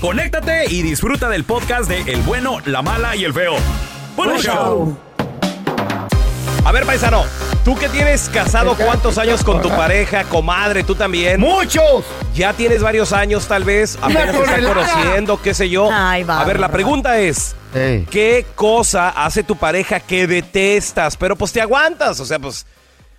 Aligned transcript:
conéctate 0.00 0.66
y 0.68 0.82
disfruta 0.82 1.28
del 1.28 1.44
podcast 1.44 1.88
de 1.88 2.00
El 2.12 2.22
bueno, 2.22 2.58
la 2.64 2.82
mala 2.82 3.16
y 3.16 3.24
el 3.24 3.32
feo. 3.32 3.54
¡Buen 4.16 4.30
Buen 4.30 4.42
show! 4.42 4.96
A 6.64 6.72
ver, 6.72 6.84
paisano, 6.84 7.24
tú 7.64 7.76
que 7.76 7.88
tienes 7.88 8.28
casado 8.28 8.74
cuántos 8.76 9.18
años 9.18 9.44
con 9.44 9.62
tu 9.62 9.68
pareja, 9.68 10.24
comadre, 10.24 10.82
tú 10.82 10.94
también. 10.94 11.40
¡Muchos! 11.40 12.04
Ya 12.34 12.52
tienes 12.54 12.82
varios 12.82 13.12
años, 13.12 13.46
tal 13.46 13.62
vez, 13.64 13.96
apenas 14.02 14.32
te 14.32 14.42
están 14.42 14.64
conociendo, 14.64 15.40
qué 15.40 15.54
sé 15.54 15.70
yo. 15.70 15.88
Ay, 15.92 16.24
A 16.28 16.44
ver, 16.44 16.58
la 16.58 16.68
pregunta 16.70 17.18
es. 17.18 17.54
¿qué 18.10 18.46
cosa 18.54 19.10
hace 19.10 19.42
tu 19.42 19.56
pareja 19.56 20.00
que 20.00 20.26
detestas? 20.26 21.16
Pero 21.16 21.36
pues 21.36 21.52
te 21.52 21.60
aguantas, 21.60 22.18
o 22.20 22.24
sea, 22.24 22.38
pues 22.38 22.66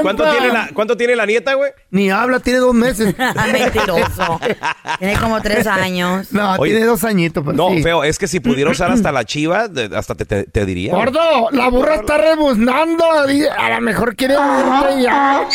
cuánto 0.00 0.24
tiene, 0.30 0.48
la, 0.52 0.70
cuánto 0.72 0.96
tiene 0.96 1.16
la 1.16 1.26
nieta, 1.26 1.54
güey? 1.54 1.70
Ni 1.90 2.10
habla, 2.10 2.40
tiene 2.40 2.60
dos 2.60 2.74
meses. 2.74 3.14
Mentiroso. 3.52 4.40
Tiene 4.98 5.18
como 5.18 5.40
tres 5.42 5.66
años. 5.66 6.32
No, 6.32 6.54
Oye. 6.54 6.72
tiene 6.72 6.86
dos 6.86 7.04
añitos. 7.04 7.42
Pero 7.44 7.56
No, 7.56 7.70
sí. 7.74 7.82
feo, 7.82 8.04
es 8.04 8.18
que 8.18 8.26
si 8.28 8.40
pudiera 8.40 8.70
usar 8.70 8.90
hasta 8.90 9.12
la 9.12 9.24
chiva, 9.24 9.68
de- 9.68 9.94
hasta 9.96 10.14
te, 10.14 10.24
te- 10.24 10.44
te 10.44 10.64
diría. 10.66 10.92
Gordo, 10.94 11.50
la 11.50 11.68
burra 11.68 11.96
está 11.96 12.16
rebuznando. 12.18 13.04
A 13.10 13.70
lo 13.70 13.80
mejor 13.80 14.16
quiere 14.16 14.36
verte 14.36 15.02
ya. 15.02 15.46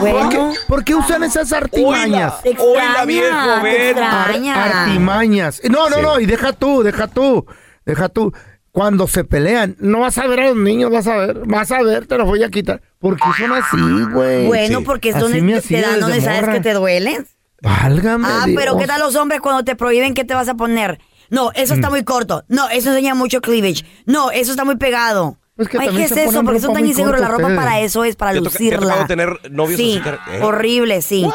¿Por 0.00 0.28
qué, 0.28 0.36
Bueno, 0.38 0.52
por 0.68 0.84
qué 0.84 0.94
usan 0.94 1.24
esas 1.24 1.52
artimañas? 1.52 2.40
te 2.42 2.50
Oíla, 2.56 3.04
viejo, 3.04 3.36
te. 3.62 3.94
Ar- 4.00 4.72
artimañas. 4.72 5.60
No, 5.68 5.88
no, 5.90 5.96
Sí. 5.96 6.02
no, 6.02 6.20
y 6.20 6.26
deja 6.26 6.52
tú, 6.52 6.84
deja 6.84 7.08
tú, 7.08 7.44
deja 7.84 8.08
tú. 8.08 8.32
Cuando 8.70 9.06
se 9.06 9.24
pelean, 9.24 9.76
no 9.80 10.00
vas 10.00 10.16
a 10.16 10.26
ver 10.26 10.40
a 10.40 10.46
los 10.48 10.56
niños, 10.56 10.90
vas 10.90 11.06
a 11.06 11.16
ver, 11.16 11.42
vas 11.46 11.70
a 11.72 11.82
ver, 11.82 12.06
te 12.06 12.16
los 12.16 12.26
voy 12.26 12.42
a 12.42 12.48
quitar. 12.48 12.80
Porque 12.98 13.22
son 13.36 13.52
así, 13.52 13.76
güey. 14.12 14.46
Bueno, 14.46 14.78
Sí. 14.78 14.84
porque 14.86 15.10
es 15.10 15.16
Así 15.16 15.24
donde 15.40 15.60
te 15.60 15.80
dan, 15.82 16.00
donde 16.00 16.20
sabes 16.22 16.40
morra. 16.40 16.52
que 16.54 16.60
te 16.60 16.72
duelen. 16.72 17.26
Válgame 17.60 18.26
Ah, 18.28 18.44
Dios. 18.46 18.58
pero 18.58 18.76
¿qué 18.78 18.86
tal 18.86 19.00
los 19.00 19.14
hombres 19.14 19.40
cuando 19.40 19.62
te 19.62 19.76
prohíben 19.76 20.14
qué 20.14 20.24
te 20.24 20.34
vas 20.34 20.48
a 20.48 20.54
poner? 20.54 20.98
No, 21.30 21.52
eso 21.54 21.74
Mm. 21.74 21.76
está 21.76 21.90
muy 21.90 22.02
corto. 22.02 22.44
No, 22.48 22.68
eso 22.70 22.88
enseña 22.90 23.14
mucho 23.14 23.40
cleavage. 23.40 23.84
No, 24.06 24.30
eso 24.30 24.50
está 24.52 24.64
muy 24.64 24.76
pegado. 24.76 25.38
Que 25.70 25.78
Ay, 25.78 25.88
¿qué 25.94 26.04
es 26.04 26.12
eso? 26.12 26.42
Porque 26.42 26.58
son 26.60 26.72
tan 26.72 26.86
inseguros. 26.86 27.20
La 27.20 27.28
ropa 27.28 27.54
para 27.54 27.80
eso 27.80 28.04
es, 28.04 28.16
para 28.16 28.32
¿Te 28.32 28.38
te 28.38 28.44
lucirla. 28.44 28.80
tocado 28.80 29.06
tener 29.06 29.38
novios 29.50 29.76
sí, 29.78 30.00
así 30.00 30.10
eh? 30.32 30.40
horrible, 30.42 31.02
sí. 31.02 31.28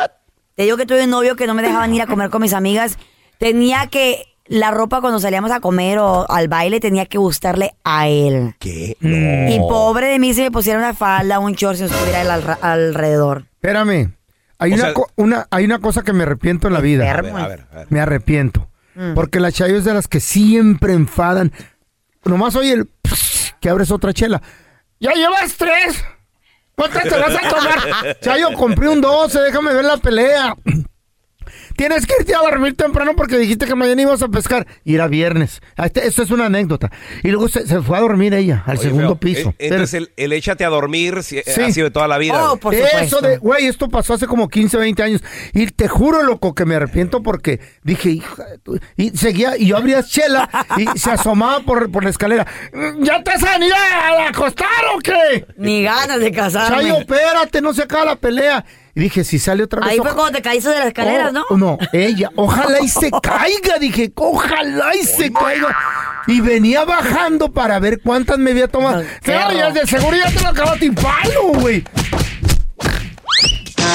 Te 0.55 0.63
digo 0.63 0.75
que 0.75 0.85
tuve 0.87 1.03
un 1.03 1.11
novio 1.11 1.35
que 1.35 1.45
no 1.45 1.53
me 1.53 1.61
dejaban 1.61 1.93
ir 1.93 2.01
a 2.01 2.07
comer 2.07 2.29
con 2.31 2.41
mis 2.41 2.53
amigas. 2.53 2.97
Tenía 3.37 3.87
que, 3.87 4.25
la 4.47 4.71
ropa 4.71 5.01
cuando 5.01 5.19
salíamos 5.19 5.51
a 5.51 5.59
comer 5.59 5.99
o 5.99 6.29
al 6.29 6.47
baile 6.47 6.79
tenía 6.79 7.05
que 7.05 7.17
gustarle 7.17 7.73
a 7.83 8.07
él. 8.07 8.55
¿Qué? 8.59 8.95
Mm. 8.99 9.51
Y 9.51 9.59
pobre 9.59 10.07
de 10.07 10.19
mí 10.19 10.33
si 10.33 10.41
me 10.41 10.51
pusiera 10.51 10.79
una 10.79 10.93
falda, 10.93 11.39
un 11.39 11.53
short, 11.53 11.75
si 11.77 11.83
no 11.83 11.89
estuviera 11.89 12.21
él 12.21 12.31
al- 12.31 12.57
alrededor. 12.61 13.45
Espérame. 13.55 14.13
Hay 14.59 14.71
O 14.71 14.75
una, 14.75 14.83
sea- 14.85 14.93
co- 14.93 15.11
una- 15.15 15.47
hay 15.51 15.65
una 15.65 15.79
cosa 15.79 16.01
que 16.03 16.13
me 16.13 16.23
arrepiento 16.23 16.67
en 16.67 16.73
la 16.73 16.79
vida. 16.81 17.03
A 17.11 17.21
ver, 17.21 17.31
a 17.35 17.47
ver, 17.47 17.65
a 17.71 17.75
ver. 17.75 17.87
Me 17.89 17.99
arrepiento. 17.99 18.69
Mm. 18.95 19.13
Porque 19.13 19.39
la 19.39 19.51
Chayo 19.51 19.77
es 19.77 19.83
de 19.85 19.93
las 19.93 20.07
que 20.07 20.19
siempre 20.19 20.93
enfadan. 20.93 21.51
Nomás 22.25 22.55
oye 22.55 22.73
el 22.73 22.89
que 23.59 23.69
abres 23.69 23.91
otra 23.91 24.13
chela. 24.13 24.41
¡Ya 24.99 25.13
llevas 25.13 25.55
tres! 25.55 26.03
¿Cuántas 26.75 27.03
te 27.03 27.09
vas 27.09 27.35
a 27.35 27.49
tomar? 27.49 28.17
Chayo, 28.21 28.53
compré 28.53 28.87
un 28.89 29.01
12, 29.01 29.39
déjame 29.41 29.73
ver 29.73 29.85
la 29.85 29.97
pelea. 29.97 30.55
Tienes 31.77 32.05
que 32.05 32.15
irte 32.19 32.35
a 32.35 32.39
dormir 32.39 32.75
temprano 32.75 33.13
porque 33.15 33.37
dijiste 33.37 33.65
que 33.65 33.75
mañana 33.75 34.01
ibas 34.01 34.21
a 34.21 34.27
pescar. 34.27 34.67
Y 34.83 34.95
era 34.95 35.07
viernes. 35.07 35.61
Ah, 35.77 35.85
este- 35.85 36.05
esto 36.07 36.23
es 36.23 36.31
una 36.31 36.47
anécdota. 36.47 36.91
Y 37.23 37.29
luego 37.29 37.47
se, 37.47 37.65
se 37.65 37.81
fue 37.81 37.97
a 37.97 38.01
dormir 38.01 38.33
ella 38.33 38.63
al 38.65 38.77
Oye, 38.77 38.87
segundo 38.87 39.07
feo, 39.09 39.15
piso. 39.19 39.49
eh, 39.59 39.67
Entonces 39.69 39.93
el, 39.93 40.11
el 40.17 40.33
échate 40.33 40.65
a 40.65 40.69
dormir 40.69 41.23
si- 41.23 41.41
Sí. 41.45 41.61
ha 41.61 41.71
sido 41.71 41.85
de 41.85 41.91
toda 41.91 42.07
la 42.09 42.17
vida. 42.17 42.51
Oh, 42.51 42.57
por 42.57 42.73
Eso 42.73 43.21
de, 43.21 43.37
güey, 43.37 43.67
esto 43.67 43.87
pasó 43.89 44.15
hace 44.15 44.27
como 44.27 44.49
15, 44.49 44.75
20 44.77 45.03
años. 45.03 45.23
Y 45.53 45.67
te 45.67 45.87
juro, 45.87 46.23
loco, 46.23 46.53
que 46.55 46.65
me 46.65 46.75
arrepiento 46.75 47.21
porque 47.23 47.59
dije, 47.83 48.09
hija 48.09 48.43
de 48.45 48.57
tu-". 48.57 48.79
Y 48.95 49.11
seguía, 49.11 49.55
y 49.57 49.67
yo 49.67 49.77
abría 49.77 50.01
chela 50.03 50.49
y 50.77 50.97
se 50.97 51.11
asomaba 51.11 51.59
por, 51.61 51.91
por 51.91 52.03
la 52.03 52.09
escalera. 52.09 52.47
¿Ya 53.01 53.23
te 53.23 53.31
has 53.31 53.41
ido 53.41 53.75
a 53.75 54.27
acostar 54.29 54.67
o 54.95 54.99
qué? 54.99 55.45
Ni 55.57 55.83
ganas 55.83 56.19
de 56.19 56.31
casarme. 56.31 56.75
Chayo, 56.83 56.97
espérate, 56.99 57.61
no 57.61 57.71
se 57.73 57.83
acaba 57.83 58.05
la 58.05 58.15
pelea. 58.15 58.65
Y 58.97 58.99
dije, 59.01 59.23
si 59.23 59.37
sale 59.37 59.61
otra 59.61 59.81
vez. 59.81 59.89
Ahí 59.91 59.97
fue 59.99 60.11
cuando 60.15 60.31
te 60.31 60.41
caíste 60.41 60.69
de 60.69 60.79
las 60.79 60.87
escaleras, 60.87 61.31
¿no? 61.31 61.45
Oh, 61.51 61.55
No, 61.55 61.77
ella. 61.93 62.31
Ojalá 62.35 62.81
y 62.81 62.87
se 62.87 63.11
caiga. 63.21 63.77
Dije, 63.79 64.11
ojalá 64.15 64.95
y 64.95 65.03
se 65.03 65.31
caiga. 65.31 65.77
Y 66.25 66.41
venía 66.41 66.83
bajando 66.83 67.51
para 67.51 67.77
ver 67.77 68.01
cuántas 68.01 68.39
me 68.39 68.49
había 68.51 68.67
tomado. 68.67 69.03
Claro, 69.21 69.55
ya 69.55 69.69
de 69.69 69.85
seguridad 69.85 70.33
te 70.33 70.41
lo 70.41 70.47
acabaste 70.49 70.87
en 70.87 70.95
palo, 70.95 71.43
güey. 71.59 71.83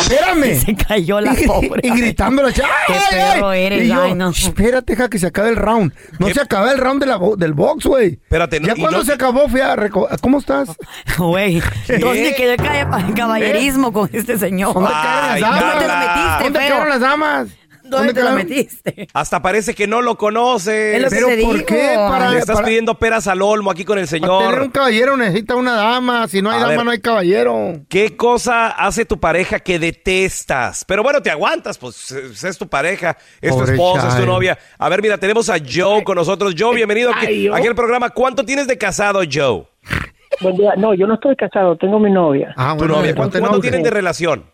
Espérame. 0.00 0.61
Se 0.65 0.75
cayó 0.77 1.21
la 1.21 1.39
Y- 1.39 1.47
pobre. 1.47 1.81
Y 1.83 1.91
gritando 1.91 2.43
la 2.43 2.53
chava. 2.53 2.71
Qué 2.87 2.94
perro 3.11 3.53
eres, 3.53 3.85
Y 3.85 3.89
yo, 3.89 4.03
ay, 4.03 4.15
no. 4.15 4.31
Espérate, 4.31 4.93
deja 4.94 5.09
que 5.09 5.19
se 5.19 5.27
acabe 5.27 5.50
el 5.50 5.56
round. 5.56 5.93
No 6.19 6.29
se 6.31 6.41
acaba 6.41 6.73
el 6.73 6.79
round 6.79 7.00
de 7.00 7.06
la 7.06 7.19
del 7.37 7.53
box, 7.55 7.87
güey. 7.87 8.15
Espérate, 8.15 8.61
no- 8.61 8.69
Ya 8.69 8.75
y 8.77 8.81
cuando 8.81 8.99
no- 8.99 9.05
se 9.05 9.12
acabó, 9.12 9.49
fui 9.49 9.61
a 9.61 9.77
reco- 9.77 10.09
¿Cómo 10.21 10.39
estás? 10.39 10.71
Güey, 11.19 11.62
¿dónde 12.00 12.35
quedó 12.37 12.53
el 12.53 12.59
cab- 12.59 13.15
caballerismo 13.15 13.93
con 13.93 14.09
este 14.12 14.39
señor? 14.39 14.73
¿Dónde 14.75 14.89
quedaron 14.91 15.31
Ay, 15.31 15.41
las 15.41 15.50
damas? 15.50 15.61
¿Dónde 15.73 15.81
te 15.85 15.89
lo 15.89 15.99
metiste, 15.99 16.44
¿Dónde 16.44 16.59
feo? 16.59 16.69
quedaron 16.69 16.89
las 16.89 17.00
damas? 17.00 17.49
¿Dónde 17.99 18.15
te 18.15 18.23
lo 18.23 18.33
metiste? 18.33 19.06
Hasta 19.12 19.41
parece 19.43 19.75
que 19.75 19.87
no 19.87 20.03
lo 20.03 20.17
conoces. 20.19 20.97
Es 20.97 21.03
lo 21.03 21.09
que 21.09 21.15
¿Pero 21.15 21.27
por 21.47 21.55
digo. 21.56 21.67
qué? 21.67 21.94
Para, 21.97 22.31
Le 22.31 22.39
estás 22.39 22.56
para- 22.56 22.67
pidiendo 22.67 22.94
peras 22.99 23.27
al 23.29 23.43
olmo 23.43 23.71
aquí 23.71 23.85
con 23.85 23.99
el 23.99 24.06
para 24.06 24.19
tener 24.21 24.31
un 24.33 24.50
señor. 24.53 24.73
caballero 24.73 25.17
necesita 25.17 25.55
una 25.56 25.75
dama. 25.77 26.27
Si 26.29 26.43
no 26.43 26.50
hay 26.50 26.56
A 26.56 26.61
dama, 26.61 26.77
ver. 26.77 26.85
no 26.85 26.91
hay 26.91 27.00
caballero. 27.00 27.73
¿Qué 27.89 28.17
cosa 28.17 28.69
hace 28.69 29.05
tu 29.05 29.19
pareja 29.21 29.61
que 29.61 29.79
detestas? 29.79 30.85
Pero 30.85 31.03
bueno, 31.03 31.23
te 31.23 31.31
aguantas, 31.31 31.79
pues 31.79 32.11
es 32.11 32.59
tu 32.59 32.69
pareja, 32.69 33.17
es 33.41 33.56
tu 33.56 33.62
esposa, 33.65 34.09
es 34.09 34.17
tu 34.17 34.27
novia. 34.27 34.59
A 34.79 34.89
ver, 34.89 35.03
mira, 35.03 35.19
tenemos 35.19 35.49
a 35.49 35.56
Joe 35.59 36.03
con 36.05 36.17
nosotros. 36.17 36.55
Joe, 36.59 36.75
bienvenido 36.75 37.11
aquí, 37.15 37.49
al 37.49 37.75
programa. 37.75 38.11
¿Cuánto 38.11 38.44
tienes 38.44 38.67
de 38.67 38.77
casado, 38.79 39.21
Joe? 39.31 39.65
Buen 40.41 40.56
día. 40.56 40.73
No, 40.77 40.94
yo 40.94 41.06
no 41.06 41.15
estoy 41.15 41.37
casado, 41.37 41.77
tengo 41.77 41.99
mi 41.99 42.11
novia. 42.11 42.55
Ah, 42.56 42.75
Tu 42.79 42.87
novia. 42.87 43.11
no 43.11 43.17
¿Cuánto, 43.17 43.39
cuánto 43.39 43.61
tienen 43.61 43.83
de 43.83 43.91
relación? 43.91 44.44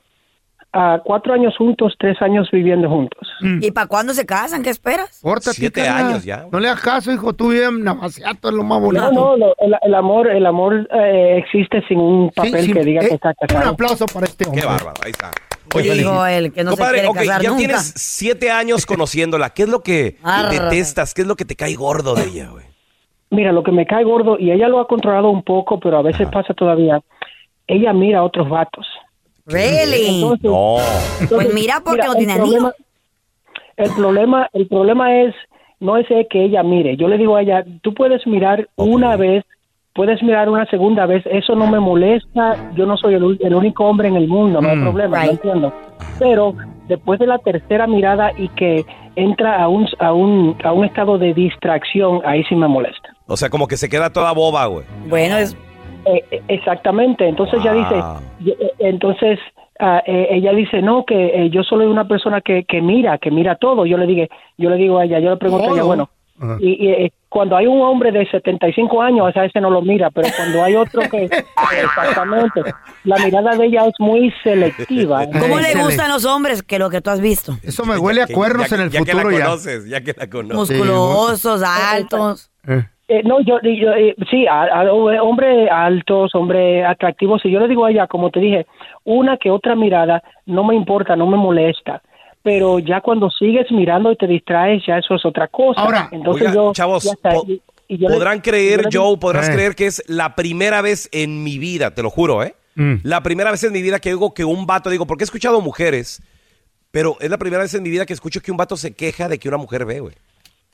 Ah, 0.72 1.00
cuatro 1.02 1.32
años 1.32 1.54
juntos, 1.56 1.94
tres 1.98 2.20
años 2.20 2.48
viviendo 2.52 2.90
juntos. 2.90 3.26
¿Y 3.62 3.70
para 3.70 3.86
cuándo 3.86 4.12
se 4.12 4.26
casan? 4.26 4.62
¿Qué 4.62 4.68
esperas? 4.68 5.18
Pórtate, 5.22 5.54
Siete 5.56 5.82
carnal. 5.82 6.06
años 6.06 6.24
ya. 6.24 6.46
No 6.52 6.60
le 6.60 6.68
hagas 6.68 6.82
caso, 6.82 7.10
hijo. 7.10 7.32
Tú 7.32 7.48
bien 7.52 7.82
navaciato 7.82 8.50
es 8.50 8.54
lo 8.54 8.62
más 8.64 8.78
bonito. 8.80 9.10
No, 9.10 9.30
no, 9.30 9.36
lo- 9.38 9.54
el, 9.58 9.74
el 9.80 9.94
amor, 9.94 10.28
el 10.28 10.44
amor 10.44 10.86
eh, 10.92 11.38
existe 11.38 11.82
sin 11.88 11.98
un 11.98 12.30
papel 12.30 12.66
sí, 12.66 12.72
que 12.74 12.84
diga 12.84 13.02
eh, 13.02 13.08
que 13.08 13.14
está 13.14 13.30
Un 13.40 13.46
casado. 13.48 13.70
aplauso 13.70 14.04
para 14.06 14.26
este 14.26 14.44
hombre. 14.46 14.60
Qué 14.60 14.66
bárbaro, 14.66 15.00
ahí 15.02 15.10
está. 15.10 15.30
Oye, 15.74 15.94
dijo 15.94 16.26
él 16.26 16.52
que 16.52 16.64
no 16.64 16.70
compadre, 16.72 17.00
se 17.00 17.06
ok, 17.08 17.12
quiere 17.12 17.26
casar 17.28 17.42
ya 17.42 17.48
nunca. 17.48 17.58
tienes 17.58 17.92
siete 17.96 18.50
años 18.50 18.84
conociéndola. 18.86 19.50
¿Qué 19.50 19.62
es 19.62 19.68
lo 19.70 19.80
que 19.82 20.16
detestas? 20.50 21.14
¿Qué 21.14 21.22
es 21.22 21.26
lo 21.28 21.36
que 21.36 21.44
te 21.46 21.56
cae 21.56 21.74
gordo 21.76 22.14
de 22.14 22.24
ella, 22.24 22.48
güey? 22.50 22.64
Mira, 23.30 23.52
lo 23.52 23.62
que 23.62 23.72
me 23.72 23.86
cae 23.86 24.04
gordo, 24.04 24.38
y 24.38 24.50
ella 24.52 24.68
lo 24.68 24.80
ha 24.80 24.86
controlado 24.86 25.30
un 25.30 25.42
poco, 25.42 25.80
pero 25.80 25.98
a 25.98 26.02
veces 26.02 26.28
pasa 26.28 26.52
todavía, 26.54 27.00
ella 27.66 27.92
mira 27.94 28.18
a 28.20 28.22
otros 28.24 28.48
vatos. 28.48 28.86
Really? 29.48 30.20
Entonces, 30.22 30.50
No. 30.50 30.76
Pues 31.28 31.52
mira, 31.54 31.80
porque 31.84 32.02
no 32.06 32.12
el 32.12 32.18
tiene 32.18 32.34
problema, 32.36 32.72
el 33.76 33.90
problema, 33.92 34.48
el 34.52 34.66
problema 34.68 35.22
es, 35.22 35.34
no 35.80 35.96
es 35.96 36.06
que 36.30 36.44
ella 36.44 36.62
mire. 36.62 36.96
Yo 36.96 37.08
le 37.08 37.18
digo 37.18 37.36
a 37.36 37.42
ella, 37.42 37.64
tú 37.82 37.94
puedes 37.94 38.26
mirar 38.26 38.68
una 38.76 39.16
vez, 39.16 39.44
puedes 39.94 40.22
mirar 40.22 40.48
una 40.48 40.66
segunda 40.66 41.06
vez, 41.06 41.24
eso 41.26 41.54
no 41.54 41.66
me 41.68 41.80
molesta, 41.80 42.72
yo 42.74 42.86
no 42.86 42.96
soy 42.96 43.14
el 43.14 43.54
único 43.54 43.84
hombre 43.84 44.08
en 44.08 44.16
el 44.16 44.28
mundo, 44.28 44.60
no 44.60 44.68
hay 44.68 44.76
Mm. 44.76 44.82
problema, 44.82 45.16
Right. 45.18 45.26
no 45.26 45.32
entiendo. 45.32 45.72
Pero 46.18 46.54
después 46.88 47.18
de 47.18 47.26
la 47.26 47.38
tercera 47.38 47.86
mirada 47.86 48.32
y 48.36 48.48
que 48.50 48.84
entra 49.16 49.60
a 49.62 49.68
un, 49.68 49.88
a 49.98 50.12
un, 50.12 50.56
a 50.62 50.72
un 50.72 50.84
estado 50.84 51.18
de 51.18 51.34
distracción, 51.34 52.20
ahí 52.24 52.44
sí 52.44 52.54
me 52.54 52.68
molesta. 52.68 53.14
O 53.26 53.36
sea, 53.36 53.50
como 53.50 53.66
que 53.66 53.76
se 53.76 53.88
queda 53.88 54.10
toda 54.12 54.32
boba, 54.32 54.66
güey. 54.66 54.84
Bueno, 55.08 55.36
es 55.38 55.56
Eh, 56.04 56.24
eh, 56.30 56.42
exactamente, 56.48 57.26
entonces 57.28 57.60
ella 57.60 57.72
dice, 57.72 57.94
Wow. 57.94 58.18
eh, 58.46 58.72
entonces 58.78 59.38
ah, 59.80 60.02
eh, 60.06 60.28
ella 60.30 60.52
dice, 60.52 60.80
no, 60.82 61.04
que 61.04 61.14
eh, 61.26 61.50
yo 61.50 61.62
soy 61.62 61.86
una 61.86 62.06
persona 62.08 62.40
que, 62.40 62.64
que 62.64 62.80
mira, 62.80 63.18
que 63.18 63.30
mira 63.30 63.56
todo. 63.56 63.84
Yo 63.86 63.96
le 63.98 64.06
dije, 64.06 64.28
yo 64.56 64.70
le 64.70 64.76
digo 64.76 64.98
a 64.98 65.04
ella, 65.04 65.18
yo 65.20 65.30
le 65.30 65.36
pregunto 65.36 65.70
a 65.70 65.72
ella, 65.74 65.82
bueno, 65.84 66.10
y, 66.60 66.86
y, 66.86 66.88
eh, 66.92 67.12
cuando 67.28 67.56
hay 67.56 67.66
un 67.66 67.80
hombre 67.82 68.10
de 68.12 68.24
75 68.30 69.02
años, 69.02 69.36
a 69.36 69.44
ese 69.44 69.60
no 69.60 69.70
lo 69.70 69.82
mira, 69.82 70.10
pero 70.10 70.28
cuando 70.36 70.62
hay 70.64 70.76
otro 70.76 71.02
que, 71.10 71.24
exactamente, 71.82 72.62
la 73.04 73.18
mirada 73.18 73.56
de 73.56 73.66
ella 73.66 73.86
es 73.86 73.94
muy 73.98 74.32
selectiva. 74.42 75.26
¿Cómo 75.40 75.58
le 75.58 75.74
gustan 75.74 76.08
los 76.10 76.24
hombres? 76.24 76.62
Que 76.62 76.78
lo 76.78 76.90
que 76.90 77.00
tú 77.00 77.10
has 77.10 77.20
visto. 77.20 77.56
Eso 77.62 77.84
me 77.84 77.98
huele 77.98 78.22
a 78.22 78.26
Ya- 78.26 78.34
cuernos 78.34 78.68
ya- 78.70 78.76
en 78.76 78.82
el 78.82 78.90
ya 78.90 79.00
futuro 79.00 79.18
que 79.28 79.32
la 79.34 79.38
ya. 79.38 79.44
conoces, 79.46 79.88
ya 79.88 80.00
que 80.00 80.14
la 80.16 80.30
conoces. 80.30 80.56
Musculosos, 80.78 81.62
altos. 81.62 82.50
Eh. 83.08 83.18
Eh, 83.18 83.22
no, 83.24 83.40
yo, 83.40 83.58
yo 83.62 83.92
eh, 83.94 84.14
sí, 84.30 84.46
a, 84.46 84.64
a- 84.64 84.92
hombre 84.92 85.68
altos, 85.70 86.34
hombre 86.34 86.84
atractivos. 86.84 87.42
Y 87.44 87.50
yo 87.50 87.58
le 87.60 87.68
digo 87.68 87.86
a 87.86 87.90
ella, 87.90 88.06
como 88.06 88.30
te 88.30 88.38
dije, 88.40 88.66
una 89.04 89.36
que 89.38 89.50
otra 89.50 89.74
mirada 89.74 90.22
no 90.46 90.62
me 90.64 90.74
importa, 90.74 91.16
no 91.16 91.26
me 91.26 91.36
molesta. 91.38 92.02
Pero 92.42 92.78
ya 92.78 93.00
cuando 93.00 93.30
sigues 93.30 93.70
mirando 93.72 94.12
y 94.12 94.16
te 94.16 94.26
distraes, 94.26 94.82
ya 94.86 94.98
eso 94.98 95.14
es 95.14 95.24
otra 95.24 95.48
cosa. 95.48 95.80
Ahora, 95.80 96.08
entonces 96.12 96.48
Oiga, 96.48 96.54
yo, 96.54 96.72
chavos, 96.72 97.04
ya 97.04 97.12
está. 97.12 97.30
po- 97.30 97.44
Y- 97.48 97.60
y 97.88 97.96
yo 97.98 98.08
le- 98.08 98.14
podrán 98.14 98.36
yo 98.38 98.42
creer, 98.42 98.86
digo- 98.88 99.04
Joe, 99.10 99.16
podrás 99.18 99.48
Eh. 99.48 99.52
creer 99.54 99.74
que 99.74 99.86
es 99.86 100.02
la 100.06 100.34
primera 100.34 100.80
vez 100.82 101.08
en 101.12 101.42
mi 101.42 101.58
vida, 101.58 101.94
te 101.94 102.02
lo 102.02 102.10
juro, 102.10 102.42
¿eh? 102.42 102.54
Mm. 102.76 102.96
La 103.02 103.22
primera 103.22 103.50
vez 103.50 103.64
en 103.64 103.72
mi 103.72 103.82
vida 103.82 103.98
que 103.98 104.10
digo 104.10 104.34
que 104.34 104.44
un 104.44 104.66
vato, 104.66 104.88
digo, 104.90 105.06
porque 105.06 105.24
he 105.24 105.26
escuchado 105.26 105.60
mujeres, 105.60 106.22
pero 106.90 107.16
es 107.20 107.28
la 107.30 107.38
primera 107.38 107.62
vez 107.62 107.74
en 107.74 107.82
mi 107.82 107.90
vida 107.90 108.06
que 108.06 108.12
escucho 108.12 108.40
que 108.40 108.50
un 108.52 108.56
vato 108.56 108.76
se 108.76 108.94
queja 108.94 109.28
de 109.28 109.38
que 109.38 109.48
una 109.48 109.56
mujer 109.58 109.84
ve, 109.84 110.00
güey. 110.00 110.14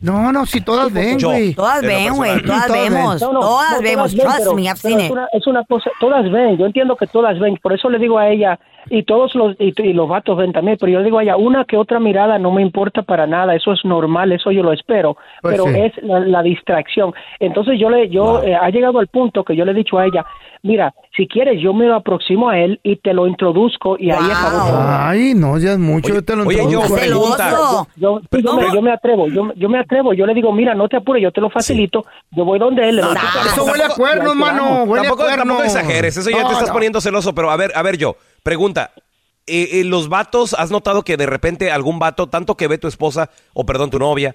No, 0.05 0.33
no, 0.33 0.45
si 0.47 0.61
todas 0.61 0.93
ven, 0.93 1.19
Yo. 1.19 1.29
güey. 1.29 1.55
Todas 1.55 1.83
ven, 1.83 2.15
güey. 2.15 2.43
Todas 2.43 2.67
Todas 2.67 2.83
vemos. 2.83 3.21
No, 3.23 3.33
no, 3.33 3.41
Todas 3.41 3.73
no, 3.77 3.83
vemos. 3.83 4.13
ven, 4.15 4.21
Trust 4.23 4.39
pero- 4.39 4.55
me, 4.55 4.63
I've 4.63 4.77
seen 4.77 5.01
es 5.01 5.07
it. 5.07 5.13
una, 5.13 5.29
es 5.33 5.47
una 5.47 5.65
cosa, 5.65 5.91
todas 6.01 6.31
ven, 6.31 6.57
yo 6.59 6.67
entiendo 6.67 6.97
que 6.97 7.07
todas 7.07 7.39
ven, 7.39 7.57
por 7.63 7.73
eso 7.73 7.89
le 7.89 7.99
digo 7.99 8.19
a 8.19 8.29
ella, 8.29 8.59
y 8.91 9.03
todos 9.05 9.35
los, 9.35 9.57
y, 9.59 9.73
y 9.83 9.93
los 9.95 10.07
vatos 10.09 10.37
ven 10.37 10.53
también, 10.53 10.77
pero 10.79 10.93
yo 10.93 10.99
le 10.99 11.05
digo 11.07 11.19
a 11.19 11.23
ella, 11.23 11.37
una 11.39 11.65
que 11.65 11.79
otra 11.79 11.99
mirada 12.01 12.39
no 12.39 12.53
me 12.53 12.61
importa 12.61 13.01
para 13.03 13.27
nada, 13.27 13.55
eso 13.55 13.73
es 13.73 13.81
normal, 13.85 14.31
eso 14.33 14.51
yo 14.51 14.63
lo 14.63 14.73
espero, 14.75 15.17
Pues 15.41 15.55
pero 15.57 15.65
sí. 15.73 15.81
es 15.81 15.93
la, 16.03 16.21
la 16.21 16.43
distracción. 16.43 17.15
Entonces 17.41 17.81
yo 17.81 17.89
le, 17.89 18.11
yo, 18.11 18.43
eh, 18.43 18.55
ha 18.55 18.69
llegado 18.69 18.99
al 18.99 19.07
punto 19.07 19.43
que 19.43 19.57
yo 19.57 19.65
le 19.65 19.71
he 19.73 19.75
dicho 19.75 19.97
a 19.99 20.05
ella, 20.05 20.27
mira, 20.63 20.93
si 21.17 21.27
quieres 21.27 21.61
yo 21.63 21.73
me 21.73 21.87
lo 21.87 21.95
aproximo 21.95 22.51
a 22.51 22.59
él 22.59 22.79
y 22.83 22.97
te 22.97 23.15
lo 23.15 23.27
introduzco 23.27 23.97
y 23.99 24.11
ahí 24.11 24.19
Wow. 24.19 24.51
todo. 24.71 24.85
Ay, 24.87 25.33
no, 25.35 25.57
ya 25.59 25.73
es 25.73 25.79
mucho. 25.79 26.09
Oye, 26.09 26.17
yo 26.17 26.25
te 26.25 26.37
lo 26.37 26.43
oye, 26.47 26.57
yo- 26.71 26.83
introduzco. 26.83 27.89
Yo, 27.97 28.21
yo, 28.33 28.57
me, 28.57 28.73
yo 28.75 28.83
me 28.83 28.93
atrevo, 28.93 29.29
yo, 29.29 29.53
yo 29.57 29.69
me 29.69 29.79
atrevo, 29.79 29.94
yo 30.15 30.27
le 30.27 30.35
digo, 30.35 30.53
mira, 30.53 30.75
no 30.75 30.89
te 30.89 30.97
apures, 30.97 31.23
yo 31.23 31.31
te 31.33 31.41
lo 31.41 31.51
facilito, 31.51 32.05
yo 32.31 32.45
voy 32.45 32.59
donde 32.59 32.89
él, 32.89 32.97
le 32.97 33.03
tampoco- 33.03 33.27
Eso 33.47 33.65
huele 33.65 33.85
a 33.85 33.89
cuernos, 33.91 34.35
mano. 34.37 34.85
Huele 34.85 35.03
Tampoco, 35.03 35.23
a 35.23 35.27
cuernos. 35.27 35.47
tampoco 35.47 35.63
exageres, 35.65 36.17
eso 36.17 36.31
ya 36.31 36.41
No, 36.43 36.49
te 36.49 36.53
estás 36.55 36.69
no. 36.69 36.75
poniendo 36.75 37.01
celoso, 37.01 37.35
pero 37.35 37.51
a 37.51 37.57
ver, 37.57 37.73
a 37.75 37.83
ver, 37.83 37.97
yo, 37.97 38.17
pregunta. 38.43 38.91
eh, 39.47 39.81
eh, 39.81 39.85
los 39.85 40.09
vatos, 40.09 40.55
¿has 40.55 40.71
notado 40.71 41.03
que 41.03 41.19
de 41.19 41.27
repente 41.27 41.71
algún 41.71 41.99
vato, 41.99 42.29
tanto 42.29 42.57
que 42.57 42.67
ve 42.67 42.79
tu 42.79 42.89
esposa, 42.89 43.29
o 43.53 43.67
perdón, 43.67 43.91
tu 43.91 43.99
novia, 43.99 44.35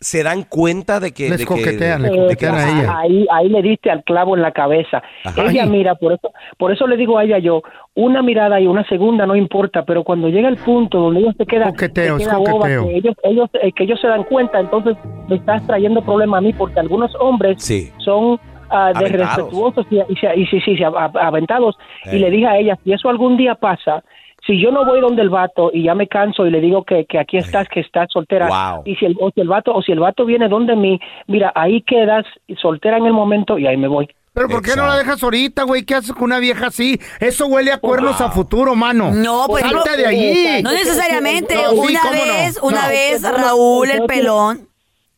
se 0.00 0.22
dan 0.22 0.44
cuenta 0.44 1.00
de 1.00 1.12
que... 1.12 1.28
Les 1.28 1.38
de 1.38 1.44
que- 1.44 1.46
coquetean, 1.46 2.02
le 2.02 2.08
Eh, 2.08 2.16
coquetean 2.16 2.54
a 2.54 2.68
ella. 2.80 2.98
Ahí, 2.98 3.26
ahí 3.32 3.48
le 3.48 3.62
diste 3.62 3.90
al 3.90 4.04
clavo 4.04 4.36
en 4.36 4.42
la 4.42 4.52
cabeza. 4.52 5.02
Ajá. 5.24 5.42
Ella 5.50 5.66
mira, 5.66 5.96
por 5.96 6.12
eso, 6.12 6.30
por 6.56 6.70
eso 6.72 6.86
le 6.86 6.96
digo 6.96 7.18
a 7.18 7.24
ella 7.24 7.38
yo, 7.38 7.62
una 7.94 8.22
mirada 8.22 8.60
y 8.60 8.66
una 8.68 8.86
segunda 8.88 9.26
no 9.26 9.34
importa, 9.34 9.84
pero 9.84 10.04
cuando 10.04 10.28
llega 10.28 10.48
el 10.48 10.56
punto 10.56 10.98
donde 11.00 11.20
ellos 11.20 11.34
se 11.36 11.46
quedan, 11.46 11.70
Coqueteo, 11.70 12.16
se 12.16 12.22
es 12.22 12.28
queda 12.28 12.38
boba, 12.38 12.50
coqueteo. 12.52 12.84
que 12.86 12.96
ellos, 12.96 13.14
ellos, 13.24 13.50
eh, 13.60 13.72
que 13.72 13.82
ellos 13.84 14.00
se 14.00 14.06
dan 14.06 14.22
cuenta, 14.24 14.60
entonces 14.60 14.96
me 15.28 15.34
estás 15.36 15.66
trayendo 15.66 16.00
problema 16.02 16.38
a 16.38 16.40
mí 16.40 16.52
porque 16.52 16.78
algunos 16.78 17.12
hombres 17.16 17.60
Sí. 17.62 17.90
son 17.98 18.38
ah, 18.70 18.92
de 18.92 18.98
Aventados. 19.04 19.36
respetuosos 19.36 19.86
y, 19.90 19.96
y, 20.12 20.16
se- 20.16 20.36
y 20.38 20.46
sí, 20.46 20.60
sí, 20.60 20.76
sí, 20.76 20.84
av- 20.84 21.16
aventados. 21.18 21.76
Eh. 22.04 22.16
Y 22.16 22.18
le 22.20 22.30
dije 22.30 22.46
a 22.46 22.56
ella, 22.58 22.78
si 22.84 22.92
eso 22.92 23.08
algún 23.08 23.36
día 23.36 23.56
pasa, 23.56 24.04
si 24.48 24.60
yo 24.60 24.72
no 24.72 24.84
voy 24.84 25.00
donde 25.00 25.22
el 25.22 25.28
vato 25.30 25.70
y 25.72 25.84
ya 25.84 25.94
me 25.94 26.08
canso 26.08 26.44
y 26.46 26.50
le 26.50 26.60
digo 26.60 26.82
que, 26.84 27.04
que 27.06 27.20
aquí 27.20 27.36
estás, 27.36 27.68
que 27.68 27.78
estás 27.80 28.08
soltera, 28.12 28.48
Wow. 28.48 28.82
y 28.84 28.96
si 28.96 29.04
el, 29.04 29.16
o 29.20 29.30
si 29.30 29.40
el 29.42 29.46
vato 29.48 29.72
o 29.72 29.82
si 29.82 29.92
el 29.92 30.00
vato 30.00 30.24
viene 30.24 30.48
donde 30.48 30.74
mí, 30.74 30.98
mira, 31.28 31.52
ahí 31.54 31.82
quedas 31.82 32.24
soltera 32.60 32.96
en 32.96 33.06
el 33.06 33.12
momento 33.12 33.58
y 33.58 33.66
ahí 33.68 33.76
me 33.76 33.86
voy. 33.86 34.08
Pero 34.34 34.48
¿por 34.48 34.62
qué 34.62 34.76
no 34.76 34.86
la 34.86 34.96
dejas 34.96 35.20
ahorita, 35.22 35.64
güey? 35.64 35.82
¿Qué 35.84 35.96
haces 35.96 36.12
con 36.12 36.24
una 36.24 36.38
vieja 36.38 36.68
así? 36.68 37.00
Eso 37.18 37.46
huele 37.46 37.72
a 37.72 37.78
cuernos 37.78 38.20
a 38.20 38.30
futuro, 38.30 38.74
mano. 38.76 39.10
No, 39.12 39.46
pues 39.48 39.62
Salte 39.64 39.90
no- 39.90 39.96
de 39.96 40.06
allí. 40.06 40.62
No 40.62 40.70
necesariamente. 40.70 41.54
No, 41.56 41.70
sí, 41.72 41.78
una 41.78 42.04
no. 42.04 42.10
vez, 42.12 42.58
una 42.62 42.82
No. 42.82 42.88
vez 42.88 43.20
No, 43.22 43.30
no, 43.32 43.36
Raúl 43.36 43.90
el 43.90 43.96
no, 43.96 44.02
no. 44.02 44.06
pelón 44.06 44.68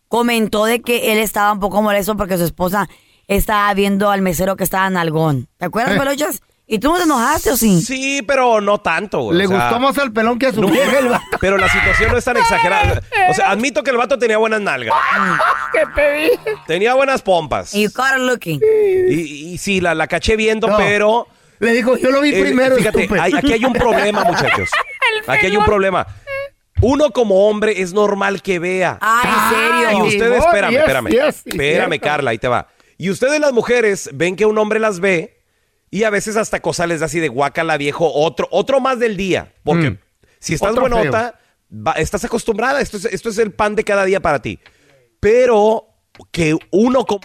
comentó 0.09 0.65
de 0.65 0.81
que 0.83 1.13
él 1.13 1.19
estaba 1.19 1.53
un 1.53 1.61
poco 1.61 1.83
molesto 1.83 2.17
porque 2.17 2.37
su 2.39 2.45
esposa 2.45 2.89
estaba 3.29 3.73
viendo 3.75 4.11
al 4.11 4.23
mesero 4.23 4.57
que 4.57 4.65
estaba 4.65 4.87
en 4.87 4.97
algón. 4.97 5.47
¿Te 5.59 5.67
acuerdas, 5.67 5.97
Eh. 5.97 5.99
pelochas? 5.99 6.41
¿Y 6.73 6.79
tú 6.79 6.93
no 6.93 6.99
te 6.99 7.03
enojaste 7.03 7.51
o 7.51 7.57
sí? 7.57 7.83
Sí, 7.83 8.23
pero 8.23 8.61
no 8.61 8.79
tanto, 8.79 9.23
güey. 9.23 9.39
Le 9.39 9.47
o 9.47 9.49
sea, 9.49 9.59
gustó 9.59 9.81
más 9.81 9.99
al 9.99 10.13
pelón 10.13 10.39
que 10.39 10.47
a 10.47 10.53
su 10.53 10.61
no, 10.61 10.69
vieja. 10.69 11.01
el 11.01 11.09
vato. 11.09 11.25
pero 11.41 11.59
la 11.59 11.69
situación 11.69 12.13
no 12.13 12.19
es 12.19 12.25
tan 12.25 12.37
exagerada. 12.37 13.03
O 13.29 13.35
sea, 13.35 13.51
admito 13.51 13.83
que 13.83 13.91
el 13.91 13.97
vato 13.97 14.17
tenía 14.21 14.39
buenas 14.39 14.61
nalgas. 14.61 14.95
Tenía 16.69 16.95
buenas 16.95 17.23
pompas. 17.23 17.75
Y 17.75 17.83
you 17.83 17.93
caught 17.93 18.13
her 18.13 18.21
looking. 18.21 18.61
Y, 19.09 19.53
y 19.53 19.59
sí, 19.59 19.81
la, 19.81 19.95
la 19.97 20.07
caché 20.07 20.37
viendo, 20.37 20.69
No. 20.69 20.77
pero... 20.77 21.27
Le 21.59 21.73
dijo, 21.73 21.97
yo 21.99 22.11
lo 22.11 22.21
vi 22.23 22.31
eh, 22.35 22.41
primero, 22.41 22.77
fíjate, 22.77 23.07
hay- 23.21 23.35
aquí 23.37 23.53
hay 23.53 23.65
un 23.67 23.75
problema, 23.75 24.25
muchachos. 24.25 24.71
Aquí 25.27 25.47
hay 25.47 25.57
un 25.57 25.65
problema. 25.65 26.07
Uno 26.81 27.11
como 27.11 27.49
hombre 27.49 27.83
es 27.83 27.93
normal 27.93 28.41
que 28.41 28.59
vea. 28.59 28.97
Ah, 29.03 29.23
¿en 29.25 29.91
serio? 29.91 30.05
Y 30.05 30.09
ustedes, 30.09 30.39
espérame, 30.45 30.77
espérame. 30.77 31.09
espérame. 31.45 31.99
Carla, 32.01 32.31
ahí 32.31 32.39
te 32.39 32.49
va. 32.49 32.69
Y 32.97 33.11
ustedes 33.11 33.41
las 33.41 33.53
mujeres 33.53 34.09
ven 34.15 34.37
que 34.37 34.47
un 34.47 34.57
hombre 34.57 34.79
las 34.81 35.01
ve 35.01 35.40
y 35.91 36.05
a 36.05 36.11
veces 36.11 36.37
hasta 36.37 36.61
cosas 36.61 36.89
les 36.89 37.01
da 37.01 37.07
así 37.07 37.19
de 37.21 37.29
guacala 37.29 37.77
viejo, 37.77 38.11
otro, 38.13 38.47
otro 38.51 38.81
más 38.81 38.99
del 38.99 39.17
día. 39.17 39.53
Porque 39.65 39.91
Mm. 39.91 39.99
si 40.39 40.55
estás 40.55 40.71
Otro 40.71 40.83
buenota, 40.83 41.39
va- 41.73 41.93
estás 41.93 42.25
acostumbrada. 42.25 42.81
Esto 42.81 42.97
es, 42.97 43.07
esto 43.07 43.29
es 43.29 43.39
el 43.39 43.53
pan 43.53 43.75
de 43.75 43.85
cada 43.85 44.05
día 44.05 44.21
para 44.21 44.41
ti. 44.41 44.59
Pero 45.19 45.87
que 46.31 46.57
uno 46.71 47.05
como... 47.05 47.21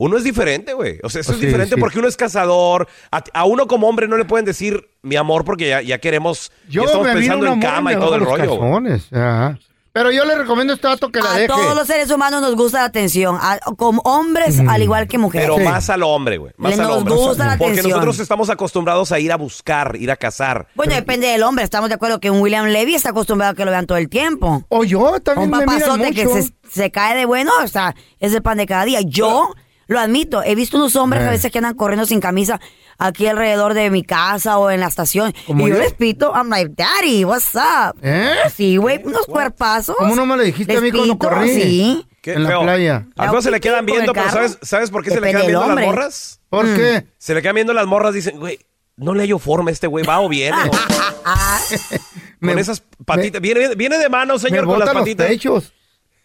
Uno 0.00 0.16
es 0.16 0.22
diferente, 0.22 0.74
güey. 0.74 1.00
O 1.02 1.10
sea, 1.10 1.22
eso 1.22 1.32
es 1.32 1.40
diferente 1.40 1.74
sí. 1.74 1.80
porque 1.80 1.98
uno 1.98 2.06
es 2.06 2.16
cazador. 2.16 2.86
A, 3.10 3.24
a 3.34 3.44
uno 3.44 3.66
como 3.66 3.88
hombre 3.88 4.06
no 4.06 4.16
le 4.16 4.24
pueden 4.24 4.44
decir 4.46 4.88
mi 5.02 5.16
amor 5.16 5.44
porque 5.44 5.68
ya, 5.68 5.82
ya 5.82 5.98
queremos... 5.98 6.52
ya 6.68 6.74
Yo 6.74 6.84
estamos 6.84 7.06
me 7.08 7.14
vi 7.14 7.20
pensando 7.22 7.46
en 7.52 7.60
cama 7.60 7.92
y 7.92 7.96
todo 7.96 8.14
el 8.14 8.20
rollo. 8.24 8.76
ajá. 9.12 9.58
Pero 9.98 10.12
yo 10.12 10.24
le 10.24 10.36
recomiendo 10.36 10.72
a 10.72 10.76
este 10.76 10.86
vato 10.86 11.10
que 11.10 11.18
la 11.20 11.32
A 11.32 11.34
deje. 11.34 11.48
todos 11.48 11.74
los 11.74 11.84
seres 11.88 12.08
humanos 12.12 12.40
nos 12.40 12.54
gusta 12.54 12.78
la 12.78 12.84
atención, 12.84 13.36
a- 13.40 13.58
como 13.76 14.00
hombres 14.04 14.60
al 14.60 14.80
igual 14.80 15.08
que 15.08 15.18
mujeres. 15.18 15.50
Pero 15.52 15.58
más 15.68 15.90
al 15.90 16.04
hombre, 16.04 16.38
güey. 16.38 16.52
Más 16.56 16.76
Le 16.76 16.82
al 16.82 16.88
nos 16.88 16.98
hombre. 16.98 17.14
gusta 17.16 17.44
la 17.46 17.58
Porque 17.58 17.72
atención. 17.72 17.90
nosotros 17.90 18.20
estamos 18.20 18.48
acostumbrados 18.48 19.10
a 19.10 19.18
ir 19.18 19.32
a 19.32 19.36
buscar, 19.36 19.96
ir 19.98 20.12
a 20.12 20.16
cazar. 20.16 20.68
Bueno, 20.76 20.94
depende 20.94 21.26
del 21.26 21.42
hombre. 21.42 21.64
Estamos 21.64 21.88
de 21.88 21.96
acuerdo 21.96 22.20
que 22.20 22.30
un 22.30 22.40
William 22.40 22.66
Levy 22.66 22.94
está 22.94 23.10
acostumbrado 23.10 23.52
a 23.52 23.54
que 23.56 23.64
lo 23.64 23.72
vean 23.72 23.86
todo 23.86 23.98
el 23.98 24.08
tiempo. 24.08 24.62
O 24.68 24.84
yo 24.84 25.18
también 25.18 25.52
Un 25.52 25.58
me 25.58 25.66
miran 25.66 25.80
papazote 25.80 26.12
que 26.14 26.26
mucho. 26.26 26.42
se, 26.42 26.52
se 26.70 26.90
cae 26.92 27.16
de 27.16 27.24
bueno, 27.24 27.50
o 27.64 27.66
sea, 27.66 27.96
es 28.20 28.32
el 28.32 28.40
pan 28.42 28.58
de 28.58 28.66
cada 28.66 28.84
día. 28.84 29.00
Yo 29.00 29.52
lo 29.88 29.98
admito, 29.98 30.42
he 30.44 30.54
visto 30.54 30.76
unos 30.76 30.94
hombres 30.96 31.22
a 31.24 31.26
Eh. 31.26 31.30
veces 31.30 31.50
que 31.50 31.58
andan 31.58 31.74
corriendo 31.74 32.06
sin 32.06 32.20
camisa 32.20 32.60
aquí 32.98 33.26
alrededor 33.26 33.74
de 33.74 33.90
mi 33.90 34.02
casa 34.04 34.58
o 34.58 34.70
en 34.70 34.80
la 34.80 34.86
estación. 34.86 35.32
Y 35.42 35.44
¿Como 35.46 35.66
yo 35.68 35.74
yo? 35.74 35.80
les 35.80 35.92
pito, 35.94 36.32
I'm 36.34 36.48
like, 36.50 36.72
daddy, 36.76 37.24
what's 37.24 37.54
up? 37.54 37.96
¿Eh? 38.02 38.34
Sí, 38.54 38.76
güey, 38.76 39.00
unos 39.04 39.26
cuerpazos. 39.26 39.96
¿Cómo 39.98 40.14
no 40.14 40.24
me 40.26 40.36
lo 40.36 40.42
dijiste 40.44 40.76
a 40.76 40.80
mí 40.80 40.90
cuando 40.92 41.18
corrí? 41.18 41.48
Sí. 41.50 42.04
Qué 42.20 42.32
En 42.34 42.42
la 42.44 42.48
feo. 42.50 42.62
playa. 42.62 43.06
Al 43.16 43.30
feo 43.30 43.40
se 43.42 43.50
le 43.50 43.60
quedan 43.60 43.86
viendo, 43.86 44.12
pero. 44.12 44.30
¿sabes, 44.30 44.58
¿sabes 44.62 44.90
por 44.90 45.02
qué 45.04 45.10
se 45.10 45.20
le 45.20 45.28
quedan 45.30 45.46
viendo 45.46 45.66
las 45.66 45.86
morras? 45.86 46.40
¿Por 46.50 46.66
Mm. 46.66 46.76
qué? 46.76 47.06
Se 47.18 47.32
le 47.34 47.42
quedan 47.42 47.54
viendo 47.54 47.72
las 47.72 47.86
morras, 47.86 48.12
dicen, 48.12 48.38
güey, 48.38 48.58
no 48.96 49.14
le 49.14 49.22
hallo 49.22 49.38
forma 49.38 49.70
a 49.70 49.72
este 49.72 49.86
güey, 49.86 50.04
va 50.04 50.20
o 50.20 50.28
viene. 50.28 50.56
con 52.40 52.54
Me- 52.54 52.60
esas 52.60 52.82
patitas. 53.06 53.40
Viene, 53.40 53.74
viene 53.76 53.96
de 53.98 54.08
mano, 54.08 54.34
Me 54.34 54.40
señor, 54.40 54.64
con 54.66 54.78
las 54.80 54.88
los 54.88 54.98
patitas. 54.98 55.28
techos. 55.28 55.72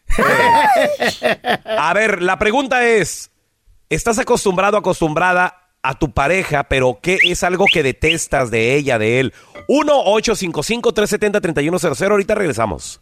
A 1.78 1.94
ver, 1.94 2.22
la 2.22 2.38
pregunta 2.40 2.86
es, 2.86 3.32
¿estás 3.94 4.20
acostumbrado, 4.20 4.78
acostumbrada 4.78 5.60
a 5.82 5.98
tu 6.00 6.12
pareja, 6.12 6.64
pero 6.64 7.00
qué 7.02 7.20
es 7.24 7.44
algo 7.44 7.66
que 7.72 7.84
detestas 7.84 8.50
de 8.52 8.76
ella, 8.76 8.98
de 8.98 9.20
él? 9.20 9.34
1-855-370-3100. 9.68 12.12
Ahorita 12.12 12.36
regresamos. 12.36 13.02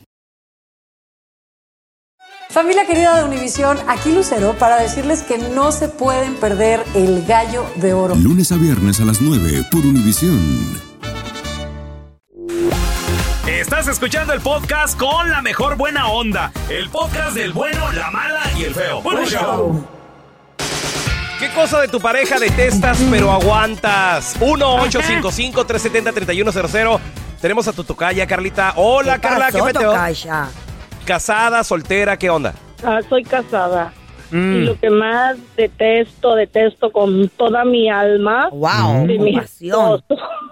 Familia 2.51 2.85
querida 2.85 3.17
de 3.17 3.23
Univisión, 3.23 3.77
aquí 3.87 4.11
Lucero 4.11 4.53
para 4.59 4.75
decirles 4.77 5.23
que 5.23 5.37
no 5.37 5.71
se 5.71 5.87
pueden 5.87 6.35
perder 6.35 6.83
el 6.93 7.25
gallo 7.25 7.65
de 7.77 7.93
oro. 7.93 8.13
Lunes 8.15 8.51
a 8.51 8.57
viernes 8.57 8.99
a 8.99 9.05
las 9.05 9.21
9 9.21 9.67
por 9.71 9.85
Univisión. 9.85 10.81
Estás 13.47 13.87
escuchando 13.87 14.33
el 14.33 14.41
podcast 14.41 14.99
con 14.99 15.29
la 15.29 15.41
mejor 15.41 15.77
buena 15.77 16.07
onda. 16.07 16.51
El 16.67 16.89
podcast 16.89 17.33
del 17.35 17.53
bueno, 17.53 17.89
la 17.93 18.11
mala 18.11 18.41
y 18.57 18.63
el 18.65 18.75
feo. 18.75 19.01
Bueno, 19.01 19.25
show. 19.25 19.87
¿Qué 21.39 21.49
cosa 21.53 21.79
de 21.79 21.87
tu 21.87 22.01
pareja 22.01 22.37
detestas 22.37 22.97
pero 23.09 23.31
aguantas? 23.31 24.37
1-855-370-3100. 24.41 26.99
Tenemos 27.39 27.65
a 27.69 27.73
tu 27.73 27.85
tocaya, 27.85 28.27
Carlita. 28.27 28.73
Hola, 28.75 29.15
¿Qué 29.15 29.21
Carla, 29.21 29.45
¿qué 29.47 29.53
pasó, 29.53 29.65
meteo? 29.65 29.91
tocaya? 29.91 30.49
Casada, 31.05 31.63
soltera, 31.63 32.17
¿qué 32.17 32.29
onda? 32.29 32.53
Ah, 32.83 32.99
soy 33.09 33.23
casada. 33.23 33.93
Mm. 34.31 34.55
Y 34.55 34.59
lo 34.65 34.79
que 34.79 34.89
más 34.89 35.35
detesto, 35.57 36.35
detesto 36.35 36.91
con 36.91 37.27
toda 37.29 37.65
mi 37.65 37.89
alma 37.89 38.47
Wow, 38.51 39.05
de 39.05 39.19
mi 39.19 39.37
esposo, 39.37 40.03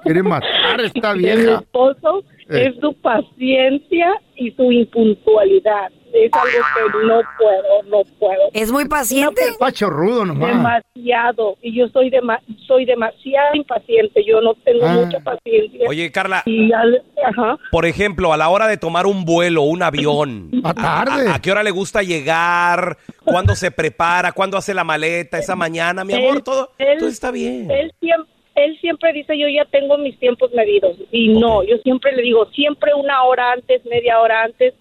Quiere 0.04 0.22
matar 0.22 0.80
a 0.80 0.84
esta 0.84 1.10
de 1.14 1.18
mi 1.18 1.24
vieja. 1.24 1.60
esposo. 1.60 2.24
Es 2.50 2.76
su 2.82 2.94
paciencia 2.96 4.08
y 4.36 4.52
su 4.52 4.72
impuntualidad. 4.72 5.92
Es 6.12 6.32
algo 6.34 6.48
que 6.92 7.08
no 7.08 7.22
puedo, 7.38 7.84
no 8.04 8.10
puedo. 8.18 8.50
Es 8.54 8.72
muy 8.72 8.86
paciente. 8.86 9.42
Pacho 9.60 9.92
rudo 9.92 10.26
nomás. 10.26 10.50
Demasiado. 10.96 11.56
Y 11.62 11.78
yo 11.78 11.88
soy, 11.90 12.10
dema- 12.10 12.42
soy 12.66 12.86
demasiado 12.86 13.54
impaciente. 13.54 14.26
Yo 14.26 14.42
no 14.42 14.56
tengo 14.56 14.88
Ah. 14.88 14.94
mucha 14.94 15.20
paciencia. 15.20 15.86
Oye, 15.88 16.12
Carla, 16.12 16.42
Y 16.48 16.72
al- 16.74 17.04
ajá. 17.28 17.58
por 17.70 17.86
ejemplo, 17.86 18.34
a 18.34 18.38
la 18.38 18.50
hora 18.50 18.68
de 18.68 18.78
tomar 18.78 19.06
un 19.06 19.24
vuelo, 19.24 19.62
un 19.62 19.84
avión, 19.84 20.50
A 20.64 20.74
tarde. 20.74 21.28
¿a, 21.30 21.36
a 21.36 21.40
qué 21.42 21.52
hora 21.52 21.62
le 21.62 21.70
gusta 21.72 22.02
llegar? 22.02 22.98
¿Cuándo 23.24 23.54
se 23.56 23.70
prepara? 23.70 24.32
¿Cuándo 24.32 24.58
hace 24.58 24.74
la 24.74 24.84
maleta? 24.84 25.38
¿Esa 25.38 25.56
mañana? 25.56 26.04
Mi 26.04 26.14
amor, 26.16 26.38
Él- 26.38 26.44
todo, 26.44 26.72
él- 26.80 26.98
todo 26.98 27.10
está 27.10 27.30
bien. 27.30 27.70
Él 27.70 27.94
siempre, 28.00 28.34
él 28.66 28.78
siempre 28.80 29.14
dice, 29.14 29.38
yo 29.38 29.48
ya 29.48 29.66
tengo 29.66 29.98
mis 29.98 30.18
tiempos 30.20 30.52
medidos. 30.54 30.96
Y 31.12 31.30
no, 31.30 31.64
yo 31.64 31.78
siempre 31.80 32.12
le 32.16 32.22
digo, 32.24 32.46
siempre 32.52 32.94
una 32.94 33.24
hora 33.24 33.52
antes, 33.54 33.84
media 33.86 34.20
hora 34.22 34.44
antes. 34.44 34.74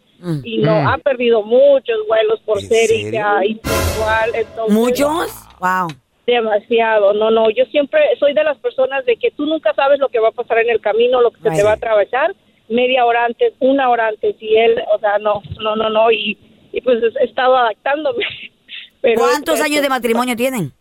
Y 0.42 0.58
no, 0.58 0.82
Mm. 0.82 0.87
ha 0.88 0.99
perdido 0.99 1.42
muchos 1.42 1.97
vuelos 2.08 2.40
por 2.40 2.58
¿En 2.58 2.66
ser 2.68 2.90
hija 2.90 3.44
impuntual. 3.47 4.35
entonces- 4.35 4.75
¿Muchos? 4.75 5.30
Wow. 5.61 5.88
Demasiado, 6.26 7.12
no, 7.14 7.30
no, 7.30 7.49
yo 7.50 7.64
siempre 7.66 8.00
soy 8.18 8.35
de 8.35 8.44
las 8.44 8.58
personas 8.58 9.04
de 9.06 9.16
que 9.16 9.30
tú 9.30 9.47
nunca 9.47 9.73
sabes 9.75 9.99
lo 10.00 10.08
que 10.08 10.18
va 10.18 10.28
a 10.28 10.32
pasar 10.32 10.58
en 10.58 10.70
el 10.70 10.80
camino, 10.80 11.20
lo 11.23 11.30
que 11.30 11.40
se 11.40 11.49
Right. 11.49 11.58
te 11.58 11.64
va 11.64 11.70
a 11.70 11.75
atravesar, 11.75 12.35
media 12.68 13.04
hora 13.06 13.25
antes, 13.25 13.54
una 13.61 13.88
hora 13.88 14.08
antes, 14.08 14.37
y 14.40 14.56
él, 14.56 14.75
o 14.92 14.99
sea, 14.99 15.18
no, 15.18 15.40
no, 15.62 15.75
no, 15.76 15.88
no, 15.88 16.11
y, 16.11 16.37
y 16.73 16.80
pues 16.82 16.99
he 17.20 17.25
estado 17.25 17.56
adaptándome. 17.56 18.25
Pero 19.00 19.20
¿Cuántos 19.20 19.61
años 19.61 19.80
de 19.82 19.88
matrimonio 19.88 20.35
tienen? 20.37 20.73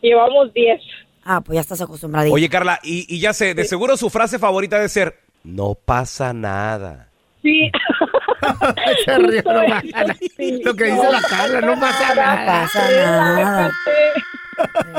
Llevamos 0.00 0.52
10. 0.52 0.80
Ah, 1.24 1.40
pues 1.40 1.54
ya 1.56 1.60
estás 1.60 1.80
acostumbrada. 1.80 2.28
Oye, 2.30 2.48
Carla, 2.48 2.80
y, 2.82 3.06
y 3.14 3.20
ya 3.20 3.32
sé, 3.32 3.54
de 3.54 3.64
seguro 3.64 3.96
su 3.96 4.10
frase 4.10 4.38
favorita 4.38 4.76
debe 4.76 4.88
ser, 4.88 5.20
no 5.44 5.74
pasa 5.74 6.32
nada. 6.32 7.08
Sí. 7.42 7.70
Se 9.04 9.18
nomás. 9.42 9.84
eso, 9.84 10.14
sí. 10.36 10.60
Lo 10.64 10.74
que 10.74 10.84
dice 10.84 11.10
la 11.10 11.20
Carla, 11.22 11.60
no 11.60 11.78
pasa 11.80 12.14
nada. 12.14 12.62
No 12.62 12.62
pasa 12.64 12.90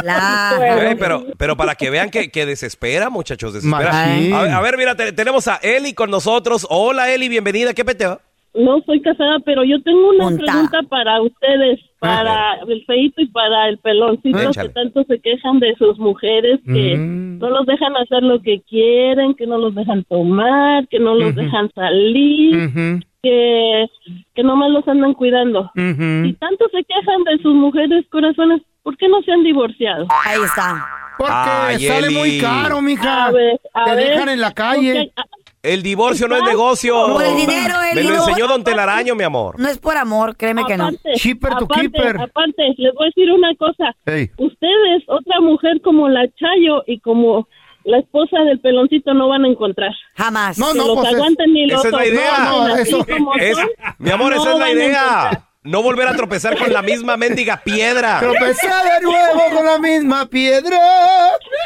nada. 0.05 0.57
Bueno. 0.57 0.81
Eh, 0.91 0.95
pero, 0.97 1.25
pero 1.37 1.55
para 1.57 1.75
que 1.75 1.89
vean 1.89 2.09
que, 2.09 2.29
que 2.31 2.45
desespera, 2.45 3.09
muchachos, 3.09 3.53
desespera. 3.53 4.03
A 4.05 4.41
ver, 4.41 4.51
a 4.51 4.61
ver, 4.61 4.77
mira, 4.77 4.95
te- 4.95 5.11
tenemos 5.13 5.47
a 5.47 5.57
Eli 5.61 5.93
con 5.93 6.09
nosotros. 6.09 6.65
Hola, 6.69 7.11
Eli, 7.11 7.29
bienvenida. 7.29 7.73
¿Qué 7.73 7.85
peteo? 7.85 8.21
No 8.55 8.81
soy 8.85 9.01
casada, 9.01 9.39
pero 9.39 9.63
yo 9.63 9.81
tengo 9.81 10.09
una 10.09 10.25
Montada. 10.25 10.51
pregunta 10.51 10.79
para 10.87 11.21
ustedes, 11.21 11.79
para 11.99 12.55
el 12.67 12.85
feito 12.85 13.21
y 13.21 13.25
para 13.27 13.67
el 13.69 13.79
peloncito 13.79 14.37
Échale. 14.37 14.67
que 14.69 14.73
tanto 14.75 15.03
se 15.05 15.19
quejan 15.19 15.59
de 15.59 15.73
sus 15.75 15.97
mujeres 15.97 16.59
que 16.65 16.95
Mm. 16.95 17.39
no 17.39 17.49
los 17.49 17.65
dejan 17.65 17.95
hacer 17.97 18.21
lo 18.21 18.41
que 18.41 18.61
quieren, 18.69 19.33
que 19.33 19.47
no 19.47 19.57
los 19.57 19.73
dejan 19.73 20.03
tomar, 20.03 20.87
que 20.87 20.99
no 20.99 21.15
los 21.15 21.33
dejan 21.35 21.71
salir, 21.73 22.55
Ujú, 22.67 22.99
que, 23.23 23.87
que 24.35 24.43
nomás 24.43 24.69
los 24.69 24.87
andan 24.87 25.13
cuidando. 25.15 25.71
Y 25.75 26.33
tanto 26.33 26.65
se 26.71 26.83
quejan 26.83 27.23
de 27.23 27.41
sus 27.41 27.55
mujeres 27.55 28.05
corazones, 28.11 28.61
¿por 28.83 28.95
qué 28.97 29.07
no 29.07 29.21
se 29.23 29.31
han 29.31 29.43
divorciado? 29.43 30.05
Ahí 30.25 30.39
está. 30.43 30.85
Porque 31.17 31.31
Ay, 31.33 31.79
sale 31.79 32.07
Eli. 32.07 32.15
muy 32.17 32.37
caro, 32.39 32.81
mija. 32.81 33.25
A 33.27 33.31
ver, 33.31 33.59
a 33.73 33.85
Te 33.85 33.95
ver, 33.95 34.09
dejan 34.09 34.29
en 34.29 34.41
la 34.41 34.51
calle. 34.51 35.11
porque- 35.15 35.42
El 35.63 35.81
divorcio 35.81 36.27
no 36.27 36.35
es 36.35 36.43
negocio. 36.43 36.93
Por 37.13 37.23
el 37.23 37.37
dinero, 37.37 37.75
Eli, 37.89 38.03
Me 38.03 38.09
lo 38.09 38.17
no. 38.17 38.27
enseñó 38.27 38.47
Don 38.47 38.63
Telaraño, 38.65 39.15
mi 39.15 39.23
amor. 39.23 39.57
No 39.57 39.69
es 39.69 39.77
por 39.77 39.95
amor, 39.95 40.35
créeme 40.35 40.65
que 40.65 40.75
no. 40.75 40.87
Aparte, 40.87 41.13
Cheaper 41.15 41.51
to 41.51 41.63
aparte, 41.65 41.81
keeper. 41.89 42.17
aparte, 42.21 42.63
les 42.77 42.93
voy 42.93 43.05
a 43.05 43.07
decir 43.07 43.31
una 43.31 43.55
cosa. 43.55 43.95
Ey. 44.05 44.29
Ustedes, 44.37 45.03
otra 45.07 45.39
mujer 45.39 45.79
como 45.81 46.09
la 46.09 46.27
Chayo 46.35 46.83
y 46.85 46.99
como 46.99 47.47
la 47.85 47.99
esposa 47.99 48.39
del 48.39 48.59
peloncito 48.59 49.13
no 49.13 49.29
van 49.29 49.45
a 49.45 49.47
encontrar. 49.47 49.91
Jamás. 50.15 50.57
No, 50.57 50.73
que 50.73 50.77
no, 50.79 50.87
los 50.87 50.95
pues 50.97 51.07
es- 51.09 51.15
aguanten 51.15 51.53
ni 51.53 51.65
los 51.67 51.79
esa 51.79 51.87
es 51.87 51.93
la 51.93 52.05
idea. 52.07 52.37
No, 52.39 52.67
no, 52.67 52.75
eso- 52.75 53.05
como 53.05 53.33
Es- 53.35 53.55
son, 53.57 53.67
mi 53.99 54.09
amor, 54.11 54.35
no 54.35 54.41
esa 54.41 54.51
es 54.53 54.59
la 54.59 54.65
van 54.65 54.67
a 54.67 54.71
idea. 54.73 54.87
encontrar. 55.01 55.43
No 55.63 55.81
volver 55.81 56.07
a 56.07 56.15
tropezar 56.15 56.57
con 56.57 56.71
la 56.71 56.81
misma 56.81 57.17
mendiga 57.17 57.61
piedra. 57.63 58.19
Tropecé 58.19 58.67
de 58.67 59.01
nuevo 59.01 59.41
con 59.55 59.65
la 59.65 59.77
misma 59.79 60.25
piedra. 60.29 60.77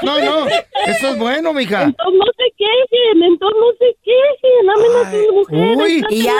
No, 0.03 0.19
no, 0.19 0.47
eso 0.47 1.07
es 1.09 1.17
bueno, 1.17 1.53
mija. 1.53 1.83
Entonces 1.83 2.19
no 2.19 2.25
se 2.37 2.53
quejen, 2.57 3.23
entonces 3.23 3.57
no 3.59 3.71
se 3.79 3.97
quejen, 4.03 4.69
amen 4.69 5.05
a 5.05 5.11
sus 5.11 5.33
mujeres. 5.33 5.77
Uy, 5.77 6.05
¿y 6.09 6.23
ya? 6.23 6.33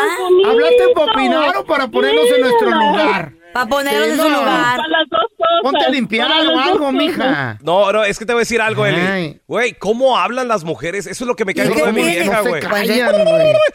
¿Hablaste 0.50 0.84
para 0.96 1.12
opinar 1.12 1.58
o 1.58 1.66
para 1.66 1.88
ponernos 1.88 2.26
en 2.32 2.42
nuestro 2.42 2.70
lugar? 2.70 3.34
Para 3.54 3.66
ponerlos 3.70 4.04
Sí, 4.06 4.12
en 4.12 4.18
su 4.18 4.24
no. 4.30 4.40
lugar. 4.40 4.78
Para 4.78 4.88
las 4.90 5.10
dos 5.10 5.22
cosas. 5.36 5.48
Ponte 5.64 5.84
a 5.86 5.90
limpiar 5.90 6.30
algo, 6.32 6.92
mija. 6.92 7.58
No, 7.64 7.92
no, 7.92 8.04
es 8.04 8.20
que 8.20 8.26
te 8.26 8.34
voy 8.34 8.42
a 8.42 8.42
decir 8.42 8.62
algo, 8.62 8.86
Eli. 8.86 9.00
Ay. 9.02 9.42
Güey, 9.48 9.74
¿cómo 9.74 10.16
hablan 10.18 10.48
las 10.48 10.64
mujeres? 10.64 11.08
Eso 11.08 11.24
es 11.24 11.28
lo 11.28 11.36
que 11.36 11.44
me 11.46 11.56
cae 11.56 11.66
¿Y 11.66 11.70
gordo 11.70 11.86
de 11.88 11.92
mi 11.94 12.04
vieja, 12.04 12.44
No 12.44 12.50
güey. 12.50 12.62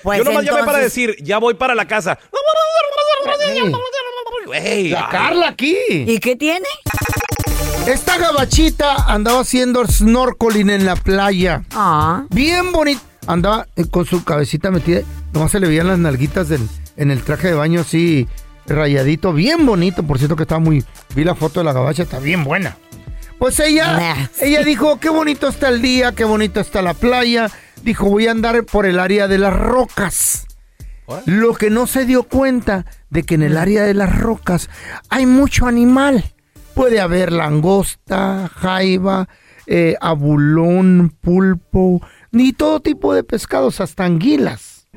Pues 0.03 0.19
Yo 0.19 0.25
nomás 0.25 0.45
llamé 0.45 0.61
para 0.61 0.79
entonces- 0.79 0.83
decir, 0.85 1.17
ya 1.25 1.39
voy 1.39 1.55
para 1.55 1.75
la 1.75 1.87
casa. 1.87 2.19
Ey, 2.21 2.29
Güey, 4.47 4.89
La. 4.91 5.09
Carla 5.11 5.49
aquí. 5.49 5.77
¿Y 5.91 6.19
qué 6.19 6.37
tiene? 6.37 6.67
Esta 7.87 8.19
gabachita 8.19 8.95
andaba 9.07 9.41
haciendo 9.41 9.85
snorkeling 9.87 10.71
en 10.71 10.85
la 10.87 10.97
playa. 10.97 11.63
Ah. 11.73 12.25
Bien 12.31 12.73
bonito. 12.73 13.01
Andaba 13.27 13.67
eh, 13.77 13.85
con 13.91 14.05
su 14.05 14.25
cabecita 14.25 14.71
metida. 14.71 15.03
Nomás 15.33 15.53
se 15.53 15.61
le 15.61 15.69
veían 15.69 15.87
las 15.89 15.99
nalguitas 15.99 16.49
del- 16.49 16.69
en 16.97 17.11
el 17.11 17.23
traje 17.23 17.49
de 17.49 17.55
baño 17.55 17.81
así 17.81 18.29
rayadito. 18.67 19.33
Bien 19.33 19.65
bonito. 19.65 20.03
Por 20.03 20.19
cierto 20.19 20.37
que 20.37 20.43
estaba 20.43 20.61
muy... 20.61 20.85
Vi 21.15 21.25
la 21.25 21.35
foto 21.35 21.61
de 21.61 21.65
la 21.65 21.73
gabacha. 21.73 22.03
Está 22.03 22.19
bien 22.19 22.45
buena. 22.45 22.77
Pues 23.39 23.59
ella, 23.61 23.97
Nah. 23.99 24.27
ella 24.41 24.63
dijo, 24.63 25.01
qué 25.01 25.09
bonito 25.09 25.49
está 25.49 25.69
el 25.69 25.83
día, 25.83 26.13
qué 26.13 26.23
bonito 26.25 26.61
está 26.61 26.83
la 26.83 26.95
playa. 26.95 27.51
Dijo, 27.83 28.09
voy 28.09 28.29
a 28.29 28.31
andar 28.31 28.63
por 28.65 28.87
el 28.87 29.01
área 29.01 29.27
de 29.27 29.39
las 29.39 29.53
rocas. 29.53 30.47
Lo 31.27 31.55
que 31.55 31.71
no 31.71 31.87
se 31.87 32.05
dio 32.05 32.25
cuenta 32.25 32.87
de 33.11 33.23
que 33.23 33.35
en 33.35 33.43
el 33.43 33.57
área 33.57 33.83
de 33.85 33.95
las 33.95 34.19
rocas 34.19 34.71
hay 35.09 35.27
mucho 35.27 35.67
animal. 35.67 36.25
Puede 36.75 37.01
haber 37.01 37.33
langosta, 37.33 38.51
jaiba, 38.55 39.29
eh, 39.67 39.97
abulón, 40.01 41.15
pulpo, 41.21 42.01
ni 42.31 42.53
todo 42.53 42.81
tipo 42.81 43.15
de 43.15 43.25
pescados, 43.25 43.81
hasta 43.81 44.05
anguilas. 44.05 44.89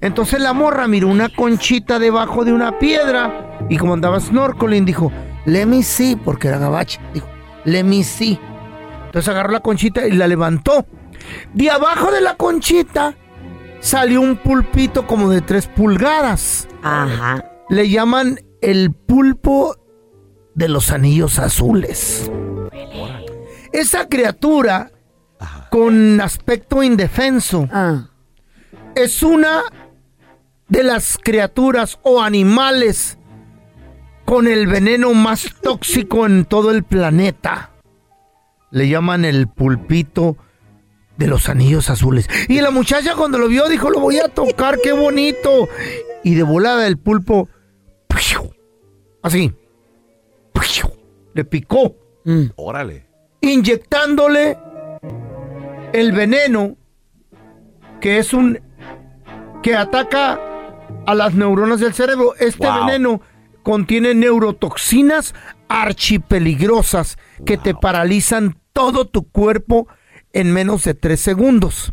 Entonces 0.00 0.40
la 0.40 0.52
morra 0.52 0.86
miró 0.86 1.08
una 1.08 1.28
conchita 1.28 1.98
debajo 1.98 2.44
de 2.44 2.52
una 2.52 2.78
piedra 2.78 3.58
y 3.68 3.76
como 3.78 3.94
andaba 3.94 4.20
snorkeling 4.20 4.84
dijo, 4.84 5.10
let 5.46 5.66
me 5.66 5.82
see, 5.82 6.16
porque 6.16 6.48
era 6.48 6.58
gabacha. 6.58 7.00
Dijo, 7.12 7.28
let 7.64 7.84
me 7.84 8.04
see. 8.04 8.38
Entonces 9.06 9.28
agarró 9.28 9.52
la 9.52 9.60
conchita 9.60 10.06
y 10.06 10.12
la 10.12 10.28
levantó. 10.28 10.86
De 11.54 11.70
abajo 11.70 12.12
de 12.12 12.20
la 12.20 12.36
conchita 12.36 13.14
salió 13.80 14.20
un 14.20 14.36
pulpito 14.36 15.06
como 15.06 15.30
de 15.30 15.40
tres 15.40 15.66
pulgadas. 15.66 16.68
Ajá. 16.82 17.44
Le 17.68 17.88
llaman 17.88 18.40
el 18.60 18.92
pulpo 18.92 19.76
de 20.54 20.68
los 20.68 20.90
anillos 20.90 21.38
azules. 21.38 22.30
Esa 23.72 24.08
criatura 24.08 24.90
con 25.70 26.20
aspecto 26.20 26.82
indefenso 26.82 27.68
Ah. 27.70 28.08
es 28.94 29.22
una 29.22 29.62
de 30.68 30.82
las 30.82 31.18
criaturas 31.22 31.98
o 32.02 32.22
animales 32.22 33.18
con 34.24 34.48
el 34.48 34.66
veneno 34.66 35.12
más 35.14 35.54
tóxico 35.62 36.26
en 36.26 36.44
todo 36.46 36.70
el 36.70 36.82
planeta. 36.82 37.70
Le 38.70 38.88
llaman 38.88 39.24
el 39.24 39.46
pulpito 39.46 40.36
de 41.16 41.26
los 41.26 41.48
anillos 41.48 41.88
azules. 41.90 42.28
Y 42.48 42.60
la 42.60 42.70
muchacha 42.70 43.14
cuando 43.16 43.38
lo 43.38 43.48
vio 43.48 43.68
dijo, 43.68 43.90
lo 43.90 44.00
voy 44.00 44.18
a 44.18 44.28
tocar, 44.28 44.78
qué 44.82 44.92
bonito. 44.92 45.68
Y 46.24 46.34
de 46.34 46.42
volada 46.42 46.86
el 46.86 46.98
pulpo, 46.98 47.48
así, 49.22 49.52
le 51.34 51.44
picó, 51.44 51.94
Mm. 52.24 52.46
Órale. 52.56 53.06
inyectándole 53.40 54.58
el 55.92 56.10
veneno 56.12 56.76
que 58.00 58.18
es 58.18 58.32
un 58.32 58.58
que 59.62 59.76
ataca 59.76 60.40
a 61.06 61.14
las 61.14 61.34
neuronas 61.34 61.78
del 61.80 61.94
cerebro. 61.94 62.34
Este 62.40 62.66
Wow. 62.66 62.86
veneno 62.86 63.20
contiene 63.62 64.14
neurotoxinas 64.14 65.34
archipeligrosas 65.68 67.16
que 67.44 67.56
te 67.58 67.74
paralizan 67.74 68.58
todo 68.72 69.06
tu 69.06 69.28
cuerpo 69.30 69.86
en 70.32 70.52
menos 70.52 70.84
de 70.84 70.94
tres 70.94 71.20
segundos. 71.20 71.92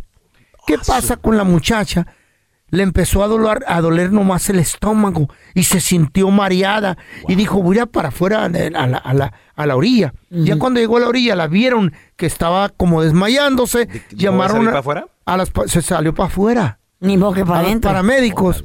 ¿Qué 0.67 0.77
pasa 0.77 1.17
con 1.17 1.37
la 1.37 1.43
muchacha? 1.43 2.07
Le 2.69 2.81
empezó 2.83 3.23
a 3.23 3.27
doler, 3.27 3.63
a 3.67 3.81
doler 3.81 4.11
nomás 4.11 4.49
el 4.49 4.57
estómago 4.57 5.27
y 5.53 5.63
se 5.63 5.79
sintió 5.79 6.31
mareada 6.31 6.97
y 7.27 7.35
dijo, 7.35 7.61
voy 7.61 7.77
a 7.77 7.81
ir 7.83 7.87
para 7.87 8.07
afuera 8.09 8.45
a 8.45 8.49
la, 8.49 8.97
a 8.97 9.13
la- 9.13 9.33
a 9.55 9.65
la 9.67 9.75
orilla. 9.75 10.13
Ya 10.31 10.57
cuando 10.57 10.79
llegó 10.79 10.97
a 10.97 11.01
la 11.01 11.07
orilla 11.09 11.35
la 11.35 11.45
vieron 11.47 11.93
que 12.15 12.25
estaba 12.25 12.69
como 12.69 13.03
desmayándose. 13.03 13.87
llamaron 14.11 14.55
salir 14.65 14.69
a- 14.69 14.71
para 14.71 14.79
afuera? 14.79 15.07
a 15.25 15.37
las 15.37 15.51
se 15.67 15.81
salió 15.83 16.15
para 16.15 16.27
afuera. 16.27 16.79
Ni 16.99 17.17
modo 17.17 17.33
que 17.33 17.45
para 17.45 17.59
a 17.59 17.61
los 17.61 17.67
adentro. 17.69 17.89
paramédicos. 17.91 18.63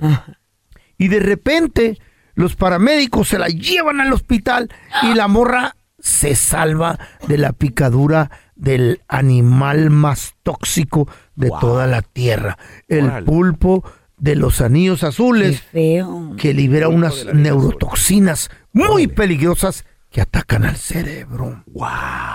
Y 0.96 1.08
de 1.08 1.20
repente 1.20 1.98
los 2.34 2.56
paramédicos 2.56 3.28
se 3.28 3.38
la 3.38 3.48
llevan 3.48 4.00
al 4.00 4.12
hospital 4.14 4.70
y 5.02 5.12
la 5.14 5.28
morra 5.28 5.76
se 5.98 6.34
salva 6.36 6.98
de 7.26 7.36
la 7.36 7.52
picadura 7.52 8.30
del 8.58 9.00
animal 9.08 9.88
más 9.88 10.34
tóxico 10.42 11.08
de 11.36 11.50
toda 11.60 11.86
la 11.86 12.02
tierra, 12.02 12.58
el 12.88 13.24
pulpo 13.24 13.84
de 14.18 14.34
los 14.34 14.60
anillos 14.60 15.00
Qué 15.00 15.06
azules 15.06 15.62
feo. 15.62 16.34
que 16.36 16.52
libera 16.52 16.88
unas 16.88 17.24
neurotoxinas 17.32 18.50
muy 18.72 19.06
peligrosas 19.06 19.84
que 20.10 20.20
atacan 20.20 20.64
al 20.64 20.76
cerebro. 20.76 21.62
Wow. 21.66 21.86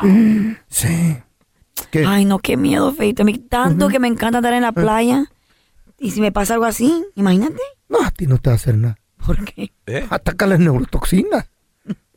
Sí. 0.67 1.17
¿Qué? 1.91 2.05
Ay, 2.05 2.25
no, 2.25 2.39
qué 2.39 2.55
miedo, 2.57 2.93
Feito. 2.93 3.23
A 3.23 3.25
mí 3.25 3.37
tanto 3.37 3.89
que 3.89 3.99
me 3.99 4.07
encanta 4.07 4.39
estar 4.39 4.53
en 4.53 4.61
la 4.63 4.71
playa. 4.71 5.25
Y 5.99 6.11
si 6.11 6.21
me 6.21 6.31
pasa 6.31 6.53
algo 6.53 6.65
así, 6.65 7.03
imagínate. 7.15 7.61
No, 7.89 8.01
a 8.03 8.11
ti 8.11 8.27
no 8.27 8.37
te 8.37 8.49
va 8.49 8.53
a 8.53 8.55
hacer 8.55 8.77
nada. 8.77 8.97
¿Por 9.25 9.43
qué? 9.45 9.71
¿Eh? 9.85 10.05
Ataca 10.09 10.45
las 10.47 10.59
neurotoxinas. 10.59 11.49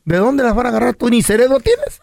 ¿De 0.06 0.16
dónde 0.18 0.42
las 0.44 0.54
van 0.54 0.66
a 0.66 0.68
agarrar? 0.70 0.94
¿Tú 0.94 1.10
ni 1.10 1.20
cerebro 1.22 1.58
tienes? 1.60 2.00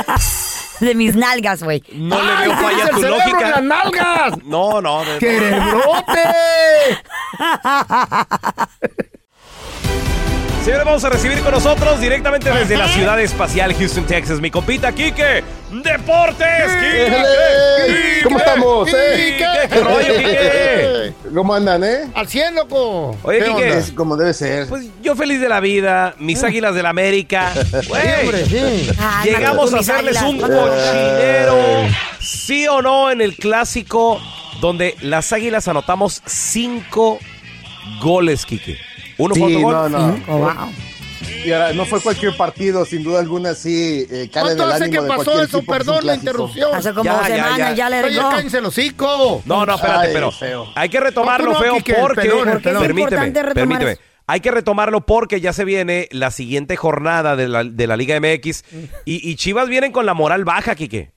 De 0.80 0.94
mis 0.94 1.14
nalgas, 1.16 1.62
güey. 1.62 1.82
No 1.94 2.20
le 2.22 2.30
¡Ay, 2.30 2.48
veo 2.48 2.56
falla 2.58 2.88
tu 2.88 2.96
cerebro 3.00 3.16
en 3.24 3.30
lógica. 3.32 3.50
las 3.50 3.62
nalgas! 3.62 4.38
No, 4.44 4.82
no. 4.82 5.04
de- 5.04 5.20
¡Cerebrote! 5.20 6.22
Señores, 10.64 10.84
vamos 10.84 11.04
a 11.04 11.10
recibir 11.10 11.40
con 11.42 11.52
nosotros 11.52 12.00
directamente 12.00 12.50
desde 12.50 12.76
la 12.76 12.88
ciudad 12.88 13.20
espacial 13.20 13.72
Houston, 13.74 14.04
Texas, 14.04 14.40
mi 14.40 14.50
compita 14.50 14.90
Quique. 14.92 15.44
¡Deportes! 15.82 16.72
¡Quique! 16.80 18.20
¿Cómo 18.24 18.38
estamos, 18.38 18.88
eh? 18.92 19.14
¡Quique! 19.38 19.68
¿Qué 19.74 19.80
rollo, 19.84 20.14
Quique? 20.16 21.12
¿Cómo 21.34 21.54
andan, 21.54 21.84
eh? 21.84 22.10
Al 22.14 22.26
100, 22.28 22.54
loco. 22.54 23.16
Oye, 23.22 23.38
¿Qué 23.40 23.44
Quique? 23.46 23.78
Es 23.78 23.92
como 23.92 24.16
debe 24.16 24.32
ser. 24.34 24.68
pues 24.68 24.86
yo 25.02 25.14
feliz 25.16 25.40
de 25.40 25.48
la 25.48 25.60
vida, 25.60 26.14
mis 26.18 26.42
águilas 26.42 26.74
del 26.74 26.86
América. 26.86 27.52
Güey, 27.88 28.02
Sí, 28.02 28.08
hombre, 28.22 28.46
sí. 28.46 28.90
Ah, 28.98 29.22
Llegamos 29.24 29.72
a 29.74 29.78
hacerles 29.78 30.20
un 30.22 30.38
cochinero. 30.40 31.56
¿Sí 32.20 32.66
o 32.68 32.82
no 32.82 33.10
en 33.10 33.20
el 33.20 33.36
clásico 33.36 34.20
donde 34.60 34.96
las 35.02 35.32
águilas 35.32 35.68
anotamos 35.68 36.22
cinco 36.26 37.18
goles, 38.00 38.46
Quique? 38.46 38.76
Uno 39.18 39.34
Sí, 39.34 39.42
autogol. 39.42 39.72
no, 39.72 39.88
no. 39.88 40.20
Oh, 40.28 40.38
wow. 40.38 40.52
Y 41.44 41.52
ahora, 41.52 41.72
no 41.72 41.86
fue 41.86 42.00
cualquier 42.00 42.36
partido, 42.36 42.84
sin 42.84 43.02
duda 43.04 43.20
alguna, 43.20 43.54
sí, 43.54 44.06
eh, 44.10 44.28
cae 44.32 44.42
¿Cuánto 44.42 44.64
el 44.64 44.72
hace 44.72 44.90
que 44.90 45.00
pasó 45.02 45.40
eso? 45.40 45.42
equipo 45.42 45.42
que 45.42 45.44
es 45.46 45.54
un 45.54 45.66
Perdón 45.66 46.06
la 46.06 46.14
interrupción. 46.14 46.74
Hace 46.74 46.92
como 46.92 47.04
Ya, 47.04 47.12
dos 47.18 47.28
ya, 47.28 47.34
semanas, 47.36 47.58
ya. 47.58 47.74
ya, 47.74 47.90
le 47.90 48.04
Oye, 48.04 48.16
regó. 48.16 48.30
cállense 48.30 48.60
los 48.60 48.68
hocico. 48.76 49.42
No, 49.46 49.64
no, 49.66 49.74
espérate, 49.76 50.06
Ay, 50.08 50.12
pero 50.12 50.30
feo. 50.32 50.66
hay 50.74 50.88
que 50.88 51.00
retomarlo, 51.00 51.52
No, 51.52 51.58
feo, 51.58 51.74
Quique, 51.76 51.92
el 51.92 52.00
porque... 52.00 52.20
pelón, 52.22 52.38
el 52.40 52.44
Porque 52.44 52.58
es 52.58 52.62
pelón. 52.64 52.82
Permíteme, 52.82 53.54
permíteme. 53.54 53.90
eso. 53.92 54.00
Hay 54.28 54.40
que 54.40 54.50
retomarlo 54.50 55.06
porque 55.06 55.40
ya 55.40 55.52
se 55.52 55.64
viene 55.64 56.08
la 56.10 56.32
siguiente 56.32 56.74
jornada 56.74 57.36
de 57.36 57.46
la, 57.48 57.62
de 57.62 57.86
la 57.86 57.96
Liga 57.96 58.18
MX 58.20 58.64
y, 59.04 59.30
y 59.30 59.36
Chivas 59.36 59.68
vienen 59.68 59.92
con 59.92 60.04
la 60.04 60.14
moral 60.14 60.44
baja, 60.44 60.74
Quique. 60.74 61.12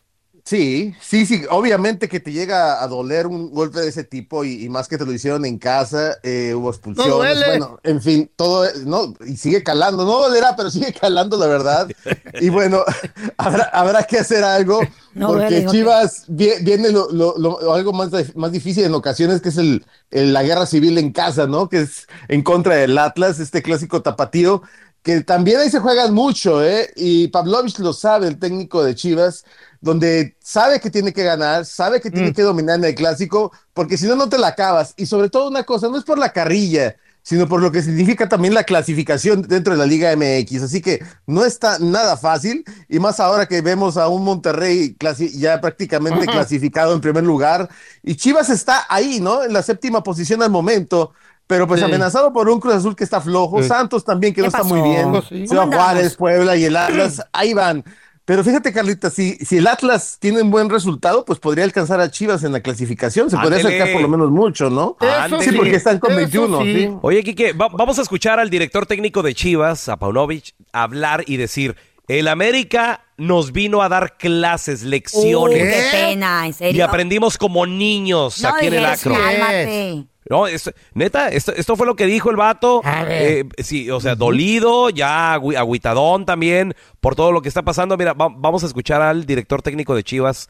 Sí, 0.50 0.96
sí, 1.00 1.28
sí, 1.28 1.44
obviamente 1.52 2.10
que 2.10 2.20
te 2.20 2.32
llega 2.32 2.82
a 2.82 2.88
doler 2.88 3.28
un 3.28 3.52
golpe 3.52 3.82
de 3.82 3.90
ese 3.90 4.04
tipo 4.04 4.44
y, 4.44 4.64
y 4.64 4.70
más 4.70 4.88
que 4.88 4.98
te 4.98 5.06
lo 5.06 5.14
hicieron 5.14 5.46
en 5.46 5.60
casa, 5.60 6.18
eh, 6.24 6.56
hubo 6.56 6.70
expulsiones, 6.72 7.14
duele. 7.14 7.46
bueno, 7.46 7.80
en 7.84 8.02
fin, 8.02 8.32
todo, 8.36 8.66
no, 8.84 9.14
y 9.28 9.38
sigue 9.38 9.62
calando, 9.62 10.06
no 10.06 10.22
dolerá, 10.22 10.56
pero 10.58 10.72
sigue 10.72 10.92
calando 10.92 11.38
la 11.38 11.46
verdad, 11.46 11.88
y 12.42 12.50
bueno, 12.50 12.80
habrá, 13.38 13.66
habrá 13.66 14.04
que 14.06 14.18
hacer 14.18 14.44
algo, 14.44 14.82
No 15.14 15.28
porque 15.28 15.62
duele. 15.62 15.66
Chivas 15.68 16.26
vie- 16.28 16.64
viene 16.64 16.90
lo, 16.90 17.12
lo- 17.12 17.38
lo- 17.38 17.72
algo 17.74 17.94
más, 17.94 18.10
más 18.36 18.52
difícil 18.52 18.86
en 18.86 18.96
ocasiones, 18.96 19.42
que 19.42 19.50
es 19.50 19.58
el, 19.58 19.86
el- 20.10 20.34
la 20.34 20.42
guerra 20.42 20.66
civil 20.66 20.98
en 20.98 21.12
casa, 21.12 21.46
¿no? 21.46 21.70
Que 21.70 21.82
es 21.82 22.08
en 22.28 22.42
contra 22.42 22.76
del 22.76 22.98
Atlas, 22.98 23.40
este 23.40 23.62
clásico 23.62 24.02
tapatío, 24.02 24.64
que 25.04 25.22
también 25.22 25.60
ahí 25.60 25.70
se 25.70 25.80
juegan 25.80 26.14
mucho, 26.14 26.64
¿eh? 26.64 26.92
Y 26.96 27.28
Pavlovich 27.30 27.80
lo 27.80 27.94
sabe, 27.94 28.28
el 28.28 28.38
técnico 28.40 28.84
de 28.84 28.96
Chivas, 28.96 29.46
donde 29.82 30.36
sabe 30.44 30.80
que 30.80 30.90
tiene 30.90 31.14
que 31.14 31.24
ganar, 31.24 31.66
sabe 31.66 32.02
que 32.02 32.12
tiene 32.12 32.34
que 32.34 32.42
dominar 32.42 32.78
en 32.78 32.86
el 32.86 32.96
clásico, 32.96 33.52
porque 33.74 33.98
si 33.98 34.08
no, 34.08 34.16
no 34.16 34.28
te 34.30 34.38
la 34.38 34.48
acabas. 34.48 34.94
Y 34.98 35.06
sobre 35.06 35.30
todo 35.30 35.48
una 35.50 35.64
cosa, 35.64 35.88
no 35.90 35.98
es 35.98 36.04
por 36.04 36.18
la 36.18 36.34
carrilla, 36.34 36.96
sino 37.22 37.48
por 37.48 37.62
lo 37.62 37.72
que 37.72 37.82
significa 37.82 38.28
también 38.28 38.54
la 38.54 38.64
clasificación 38.64 39.42
dentro 39.44 39.74
de 39.74 39.80
la 39.80 39.86
Liga 39.86 40.14
MX. 40.16 40.64
Así 40.64 40.82
que 40.82 41.04
no 41.28 41.46
está 41.46 41.78
nada 41.80 42.18
fácil, 42.18 42.64
y 42.88 43.00
más 43.00 43.20
ahora 43.20 43.46
que 43.48 43.62
vemos 43.62 43.98
a 43.98 44.08
un 44.08 44.24
Monterrey 44.24 44.96
ya 45.36 45.62
prácticamente 45.62 46.24
Ajá. 46.24 46.32
clasificado 46.32 46.94
en 46.94 47.02
primer 47.02 47.24
lugar, 47.24 47.70
y 48.04 48.16
Chivas 48.16 48.50
está 48.50 48.86
ahí, 48.90 49.20
¿no? 49.22 49.44
En 49.44 49.54
la 49.54 49.62
séptima 49.64 50.04
posición 50.04 50.42
al 50.44 50.50
momento. 50.50 51.14
Pero 51.48 51.66
pues 51.68 51.80
Sí. 51.80 51.86
amenazado 51.88 52.32
por 52.32 52.48
un 52.48 52.60
Cruz 52.60 52.76
Azul 52.76 52.96
que 52.96 53.04
está 53.04 53.20
flojo, 53.22 53.64
Sí. 53.64 53.70
Santos 53.70 54.06
también 54.06 54.34
que 54.34 54.42
¿Qué 54.42 54.42
no 54.44 54.48
está 54.50 54.62
muy 54.64 54.82
bien, 54.82 55.12
sí. 55.28 55.48
Ciudad. 55.48 55.66
Juárez, 55.66 56.16
Puebla 56.16 56.56
y 56.56 56.66
el 56.66 56.76
Atlas, 56.76 57.24
ahí 57.34 57.56
van. 57.56 57.84
Pero 58.30 58.44
fíjate, 58.44 58.72
Carlita, 58.72 59.10
si, 59.10 59.38
si 59.38 59.58
el 59.58 59.66
Atlas 59.66 60.18
tiene 60.20 60.44
un 60.44 60.52
buen 60.52 60.70
resultado, 60.70 61.26
pues 61.26 61.40
podría 61.40 61.64
alcanzar 61.64 62.00
a 62.00 62.12
Chivas 62.12 62.44
en 62.44 62.52
la 62.52 62.60
clasificación. 62.60 63.28
Se 63.32 63.36
podría 63.38 63.58
acercar 63.58 63.92
por 63.92 64.02
lo 64.04 64.08
menos 64.08 64.30
mucho, 64.30 64.70
¿no? 64.70 64.98
Eso 65.02 65.40
Sí, 65.42 65.50
sí, 65.50 65.56
porque 65.56 65.76
están 65.78 65.98
con 65.98 66.12
eso 66.12 66.18
21. 66.20 66.62
sí. 66.62 66.74
sí. 66.76 66.90
Oye, 67.02 67.24
Quique, 67.24 67.54
va- 67.54 67.70
vamos 67.70 67.98
a 67.98 68.04
escuchar 68.04 68.40
al 68.40 68.52
director 68.52 68.86
técnico 68.86 69.24
de 69.24 69.34
Chivas, 69.34 69.90
a 69.90 69.98
Paunovic, 69.98 70.54
hablar 70.72 71.24
y 71.26 71.38
decir, 71.38 71.76
el 72.08 72.28
América 72.28 73.02
nos 73.18 73.52
vino 73.52 73.82
a 73.82 73.90
dar 73.90 74.16
clases, 74.18 74.84
Uy, 74.84 74.90
lecciones. 74.90 75.58
qué 75.64 75.90
pena, 75.92 76.46
en 76.46 76.54
serio. 76.54 76.78
y 76.78 76.82
aprendimos 76.82 77.36
como 77.36 77.66
niños 77.66 78.44
no 78.44 78.50
aquí 78.50 78.68
en 78.68 78.74
el 78.76 78.86
acro. 78.86 79.16
cálmate. 79.16 80.06
No, 80.30 80.46
esto- 80.48 80.72
neta, 80.94 81.30
esto, 81.30 81.52
esto 81.56 81.76
fue 81.76 81.88
lo 81.88 81.96
que 81.96 82.06
dijo 82.06 82.30
el 82.30 82.36
vato. 82.36 82.82
A 82.86 83.04
ver. 83.04 83.22
Eh, 83.58 83.64
sí, 83.64 83.90
o 83.90 84.00
sea, 84.00 84.14
dolido, 84.16 84.90
ya 84.92 85.36
agui- 85.36 85.58
agüitadón 85.58 86.26
también 86.26 86.76
por 87.00 87.16
todo 87.16 87.32
lo 87.32 87.42
que 87.42 87.48
está 87.50 87.64
pasando. 87.64 87.98
Mira, 87.98 88.14
va- 88.14 88.30
vamos 88.36 88.64
a 88.64 88.68
escuchar 88.68 89.02
al 89.02 89.26
director 89.26 89.62
técnico 89.64 89.96
de 89.96 90.04
Chivas 90.04 90.50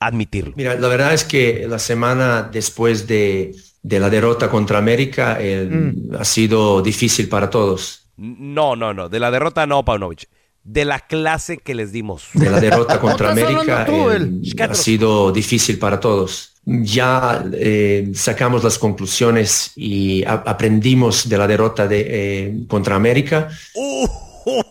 admitirlo. 0.00 0.52
Mira, 0.56 0.74
la 0.76 0.88
verdad 0.88 1.12
es 1.12 1.24
que 1.24 1.66
la 1.68 1.78
semana 1.78 2.42
después 2.52 3.06
de, 3.08 3.54
de 3.82 4.00
la 4.00 4.10
derrota 4.10 4.48
contra 4.48 4.78
América 4.78 5.40
el- 5.40 6.10
ha 6.18 6.24
sido 6.24 6.80
difícil 6.82 7.28
para 7.28 7.50
todos. 7.50 8.08
No, 8.16 8.76
no, 8.76 8.94
no, 8.94 9.08
de 9.08 9.18
la 9.20 9.30
derrota 9.30 9.66
no, 9.66 9.84
Paunovic. 9.84 10.28
De 10.62 10.84
la 10.84 11.00
clase 11.00 11.58
que 11.58 11.74
les 11.74 11.92
dimos. 11.92 12.28
De 12.34 12.50
la 12.50 12.60
derrota 12.60 13.00
contra 13.00 13.30
América 13.32 13.86
tú, 13.86 14.10
el- 14.10 14.40
ha 14.60 14.74
sido 14.74 15.32
difícil 15.32 15.78
para 15.78 15.98
todos. 15.98 16.54
Ya 16.70 17.44
eh, 17.54 18.10
sacamos 18.14 18.62
las 18.62 18.78
conclusiones 18.78 19.72
y 19.74 20.22
a- 20.24 20.42
aprendimos 20.44 21.26
de 21.26 21.38
la 21.38 21.46
derrota 21.46 21.86
de, 21.88 22.06
eh, 22.06 22.54
contra 22.68 22.94
América. 22.94 23.48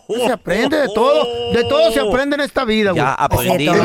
Se 0.08 0.32
aprende 0.32 0.76
de 0.76 0.88
todo. 0.94 1.52
De 1.52 1.62
todo 1.64 1.92
se 1.92 2.00
aprende 2.00 2.34
en 2.34 2.40
esta 2.40 2.64
vida, 2.64 2.90
güey. 2.90 3.00
Ya 3.02 3.14
aprendí. 3.14 3.68
Hemos 3.68 3.84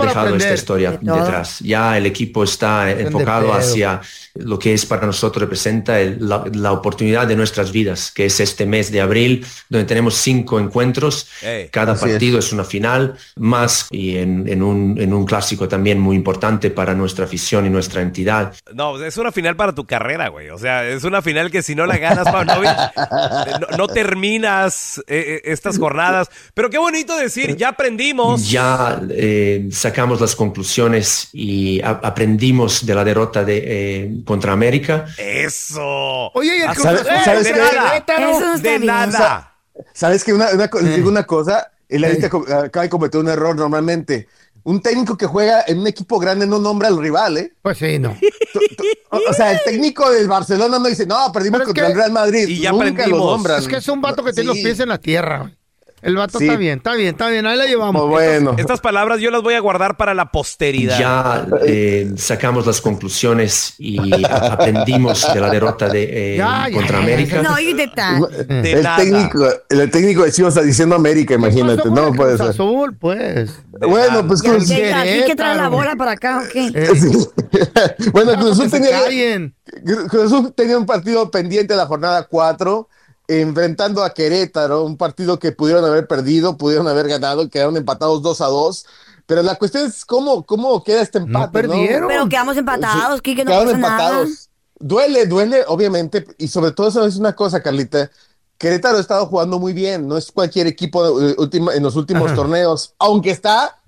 dejado 0.00 0.20
aprender. 0.20 0.36
esta 0.42 0.54
historia 0.54 0.98
De 1.00 1.12
detrás. 1.12 1.60
Ya 1.60 1.96
el 1.96 2.06
equipo 2.06 2.42
está 2.42 2.90
enfocado 2.90 3.52
hacia 3.52 4.00
lo 4.34 4.58
que 4.58 4.72
es 4.74 4.84
para 4.86 5.06
nosotros 5.06 5.40
representa 5.42 6.00
el- 6.00 6.16
la, 6.28 6.44
la 6.52 6.72
oportunidad 6.72 7.26
de 7.26 7.36
nuestras 7.36 7.70
vidas, 7.72 8.10
que 8.12 8.26
es 8.26 8.40
este 8.40 8.66
mes 8.66 8.90
de 8.90 9.00
abril, 9.00 9.46
donde 9.68 9.86
tenemos 9.86 10.14
cinco 10.14 10.58
encuentros. 10.58 11.28
Cada 11.70 11.94
partido 11.94 12.38
es. 12.38 12.52
una 12.52 12.64
final 12.64 13.14
más 13.36 13.88
y 13.90 14.16
en, 14.16 14.46
en 14.48 14.62
un, 14.62 14.96
en 15.00 15.12
un 15.12 15.24
clásico 15.26 15.66
también 15.68 15.98
muy 16.00 16.14
importante 16.16 16.70
para 16.70 16.94
nuestra 16.94 17.24
afición 17.24 17.66
y 17.66 17.70
nuestra 17.70 18.00
entidad. 18.00 18.54
No, 18.72 19.02
es 19.02 19.16
una 19.16 19.32
final 19.32 19.56
para 19.56 19.74
tu 19.74 19.84
carrera, 19.86 20.28
güey. 20.28 20.50
O 20.50 20.58
sea, 20.58 20.86
es 20.88 21.04
una 21.04 21.20
final 21.20 21.50
que 21.50 21.62
si 21.62 21.74
no 21.74 21.84
la 21.86 21.98
ganas, 21.98 22.24
Paunovic, 22.30 22.70
eh, 22.70 23.52
no, 23.60 23.76
no 23.76 23.88
terminas 23.88 24.98
eh, 25.06 25.40
eh, 25.44 25.52
estas 25.52 25.78
jornadas. 25.78 26.28
Pero 26.54 26.70
qué 26.70 26.78
bonito 26.78 27.16
decir, 27.16 27.56
ya 27.56 27.68
aprendimos. 27.70 28.48
Ya 28.50 29.00
eh, 29.10 29.68
sacamos 29.70 30.20
las 30.20 30.34
conclusiones 30.36 31.28
y 31.32 31.80
a- 31.82 32.00
aprendimos 32.02 32.86
de 32.86 32.94
la 32.94 33.04
derrota 33.04 33.44
de, 33.44 33.62
eh, 33.66 34.10
contra 34.24 34.52
América. 34.52 35.06
Eso. 35.18 36.30
Oye, 36.34 36.58
y 36.58 36.60
el 36.62 36.68
Ah, 36.68 36.72
Cruz 36.74 36.82
¿sabes- 36.84 37.00
Azul, 37.02 37.24
sabes 37.24 37.44
de 37.44 37.50
está 37.50 38.58
De 38.60 38.78
nada. 38.78 39.54
¿Sabes 39.92 40.24
que 40.24 40.32
una, 40.32 40.50
una 40.52 40.64
Eh. 40.64 40.96
digo 40.96 41.08
una 41.08 41.24
cosa? 41.24 41.70
El 41.88 42.04
ahorita 42.04 42.30
co- 42.30 42.44
acaba 42.48 42.84
de 42.84 42.88
cometer 42.90 43.20
un 43.20 43.28
error 43.28 43.54
normalmente. 43.56 44.28
Un 44.62 44.80
técnico 44.80 45.16
que 45.18 45.26
juega 45.26 45.62
en 45.66 45.80
un 45.80 45.86
equipo 45.86 46.18
grande 46.18 46.46
no 46.46 46.58
nombra 46.58 46.88
al 46.88 46.98
rival, 46.98 47.36
¿eh? 47.36 47.52
Pues 47.60 47.76
sí, 47.78 47.98
no. 47.98 48.16
O, 49.10 49.18
o 49.28 49.32
sea, 49.34 49.52
el 49.52 49.60
técnico 49.62 50.10
del 50.10 50.26
Barcelona 50.26 50.78
no 50.78 50.86
dice, 50.88 51.06
no, 51.06 51.30
perdimos 51.32 51.62
contra 51.62 51.84
que- 51.84 51.90
el 51.92 51.96
Real 51.98 52.12
Madrid. 52.12 52.48
Y 52.48 52.60
ya 52.60 52.72
Nunca 52.72 53.06
lo 53.06 53.18
nombran. 53.18 53.58
Es 53.60 53.68
que 53.68 53.76
es 53.76 53.88
un 53.88 54.00
vato 54.00 54.24
que 54.24 54.32
tiene 54.32 54.48
los 54.48 54.56
Sí. 54.56 54.62
pies 54.64 54.80
en 54.80 54.88
la 54.88 54.98
tierra. 54.98 55.52
El 56.04 56.16
vato 56.16 56.38
Sí. 56.38 56.44
está 56.44 56.56
bien, 56.58 56.78
está 56.78 56.94
bien, 56.94 57.08
está 57.08 57.28
bien. 57.30 57.46
Ahí 57.46 57.56
la 57.56 57.64
llevamos. 57.66 58.02
Pues 58.08 58.10
bueno. 58.40 58.54
Estas 58.58 58.80
palabras 58.80 59.20
yo 59.20 59.30
las 59.30 59.42
voy 59.42 59.54
a 59.54 59.60
guardar 59.60 59.96
para 59.96 60.12
la 60.14 60.30
posteridad. 60.30 60.98
Ya 60.98 61.46
eh, 61.66 62.12
sacamos 62.16 62.66
las 62.66 62.80
conclusiones 62.82 63.74
y 63.78 63.98
aprendimos 64.24 65.26
de 65.32 65.40
la 65.40 65.50
derrota 65.50 65.88
de, 65.88 66.34
eh, 66.34 66.36
Ya, 66.36 66.68
contra 66.72 66.98
ya, 66.98 67.02
América. 67.04 67.42
No, 67.42 67.54
that. 67.94 68.28
De 68.48 68.72
el, 68.72 68.82
nada. 68.82 68.96
técnico, 68.98 69.46
el 69.70 69.90
técnico 69.90 70.24
de 70.24 70.32
Chivas 70.32 70.54
está 70.54 70.64
diciendo 70.66 70.94
América, 70.94 71.34
imagínate. 71.34 71.76
Pasó 71.78 71.82
con 71.88 71.94
No 71.94 72.08
el 72.08 72.14
puede 72.16 72.30
Cruz 72.36 72.40
ser. 72.40 72.50
Azul, 72.50 72.96
pues. 72.98 73.50
Bueno, 73.80 74.26
pues 74.26 74.42
Ya, 74.42 74.50
Cruz, 74.50 74.68
¿qué- 74.68 74.92
¿Aquí 74.94 75.24
que 75.26 75.36
trae 75.36 75.56
la 75.56 75.68
bola 75.68 75.96
para 75.96 76.12
acá 76.12 76.42
o 76.44 76.52
qué? 76.52 76.66
Eh, 76.74 76.90
Sí. 77.00 78.08
bueno, 78.12 78.34
Cruz 78.34 78.52
Azul 78.52 78.70
tenía. 78.70 79.00
Cruz 80.08 80.24
Azul 80.26 80.52
tenía 80.54 80.78
un 80.78 80.86
partido 80.86 81.30
pendiente 81.30 81.74
la 81.74 81.86
jornada 81.86 82.24
4, 82.28 82.88
enfrentando 83.28 84.02
a 84.04 84.10
Querétaro, 84.12 84.84
un 84.84 84.96
partido 84.96 85.38
que 85.38 85.52
pudieron 85.52 85.84
haber 85.84 86.06
perdido, 86.06 86.56
pudieron 86.58 86.88
haber 86.88 87.08
ganado, 87.08 87.48
quedaron 87.48 87.76
empatados 87.76 88.22
2 88.22 88.40
a 88.40 88.46
2. 88.46 88.86
Pero 89.26 89.42
la 89.42 89.54
cuestión 89.54 89.86
es 89.86 90.04
cómo, 90.04 90.44
cómo 90.44 90.84
queda 90.84 91.00
este 91.00 91.18
empate. 91.18 91.52
perdieron. 91.52 92.08
Pero 92.08 92.28
quedamos 92.28 92.56
empatados, 92.58 93.22
Kike, 93.22 93.44
no 93.44 93.50
Quedaron 93.52 93.80
pasa 93.80 93.96
nada. 93.96 94.08
empatados. 94.10 94.48
Duele, 94.78 95.24
duele, 95.26 95.64
obviamente, 95.66 96.26
y 96.36 96.48
sobre 96.48 96.72
todo 96.72 96.88
eso 96.88 97.06
es 97.06 97.16
una 97.16 97.34
cosa, 97.34 97.62
Carlita. 97.62 98.10
Querétaro 98.58 98.98
ha 98.98 99.00
estado 99.00 99.24
jugando 99.26 99.58
muy 99.58 99.72
bien, 99.72 100.06
no 100.06 100.16
es 100.18 100.30
cualquier 100.30 100.66
equipo 100.66 101.20
eh, 101.22 101.34
última- 101.38 101.74
en 101.74 101.82
los 101.82 101.96
últimos 101.96 102.26
Ajá. 102.26 102.34
torneos, 102.34 102.94
aunque 102.98 103.30
está, 103.30 103.78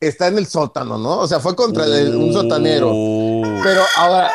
está 0.00 0.28
en 0.28 0.38
el 0.38 0.46
sótano, 0.46 0.96
¿no? 0.96 1.18
O 1.18 1.28
sea, 1.28 1.40
fue 1.40 1.54
contra 1.54 1.84
el- 1.84 2.14
un 2.16 2.32
sotanero. 2.32 2.88
Pero 3.62 3.82
ahora, 3.98 4.32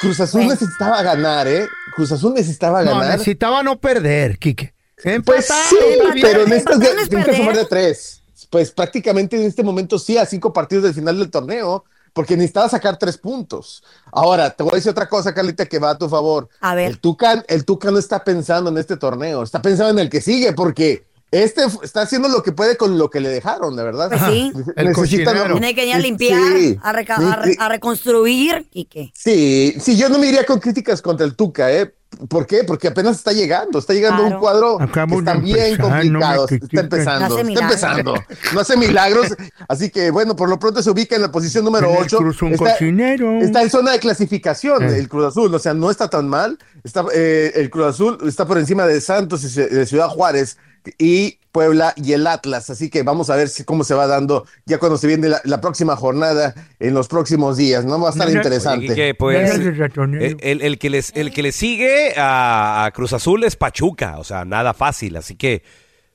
Cruz 0.00 0.20
Azul 0.20 0.42
Sí. 0.42 0.48
necesitaba 0.48 1.02
ganar, 1.02 1.48
¿eh? 1.48 1.66
Cruz 1.96 2.12
Azul 2.12 2.34
necesitaba 2.34 2.82
No, 2.84 2.92
ganar. 2.92 3.12
necesitaba 3.12 3.62
no 3.62 3.80
perder, 3.80 4.38
Quique. 4.38 4.74
Pues 4.96 5.06
Empatar, 5.14 5.44
sí, 5.68 5.76
está 5.98 6.12
bien. 6.14 6.26
pero 6.26 6.46
necesitas 6.46 6.76
empatar 6.80 7.24
que 7.26 7.36
sumar 7.36 7.56
de 7.56 7.64
tres. 7.64 8.22
Pues 8.50 8.70
prácticamente 8.70 9.36
en 9.36 9.42
este 9.42 9.62
momento 9.62 9.98
sí, 9.98 10.16
a 10.16 10.24
cinco 10.26 10.52
partidos 10.52 10.84
del 10.84 10.94
final 10.94 11.18
del 11.18 11.30
torneo, 11.30 11.84
porque 12.12 12.36
necesitaba 12.36 12.68
sacar 12.68 12.98
tres 12.98 13.18
puntos. 13.18 13.82
Ahora, 14.12 14.50
te 14.50 14.62
voy 14.62 14.72
a 14.72 14.76
decir 14.76 14.90
otra 14.90 15.08
cosa, 15.08 15.34
Carlita, 15.34 15.66
que 15.66 15.78
va 15.78 15.90
a 15.90 15.98
tu 15.98 16.08
favor. 16.08 16.48
A 16.60 16.74
ver. 16.74 16.88
El 16.90 16.98
Tucan, 17.00 17.44
el 17.48 17.64
Tucan 17.64 17.92
no 17.94 17.98
está 17.98 18.22
pensando 18.24 18.70
en 18.70 18.78
este 18.78 18.96
torneo, 18.96 19.42
está 19.42 19.60
pensando 19.60 19.90
en 19.90 19.98
el 19.98 20.10
que 20.10 20.20
sigue, 20.20 20.52
porque 20.52 21.05
este 21.30 21.62
está 21.82 22.02
haciendo 22.02 22.28
lo 22.28 22.42
que 22.42 22.52
puede 22.52 22.76
con 22.76 22.98
lo 22.98 23.10
que 23.10 23.20
le 23.20 23.28
dejaron, 23.28 23.76
de 23.76 23.82
verdad. 23.82 24.08
Pues 24.10 24.22
sí. 24.30 24.52
El 24.76 24.88
Necesita-. 24.88 25.50
Tiene 25.52 25.74
que 25.74 25.86
ir 25.86 25.94
a 25.94 25.98
limpiar, 25.98 26.52
Sí. 26.56 26.78
a, 26.82 26.92
reca- 26.92 27.16
a 27.16 27.36
re- 27.36 27.52
Sí. 27.52 27.56
a 27.60 27.68
reconstruir, 27.68 28.66
Kike. 28.70 29.12
Sí, 29.14 29.74
sí, 29.80 29.96
yo 29.96 30.08
no 30.08 30.18
me 30.18 30.28
iría 30.28 30.44
con 30.46 30.60
críticas 30.60 31.02
contra 31.02 31.26
el 31.26 31.34
Tuca, 31.34 31.72
¿eh? 31.72 31.92
¿Por 32.28 32.46
qué? 32.46 32.62
Porque 32.64 32.88
apenas 32.88 33.16
está 33.16 33.32
llegando, 33.32 33.78
está 33.80 33.92
llegando 33.92 34.22
Claro. 34.22 34.36
un 34.36 34.40
cuadro 34.40 34.78
que 34.78 34.84
está 35.18 35.34
bien 35.34 35.58
empezar, 35.58 36.04
no 36.06 36.18
me 36.18 36.24
complicado, 36.24 36.46
está 36.48 36.80
empezando, 36.80 37.28
No 37.28 37.38
está 37.48 37.60
empezando, 37.64 38.14
no 38.54 38.60
hace 38.60 38.76
milagros, 38.76 39.26
así 39.68 39.90
que 39.90 40.10
bueno, 40.12 40.34
por 40.36 40.48
lo 40.48 40.58
pronto 40.58 40.82
se 40.82 40.90
ubica 40.90 41.16
en 41.16 41.22
la 41.22 41.32
posición 41.32 41.64
número 41.64 41.88
En 41.90 41.96
el 41.96 42.02
8, 42.04 42.18
Cruz 42.18 42.40
un 42.42 42.52
está, 42.54 42.70
cocinero. 42.70 43.32
está 43.42 43.60
en 43.60 43.68
zona 43.70 43.90
de 43.92 43.98
clasificación 43.98 44.84
Eh. 44.84 44.98
el 44.98 45.08
Cruz 45.08 45.26
Azul, 45.26 45.52
o 45.54 45.58
sea, 45.58 45.74
no 45.74 45.90
está 45.90 46.08
tan 46.08 46.28
mal, 46.28 46.58
está, 46.84 47.04
eh, 47.12 47.52
el 47.56 47.68
Cruz 47.70 47.86
Azul 47.86 48.18
está 48.26 48.46
por 48.46 48.56
encima 48.58 48.86
de 48.86 49.00
Santos 49.00 49.44
y 49.44 49.60
de 49.60 49.84
Ciudad 49.84 50.08
Juárez 50.08 50.56
y 50.98 51.38
Puebla 51.52 51.94
y 51.96 52.12
el 52.12 52.26
Atlas, 52.26 52.68
así 52.68 52.90
que 52.90 53.02
vamos 53.02 53.30
a 53.30 53.36
ver 53.36 53.48
si, 53.48 53.64
cómo 53.64 53.82
se 53.82 53.94
va 53.94 54.06
dando 54.06 54.46
ya 54.66 54.78
cuando 54.78 54.98
se 54.98 55.06
viene 55.06 55.28
la, 55.30 55.40
la 55.44 55.60
próxima 55.62 55.96
jornada 55.96 56.54
en 56.78 56.92
los 56.92 57.08
próximos 57.08 57.56
días, 57.56 57.84
¿no? 57.86 57.98
Va 57.98 58.08
a 58.08 58.12
estar 58.12 58.28
interesante. 58.30 58.84
Oye, 58.86 58.88
Quique, 58.94 59.14
pues, 59.14 59.78
ratonero. 59.78 60.22
el, 60.24 60.36
el- 60.42 60.62
el 60.62 60.78
que 60.78 60.90
les, 60.90 61.12
el 61.16 61.32
que 61.32 61.42
le 61.42 61.52
sigue 61.52 62.12
a, 62.18 62.90
Cruz 62.94 63.14
Azul 63.14 63.42
es 63.44 63.56
Pachuca, 63.56 64.18
o 64.18 64.24
sea, 64.24 64.44
nada 64.44 64.74
fácil, 64.74 65.16
así 65.16 65.34
que 65.36 65.62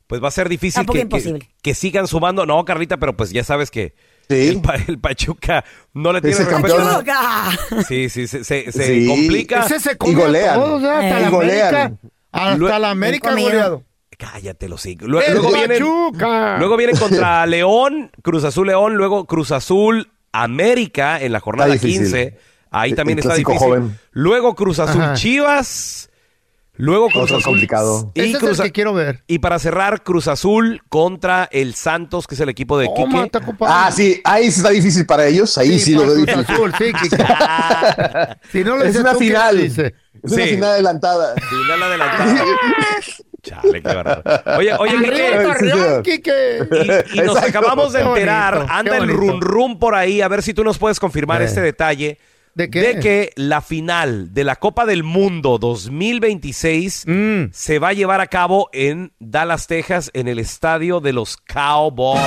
pues 0.05 0.21
va 0.21 0.27
a 0.27 0.31
ser 0.31 0.49
difícil 0.49 0.86
que, 0.86 1.07
que, 1.07 1.39
que 1.63 1.73
sigan 1.73 2.05
sumando. 2.05 2.45
No, 2.45 2.63
Carlita, 2.65 2.97
pero 2.97 3.15
pues 3.17 3.31
ya 3.31 3.43
sabes 3.43 3.71
que 3.71 3.95
Sí. 4.29 4.47
el, 4.49 4.62
Pa- 4.62 4.75
el 4.88 4.99
Pachuca 4.99 5.63
no 5.93 6.13
le 6.13 6.21
tiene 6.21 6.38
respeto. 6.38 6.55
campeón. 6.62 6.84
¡Pachuca! 6.84 7.84
Sí, 7.88 8.10
sí, 8.10 8.27
se, 8.27 8.43
se- 8.43 8.71
se 8.71 8.86
Sí. 8.86 9.07
complica. 9.07 9.65
Ese 9.65 9.79
se 9.79 9.97
Y 10.05 10.13
golean. 10.13 10.55
todos, 10.55 10.84
¿eh? 10.84 10.88
hasta 10.89 11.17
Eh. 11.17 11.21
la 11.21 11.27
Y 11.27 11.31
golean. 11.31 11.75
América. 11.75 11.97
Hasta 12.31 12.79
la 12.79 12.89
América 12.91 13.31
goleado. 13.31 13.84
Cállate 14.17 14.69
los 14.69 14.86
hijos. 14.86 15.08
Luego, 15.08 15.26
¡El 15.28 15.34
luego 15.34 15.52
vienen, 15.54 15.80
luego 16.60 16.78
vienen 16.78 16.97
contra 16.97 17.45
León, 17.47 18.12
Cruz 18.21 18.43
Azul 18.43 18.67
León, 18.67 18.95
luego 18.95 19.26
Cruz 19.26 19.52
Azul 19.52 20.12
América 20.32 21.19
en 21.19 21.32
la 21.32 21.39
jornada 21.39 21.74
Está 21.74 21.88
difícil. 21.88 22.04
15. 22.12 22.38
Ahí 22.71 22.93
también 22.93 23.17
el 23.17 23.24
está 23.26 23.36
difícil. 23.36 23.58
joven. 23.60 24.00
Luego 24.12 24.56
Cruz 24.56 24.80
Azul 24.80 25.02
Ajá. 25.02 25.13
Chivas. 25.15 26.10
Luego 26.76 27.10
Cruz 27.10 27.24
Otro 27.24 27.38
Azul. 27.38 27.43
complicado. 27.52 28.12
Y, 28.15 28.21
Ese 28.21 28.32
es 28.34 28.38
Cruz 28.39 28.52
el 28.60 28.62
A- 28.62 28.63
que 28.65 28.71
quiero 28.71 28.93
ver. 28.93 29.24
y 29.28 29.39
para 29.39 29.60
cerrar, 29.60 30.04
Cruz 30.04 30.28
Azul 30.28 30.82
contra 30.89 31.47
el 31.52 31.76
Santos, 31.76 32.28
que 32.28 32.36
es 32.36 32.41
el 32.41 32.50
equipo 32.50 32.78
de 32.80 32.88
Quique. 32.88 33.38
ocupado. 33.38 33.74
Ah, 33.74 33.91
sí, 33.91 34.21
ahí 34.24 34.47
está 34.47 34.69
difícil 34.69 35.06
para 35.06 35.28
ellos. 35.28 35.58
Ahí 35.58 35.78
sí, 35.80 35.93
lo 35.93 36.02
veo 36.06 36.13
Cruz 36.13 36.26
difícil. 36.28 36.45
Azul, 36.56 36.74
sí, 36.78 36.93
Kike. 36.93 37.17
si 38.52 38.63
no 38.63 38.78
lo 38.78 38.84
Es 38.84 38.95
una 38.95 39.12
tú, 39.13 39.19
¿quién 39.19 39.30
final. 39.32 39.60
Es 39.60 39.78
una 40.24 40.45
final 40.45 40.69
adelantada. 40.71 41.36
Final 41.36 41.84
adelantada. 41.84 42.45
Chale, 43.43 43.82
qué 43.82 43.93
barato. 43.93 44.30
Oye, 44.58 44.73
oye, 44.77 44.97
Arriba, 44.97 46.01
Quique, 46.04 46.60
y, 47.13 47.17
y 47.19 47.21
nos 47.23 47.36
Exacto. 47.38 47.47
acabamos 47.60 47.93
de 47.93 48.01
enterar, 48.01 48.67
anda 48.69 48.97
el 48.97 49.08
rum 49.10 49.39
rum 49.39 49.80
por 49.80 49.95
ahí, 49.95 50.21
a 50.21 50.27
ver 50.27 50.43
si 50.43 50.54
tú 50.54 50.63
nos 50.63 50.77
puedes 50.77 50.99
confirmar 50.99 51.41
Eh. 51.41 51.45
este 51.45 51.62
detalle. 51.62 52.17
¿De 52.54 52.69
qué? 52.69 52.82
De 52.82 52.99
que 52.99 53.32
la 53.38 53.62
final 53.62 54.34
de 54.34 54.43
la 54.43 54.58
Copa 54.58 54.86
del 54.86 55.04
Mundo 55.04 55.58
2026 55.58 57.06
Mm. 57.08 57.43
se 57.54 57.80
va 57.80 57.89
a 57.89 57.93
llevar 57.93 58.19
a 58.21 58.27
cabo 58.27 58.69
en 58.73 59.13
Dallas, 59.19 59.67
Texas, 59.67 60.12
en 60.13 60.27
el 60.27 60.38
estadio 60.38 60.99
de 60.99 61.13
los 61.13 61.38
Cowboys. 61.38 62.21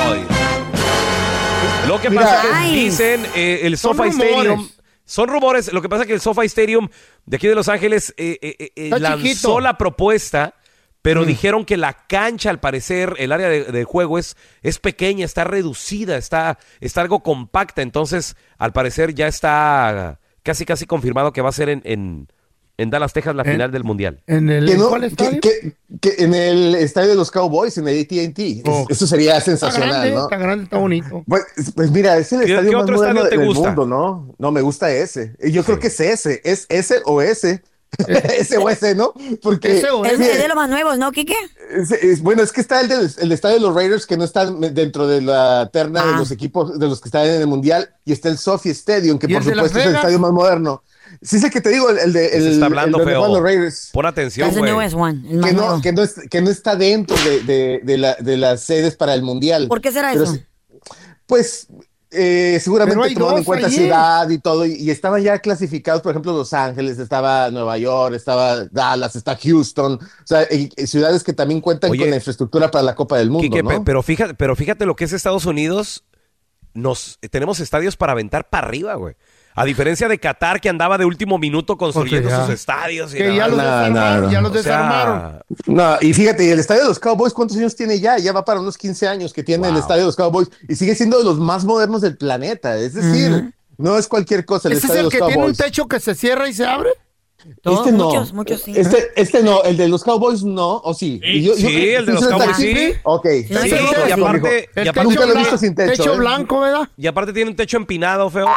Lo 1.88 2.00
que 2.00 2.08
Mira. 2.10 2.22
pasa 2.22 2.42
es 2.42 2.70
que 2.70 2.74
dicen 2.76 3.26
eh, 3.34 3.60
el 3.64 3.76
SoFi. 3.76 4.08
Stadium. 4.08 4.68
Son 5.04 5.28
rumores. 5.28 5.70
Lo 5.72 5.82
que 5.82 5.88
pasa 5.90 6.02
es 6.04 6.06
que 6.08 6.14
el 6.14 6.20
SoFi 6.22 6.46
Stadium 6.46 6.88
de 7.26 7.36
aquí 7.36 7.46
de 7.46 7.54
Los 7.54 7.68
Ángeles 7.68 8.14
eh, 8.16 8.38
eh, 8.40 8.70
eh, 8.74 8.90
lanzó 8.98 9.18
chiquito. 9.22 9.60
la 9.60 9.76
propuesta, 9.76 10.54
pero 11.04 11.20
Mm. 11.22 11.26
dijeron 11.26 11.64
que 11.66 11.76
la 11.76 11.92
cancha, 12.08 12.48
al 12.48 12.60
parecer, 12.60 13.14
el 13.18 13.30
área 13.30 13.50
de, 13.50 13.64
de 13.64 13.84
juego 13.84 14.18
es, 14.18 14.38
es 14.62 14.78
pequeña, 14.78 15.26
está 15.26 15.44
reducida, 15.44 16.16
está, 16.16 16.58
está 16.80 17.02
algo 17.02 17.22
compacta. 17.22 17.82
Entonces, 17.82 18.36
al 18.56 18.72
parecer, 18.72 19.14
ya 19.14 19.26
está 19.28 20.18
casi, 20.42 20.64
casi 20.64 20.86
confirmado 20.86 21.34
que 21.34 21.42
va 21.42 21.50
a 21.50 21.52
ser 21.52 21.68
en, 21.68 21.82
en, 21.84 22.28
en 22.78 22.88
Dallas, 22.88 23.12
Texas, 23.12 23.34
la 23.36 23.42
En- 23.42 23.52
final 23.52 23.70
del 23.70 23.84
Mundial. 23.84 24.22
¿En 24.26 24.48
el 24.48 24.64
Que 24.66 24.76
no- 24.78 24.88
cuál 24.88 25.02
que- 25.02 25.06
estadio? 25.08 25.40
que- 25.42 25.76
que 26.00 26.24
en 26.24 26.32
el 26.34 26.74
estadio 26.74 27.10
de 27.10 27.16
los 27.16 27.30
Cowboys, 27.30 27.76
en 27.76 27.86
el 27.86 28.00
AT&T. 28.00 28.50
Es- 28.50 28.62
Oh. 28.64 28.86
Eso 28.88 29.06
sería 29.06 29.32
Está 29.36 29.44
sensacional, 29.50 29.90
grande, 29.90 30.10
¿no? 30.12 30.22
está 30.22 30.36
grande, 30.38 30.64
está 30.64 30.78
bonito. 30.78 31.22
Pues, 31.28 31.44
pues 31.74 31.90
mira, 31.90 32.16
es 32.16 32.32
el 32.32 32.46
¿Qué- 32.46 32.52
estadio 32.54 32.78
más 32.78 32.90
moderno 32.90 33.20
estadio 33.24 33.28
te 33.30 33.36
del 33.36 33.46
gusta? 33.46 33.66
mundo, 33.72 33.86
¿no? 33.86 34.34
No, 34.38 34.50
me 34.52 34.62
gusta 34.62 34.90
ese. 34.90 35.36
Yo 35.52 35.64
creo 35.64 35.78
que 35.78 35.88
es 35.88 36.00
ese. 36.00 36.40
Es 36.44 36.64
ese 36.70 37.02
o 37.04 37.20
ese. 37.20 37.62
ese 38.38 38.58
o 38.58 38.68
ese, 38.68 38.94
¿no? 38.94 39.12
Porque 39.42 39.76
Es, 39.78 39.82
de 40.18 40.48
los 40.48 40.56
más 40.56 40.68
nuevos, 40.68 40.98
¿no, 40.98 41.12
Kike? 41.12 41.34
es- 41.70 41.90
es- 41.92 42.22
bueno, 42.22 42.42
es 42.42 42.52
que 42.52 42.60
está 42.60 42.80
el, 42.80 42.88
del, 42.88 43.10
el 43.18 43.32
estadio 43.32 43.56
de 43.56 43.60
los 43.60 43.74
Raiders 43.74 44.06
que 44.06 44.16
no 44.16 44.24
está 44.24 44.46
dentro 44.50 45.06
de 45.06 45.20
la 45.22 45.68
terna 45.72 46.04
de 46.04 46.12
Ah. 46.14 46.16
los 46.18 46.30
equipos 46.30 46.78
de 46.78 46.86
los 46.88 47.00
que 47.00 47.08
están 47.08 47.26
en 47.26 47.40
el 47.40 47.46
Mundial 47.46 47.90
y 48.04 48.12
está 48.12 48.28
el 48.28 48.38
Sophie 48.38 48.72
Stadium, 48.72 49.18
que 49.18 49.26
¿Y 49.30 49.34
por 49.34 49.44
supuesto 49.44 49.78
es 49.78 49.86
el 49.86 49.94
estadio 49.96 50.18
más 50.18 50.32
moderno. 50.32 50.82
Sí, 51.22 51.38
sé 51.38 51.48
que 51.50 51.60
te 51.60 51.68
digo, 51.70 51.88
el, 51.90 51.98
el 51.98 52.12
de 52.12 52.36
el, 52.36 52.52
está 52.54 52.66
hablando 52.66 52.98
el 52.98 53.04
feo. 53.04 53.40
Raiders. 53.40 53.90
Pon 53.92 54.04
atención, 54.06 54.50
güey. 54.52 55.22
Que 55.40 55.52
no, 55.52 55.80
que, 55.80 55.92
no 55.92 56.02
es- 56.02 56.20
que 56.30 56.40
no 56.40 56.50
está 56.50 56.74
dentro 56.76 57.16
de, 57.24 57.40
de- 57.42 57.80
de 57.84 57.98
la- 57.98 58.16
de 58.16 58.36
las 58.36 58.62
sedes 58.62 58.96
para 58.96 59.14
el 59.14 59.22
Mundial. 59.22 59.68
¿Por 59.68 59.80
qué 59.80 59.92
será 59.92 60.10
Pero 60.12 60.24
eso? 60.24 60.38
Pues 61.26 61.68
eh, 62.14 62.58
seguramente 62.60 63.14
tomando 63.14 63.38
en 63.38 63.44
cuenta 63.44 63.66
allí. 63.66 63.76
ciudad 63.76 64.28
y 64.30 64.38
todo, 64.38 64.64
y, 64.66 64.72
y 64.74 64.90
estaban 64.90 65.22
ya 65.22 65.38
clasificados, 65.40 66.00
por 66.02 66.12
ejemplo, 66.12 66.32
Los 66.32 66.52
Ángeles, 66.52 66.98
estaba 66.98 67.50
Nueva 67.50 67.76
York, 67.78 68.14
estaba 68.14 68.64
Dallas, 68.66 69.16
está 69.16 69.36
Houston, 69.36 69.94
o 69.94 70.26
sea, 70.26 70.42
y- 70.50 70.70
y 70.76 70.86
ciudades 70.86 71.22
que 71.24 71.32
también 71.32 71.60
cuentan 71.60 71.90
Oye, 71.90 72.00
con 72.00 72.10
la 72.10 72.16
infraestructura 72.16 72.70
para 72.70 72.84
la 72.84 72.94
Copa 72.94 73.18
del 73.18 73.30
Mundo, 73.30 73.42
Quique, 73.48 73.62
pe- 73.64 73.74
¿no? 73.78 73.84
pero 73.84 74.02
fíjate, 74.02 74.34
pero 74.34 74.54
fíjate 74.56 74.86
lo 74.86 74.96
que 74.96 75.04
es 75.04 75.12
Estados 75.12 75.46
Unidos. 75.46 76.04
Nos 76.76 77.18
tenemos 77.30 77.60
estadios 77.60 77.96
para 77.96 78.12
aventar 78.12 78.48
para 78.50 78.66
arriba, 78.66 78.94
güey. 78.94 79.14
A 79.56 79.64
diferencia 79.64 80.08
de 80.08 80.18
Qatar 80.18 80.60
que 80.60 80.68
andaba 80.68 80.98
de 80.98 81.04
último 81.04 81.38
minuto 81.38 81.76
construyendo 81.76 82.28
sus 82.28 82.50
estadios. 82.50 83.14
y 83.14 83.18
Que 83.18 83.28
nada. 83.28 83.36
ya 83.36 83.48
los 83.48 83.56
desarmaron, 83.58 84.24
no. 84.24 84.32
ya 84.32 84.40
los 84.40 84.50
O 84.50 84.54
sea, 84.54 84.62
desarmaron. 84.62 85.42
No, 85.66 85.96
y 86.00 86.12
fíjate, 86.12 86.44
y 86.44 86.48
el 86.50 86.58
estadio 86.58 86.82
de 86.82 86.88
los 86.88 86.98
Cowboys, 86.98 87.32
¿cuántos 87.32 87.56
años 87.56 87.76
tiene 87.76 88.00
ya? 88.00 88.18
Ya 88.18 88.32
va 88.32 88.44
para 88.44 88.60
unos 88.60 88.76
15 88.76 89.06
años 89.06 89.32
que 89.32 89.42
tiene 89.44 89.68
el 89.68 89.76
estadio 89.76 90.00
de 90.00 90.06
los 90.06 90.16
Cowboys 90.16 90.50
y 90.68 90.74
sigue 90.74 90.94
siendo 90.96 91.18
de 91.18 91.24
los 91.24 91.38
más 91.38 91.64
modernos 91.64 92.00
del 92.00 92.16
planeta. 92.16 92.76
Es 92.78 92.94
decir, 92.94 93.54
no 93.78 93.96
es 93.96 94.08
cualquier 94.08 94.44
cosa 94.44 94.68
el 94.68 94.74
¿Ese 94.76 94.86
es 94.86 94.90
estadio 94.90 95.06
el 95.08 95.12
de 95.12 95.18
que 95.18 95.24
tiene 95.24 95.44
un 95.46 95.54
techo 95.54 95.86
que 95.86 96.00
se 96.00 96.14
cierra 96.14 96.48
y 96.48 96.52
se 96.52 96.66
abre? 96.66 96.90
Este 97.46 97.92
no. 97.92 98.04
muchos, 98.06 98.32
muchos 98.32 98.60
sí. 98.62 98.72
Este, 98.76 99.10
este 99.16 99.42
no, 99.42 99.62
el 99.64 99.76
de 99.76 99.88
los 99.88 100.02
Cowboys 100.04 100.42
no, 100.42 100.76
o 100.84 100.94
sí. 100.94 101.20
Y 101.22 101.42
yo- 101.42 101.52
yo 101.56 101.68
sí, 101.68 101.74
creo- 101.74 101.98
el 102.00 102.06
de 102.06 102.12
los 102.12 102.26
Cowboys 102.26 102.50
aquí? 102.50 102.74
sí. 102.74 102.92
Ok. 103.04 103.26
Sí, 103.26 103.44
Sí, 103.48 103.54
sí, 103.54 103.66
y 103.66 104.06
sí. 104.06 104.12
aparte, 104.12 104.68
y 104.76 104.88
aparte- 104.88 105.04
Nunca 105.04 105.26
lo 105.26 105.34
he 105.34 105.38
visto 105.38 105.58
sin 105.58 105.74
techo, 105.74 106.14
¿eh? 106.14 106.16
blanco, 106.16 106.60
¿verdad? 106.60 106.88
y 106.96 107.06
aparte 107.06 107.32
tiene 107.32 107.50
un 107.50 107.56
techo 107.56 107.76
empinado, 107.76 108.28
feo. 108.30 108.48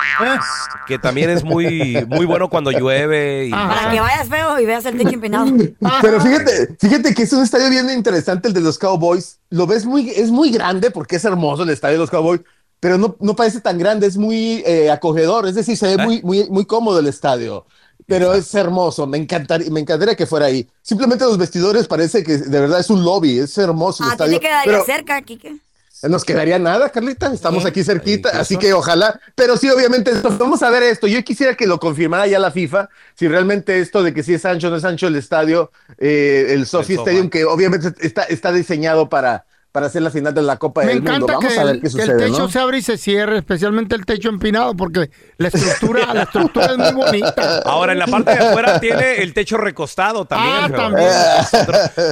Que 0.88 0.98
también 1.00 1.30
es 1.30 1.44
muy, 1.44 2.06
muy 2.08 2.26
bueno 2.26 2.50
cuando 2.50 2.72
llueve. 2.72 3.48
y- 3.48 3.52
Para 3.52 3.92
que 3.92 4.00
vayas 4.00 4.28
feo 4.30 4.60
y 4.60 4.66
veas 4.66 4.86
el 4.86 4.98
techo 4.98 5.10
empinado. 5.10 5.46
Pero 6.02 6.22
fíjate, 6.22 6.76
fíjate 6.80 7.14
que 7.14 7.24
es 7.24 7.34
un 7.34 7.44
estadio 7.44 7.70
bien 7.70 7.90
interesante 7.90 8.48
el 8.48 8.54
de 8.54 8.62
los 8.62 8.78
Cowboys. 8.78 9.40
Lo 9.50 9.68
ves 9.68 9.86
muy, 9.86 10.10
es 10.10 10.30
muy 10.32 10.52
grande 10.52 10.92
porque 10.92 11.18
es 11.18 11.26
hermoso 11.26 11.64
el 11.64 11.70
estadio 11.70 11.94
de 11.94 12.00
los 12.00 12.10
Cowboys, 12.10 12.42
pero 12.80 12.98
no, 12.98 13.16
no 13.20 13.36
parece 13.36 13.60
tan 13.62 13.78
grande, 13.80 14.06
es 14.08 14.18
muy 14.18 14.62
eh, 14.66 14.92
acogedor, 14.92 15.48
es 15.48 15.56
decir, 15.56 15.76
se 15.78 15.88
ve 15.96 16.04
¿Eh? 16.04 16.06
muy, 16.06 16.22
muy, 16.22 16.50
muy 16.50 16.66
cómodo 16.66 17.00
el 17.00 17.08
estadio. 17.08 17.66
Pero 18.06 18.34
es 18.34 18.54
hermoso, 18.56 19.06
me 19.08 19.18
encantaría, 19.18 19.70
me 19.70 19.82
encantaría 19.82 20.16
que 20.16 20.26
fuera 20.26 20.46
ahí. 20.46 20.70
Simplemente 20.82 21.26
los 21.26 21.38
vestidores 21.38 21.88
parece 21.88 22.24
que 22.24 22.38
de 22.38 22.60
verdad 22.62 22.80
es 22.80 22.90
un 22.90 23.04
lobby, 23.04 23.40
es 23.40 23.58
hermoso 23.58 24.04
el 24.04 24.12
A 24.12 24.18
ti 24.18 24.30
estadio. 24.30 24.40
te 24.40 24.40
quedaría 24.40 24.82
pero 24.82 24.86
cerca, 24.86 25.22
Kike. 25.22 25.58
nos 26.04 26.24
quedaría 26.24 26.60
nada, 26.60 26.90
Carlita, 26.92 27.34
estamos 27.34 27.66
aquí 27.66 27.84
cerquita, 27.84 28.30
incluso. 28.30 28.42
así 28.42 28.58
que 28.58 28.72
ojalá, 28.74 29.20
pero 29.36 29.58
sí, 29.58 29.68
obviamente, 29.70 30.12
vamos 30.22 30.62
a 30.62 30.70
ver 30.70 30.84
esto. 30.84 31.08
Yo 31.08 31.24
quisiera 31.24 31.56
que 31.56 31.66
lo 31.68 31.80
confirmara 31.80 32.28
ya 32.28 32.38
la 32.40 32.52
FIFA, 32.52 32.90
si 33.16 33.28
realmente 33.28 33.80
esto 33.80 34.04
de 34.04 34.14
que 34.14 34.22
si 34.24 34.36
es 34.36 34.46
ancho 34.46 34.68
o 34.68 34.70
no 34.70 34.78
es 34.78 34.86
ancho 34.86 35.08
el 35.08 35.16
estadio, 35.16 35.72
eh, 35.98 36.48
el 36.52 36.68
SoFi. 36.68 36.94
Stadium, 36.94 37.30
que 37.30 37.46
obviamente 37.46 37.94
está, 38.06 38.24
está 38.24 38.52
diseñado 38.52 39.10
para, 39.10 39.47
para 39.78 39.86
hacer 39.86 40.02
la 40.02 40.10
final 40.10 40.34
de 40.34 40.42
la 40.42 40.58
Copa 40.58 40.82
Me 40.82 40.88
del 40.88 41.04
Mundo. 41.04 41.12
encanta 41.18 41.34
Vamos 41.34 41.54
que, 41.54 41.60
a 41.60 41.64
ver 41.66 41.76
el, 41.76 41.82
qué 41.82 41.82
que 41.82 41.88
el 41.88 41.92
sucede, 42.08 42.18
techo 42.18 42.40
¿no? 42.40 42.50
se 42.50 42.58
abre 42.60 42.78
y 42.80 42.82
se 42.82 42.98
cierre, 42.98 43.38
especialmente 43.38 43.94
el 43.96 44.08
techo 44.08 44.30
empinado, 44.30 44.74
porque 44.76 45.12
la 45.38 45.50
estructura, 45.50 46.12
la 46.16 46.24
estructura 46.24 46.66
es 46.72 46.78
muy 46.80 46.94
bonita. 46.94 47.60
Ahora, 47.60 47.94
en 47.94 48.00
la 48.00 48.08
parte 48.08 48.32
de 48.32 48.40
afuera 48.40 48.80
tiene 48.80 49.18
el 49.22 49.36
techo 49.36 49.56
recostado 49.58 50.26
también. 50.26 50.56
Ah, 50.64 50.70
también. 50.76 51.08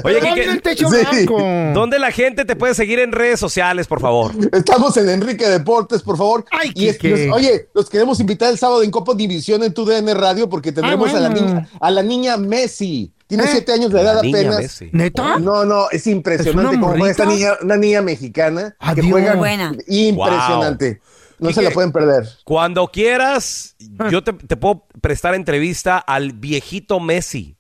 Oye, 0.03 0.19
¿Dónde 0.19 0.29
Quique, 0.35 0.51
el 0.51 0.61
techo 0.61 0.89
Sí. 0.91 0.97
blanco? 1.25 1.39
¿dónde 1.73 1.97
la 1.97 2.11
gente 2.11 2.45
te 2.45 2.55
puede 2.55 2.75
seguir 2.75 2.99
en 2.99 3.11
redes 3.11 3.39
sociales, 3.39 3.87
por 3.87 3.99
favor? 3.99 4.31
Estamos 4.51 4.95
en 4.97 5.09
Enrique 5.09 5.47
Deportes, 5.49 6.03
por 6.03 6.17
favor. 6.17 6.45
Ay, 6.51 6.71
y 6.75 6.89
es- 6.89 7.03
los- 7.03 7.35
oye, 7.35 7.69
los 7.73 7.89
queremos 7.89 8.19
invitar 8.19 8.51
el 8.51 8.59
sábado 8.59 8.83
en 8.83 8.91
Copa 8.91 9.15
División 9.15 9.63
en 9.63 9.73
tu 9.73 9.85
DN 9.85 10.13
Radio 10.13 10.47
porque 10.47 10.71
tendremos 10.71 11.11
a, 11.15 11.19
la 11.19 11.29
niña, 11.29 11.67
a 11.79 11.89
la 11.89 12.03
niña 12.03 12.37
Messi. 12.37 13.11
Tiene 13.27 13.43
¿Eh? 13.45 13.49
siete 13.51 13.73
años 13.73 13.91
de 13.91 14.01
edad 14.01 14.19
apenas. 14.19 14.57
Messi. 14.57 14.89
¿Neta? 14.91 15.39
No, 15.39 15.65
no, 15.65 15.89
es 15.89 16.05
impresionante 16.07 16.75
¿Es 16.75 16.81
juega 16.81 17.11
esta 17.11 17.25
niña, 17.25 17.53
una 17.61 17.77
niña 17.77 18.01
mexicana 18.01 18.75
que 18.93 19.01
juega 19.01 19.35
Buena. 19.35 19.75
impresionante. 19.87 21.01
No 21.39 21.51
se 21.51 21.61
la 21.61 21.71
pueden 21.71 21.91
perder. 21.91 22.29
Cuando 22.45 22.87
quieras, 22.87 23.75
yo 24.09 24.23
te, 24.23 24.33
te 24.33 24.55
puedo 24.55 24.87
prestar 25.01 25.35
entrevista 25.35 25.97
al 25.97 26.31
viejito 26.33 26.99
Messi. 26.99 27.57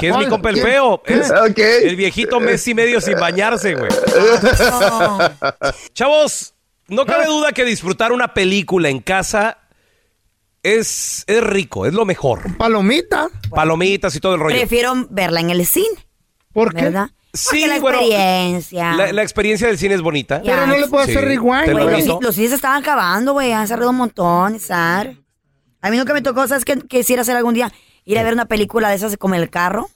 Que 0.00 0.08
es 0.08 0.16
mi 0.16 0.26
compa 0.26 0.50
el 0.50 0.60
feo. 0.60 1.02
Es 1.06 1.30
el 1.82 1.96
viejito 1.96 2.40
Messi 2.40 2.74
medio 2.74 3.00
sin 3.00 3.18
bañarse, 3.18 3.74
güey. 3.74 3.90
No. 4.60 5.18
Chavos, 5.94 6.54
no 6.88 7.06
cabe 7.06 7.26
duda 7.26 7.52
que 7.52 7.64
disfrutar 7.64 8.12
una 8.12 8.34
película 8.34 8.88
en 8.88 9.00
casa 9.00 9.58
es, 10.62 11.24
es 11.26 11.42
rico, 11.42 11.86
es 11.86 11.94
lo 11.94 12.04
mejor. 12.04 12.56
Palomita. 12.56 13.28
Palomitas 13.50 14.14
y 14.16 14.20
todo 14.20 14.34
el 14.34 14.40
rollo. 14.40 14.56
Prefiero 14.56 14.94
verla 15.10 15.40
en 15.40 15.50
el 15.50 15.64
cine, 15.66 15.86
¿Por 16.52 16.74
qué? 16.74 16.84
¿verdad? 16.84 17.10
Sí, 17.32 17.66
la 17.66 17.78
bueno, 17.78 17.98
experiencia. 17.98 18.92
La, 18.94 19.12
la 19.12 19.22
experiencia 19.22 19.66
del 19.68 19.78
cine 19.78 19.94
es 19.94 20.00
bonita. 20.00 20.42
Ya. 20.42 20.54
Pero 20.54 20.66
no 20.66 20.78
le 20.78 20.88
puedo 20.88 21.04
Sí, 21.04 21.10
hacer 21.12 21.24
rewind. 21.26 21.72
Güey, 21.72 22.06
los, 22.20 22.34
cines 22.34 22.50
se 22.50 22.56
estaban 22.56 22.82
acabando, 22.82 23.34
güey. 23.34 23.52
Han 23.52 23.68
cerrado 23.68 23.90
un 23.90 23.96
montón, 23.96 24.58
Sar. 24.58 25.14
A 25.80 25.90
mí 25.90 25.96
nunca 25.98 26.12
me 26.14 26.22
tocó, 26.22 26.48
¿sabes 26.48 26.64
qué 26.64 26.76
quisiera 26.78 27.22
hacer 27.22 27.36
algún 27.36 27.54
día? 27.54 27.70
Ir 28.04 28.18
a 28.18 28.22
ver 28.22 28.32
una 28.32 28.46
película 28.46 28.88
de 28.88 28.96
esas 28.96 29.16
como 29.18 29.34
el 29.34 29.50
carro. 29.50 29.88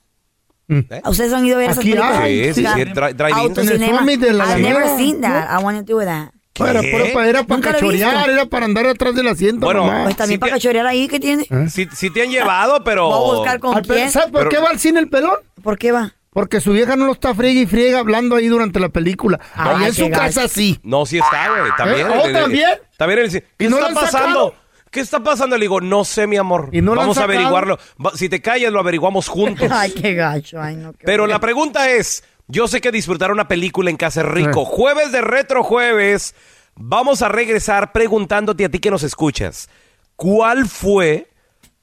¿Eh? 0.68 1.03
¿Ustedes 1.07 1.33
han 1.33 1.44
ido 1.44 1.57
a 1.57 1.61
ver 1.61 1.70
esas 1.70 1.83
películas? 1.83 2.18
hay, 2.18 2.44
Sí, 2.55 2.62
sí, 2.62 2.66
sí, 2.75 2.81
dri- 2.85 3.14
drive-in. 3.14 3.35
Autocinema. 3.37 4.03
I've 4.03 4.61
never 4.61 4.87
seen 4.96 5.20
that. 5.22 5.48
I 5.59 5.62
want 5.64 5.79
to 5.85 5.92
do 5.92 6.01
that. 6.05 6.33
¿Qué? 6.53 6.65
Era, 6.65 6.81
pero 6.83 7.12
pa- 7.15 7.27
era 7.27 7.43
para 7.45 7.61
cachorear, 7.62 8.29
era 8.29 8.45
para 8.47 8.67
andar 8.67 8.87
atrás 8.87 9.15
del 9.15 9.27
asiento. 9.29 9.65
Bueno, 9.67 9.87
nomás. 9.87 10.05
Pues 10.05 10.17
también 10.17 10.38
para 10.38 10.53
cachorear 10.53 10.87
ahí, 10.87 11.09
¿qué 11.09 11.19
tiene? 11.19 11.47
Sí, 11.71 11.88
sí 11.95 12.11
te 12.11 12.23
han 12.23 12.31
llevado, 12.31 12.85
pero... 12.85 13.09
Voy 13.09 13.31
a 13.31 13.35
buscar 13.38 13.59
con 13.61 13.77
Al 13.77 13.83
pe- 13.83 13.95
quién. 13.95 14.11
¿Sabes 14.11 14.31
por 14.31 14.41
Pero- 14.41 14.51
qué 14.51 14.59
va 14.59 14.69
al 14.71 14.79
cine 14.79 15.01
el 15.01 15.09
pelón? 15.09 15.37
¿Por 15.62 15.79
qué 15.79 15.93
va? 15.93 16.12
Porque 16.31 16.61
su 16.61 16.73
vieja 16.73 16.97
no 16.97 17.05
lo 17.07 17.12
está 17.12 17.35
friega 17.35 17.61
y 17.61 17.67
friega 17.67 17.99
hablando 17.99 18.37
ahí 18.37 18.49
durante 18.49 18.81
la 18.81 18.88
película. 18.88 19.38
Ay, 19.55 19.77
Allá 19.77 19.87
en 19.88 19.95
su 19.95 20.09
gacho. 20.09 20.19
casa 20.23 20.49
sí. 20.49 20.79
No, 20.83 21.05
sí 21.07 21.19
está, 21.19 21.49
güey. 21.59 21.71
También. 21.77 22.07
¿Eh? 22.07 22.11
¿Oh, 22.23 22.27
Eh, 22.29 22.33
también? 22.33 22.69
También 22.97 23.19
el 23.21 23.31
cine. 23.31 23.45
¿Qué 23.59 23.65
¿Y 23.67 23.69
no 23.69 23.77
está 23.79 23.95
pasando? 23.95 24.19
sacado? 24.29 24.55
¿Qué 24.91 25.01
está 25.01 25.21
pasando? 25.21 25.57
Le 25.57 25.65
digo, 25.65 25.81
no 25.81 26.05
sé, 26.05 26.27
mi 26.27 26.37
amor. 26.37 26.69
¿Y 26.73 26.81
no 26.83 26.95
lo 26.95 27.01
han 27.01 27.07
Vamos 27.07 27.19
a 27.19 27.25
averiguarlo. 27.25 27.79
Si 28.15 28.29
te 28.29 28.41
callas, 28.43 28.71
lo 28.73 28.81
averiguamos 28.81 29.27
juntos. 29.29 29.67
Ay, 29.73 29.91
qué 29.93 30.15
gacho. 30.15 30.61
Ay, 30.61 30.77
no. 30.77 30.93
qué 30.93 30.99
Pero 31.05 31.27
la 31.27 31.38
pregunta 31.41 31.91
es, 31.91 32.25
yo 32.49 32.69
sé 32.69 32.81
que 32.81 32.93
disfrutar 32.93 33.31
una 33.33 33.49
película 33.49 33.91
en 33.91 33.97
casa 33.97 34.21
es 34.21 34.27
rico. 34.27 34.63
Eh. 34.63 34.67
Jueves 34.67 35.13
de 35.13 35.21
Retro 35.21 35.63
Jueves, 35.63 36.35
vamos 36.75 37.23
a 37.23 37.29
regresar 37.29 37.93
preguntándote 37.93 38.65
a 38.65 38.69
ti 38.69 38.79
que 38.79 38.91
nos 38.91 39.03
escuchas. 39.03 39.69
¿Cuál 40.17 40.69
fue 40.69 41.29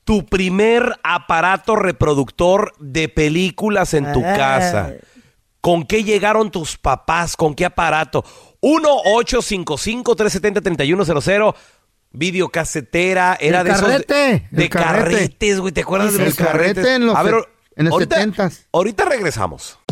tu 0.04 0.26
primer 0.26 0.96
aparato 1.04 1.76
reproductor 1.76 2.74
de 2.80 3.10
películas 3.10 3.94
en 3.94 4.12
tu 4.12 4.24
Ah. 4.26 4.34
casa. 4.36 4.94
¿Con 5.62 5.86
qué 5.86 6.04
llegaron 6.04 6.50
tus 6.50 6.78
papás? 6.78 7.36
¿Con 7.36 7.54
qué 7.54 7.66
aparato? 7.66 8.24
1-855-370-3100. 8.62 11.54
Videocasetera, 12.12 13.38
era 13.40 13.60
El 13.60 13.66
de 13.68 13.72
esos. 13.72 13.82
carrete, 13.88 14.48
de 14.50 14.64
el 14.64 14.70
carrete. 14.70 15.12
carretes, 15.12 15.60
güey. 15.60 15.72
¿Te 15.74 15.82
acuerdas 15.82 16.14
de 16.18 16.26
los 16.26 16.34
carrete 16.36 16.82
carretes? 16.82 16.86
en 16.96 17.06
los 17.06 17.16
A 17.16 17.22
ver, 17.22 17.36
en 17.76 17.86
los 17.86 17.94
ahorita, 17.94 18.16
70s. 18.18 18.66
ahorita 18.72 19.06
regresamos. 19.06 19.78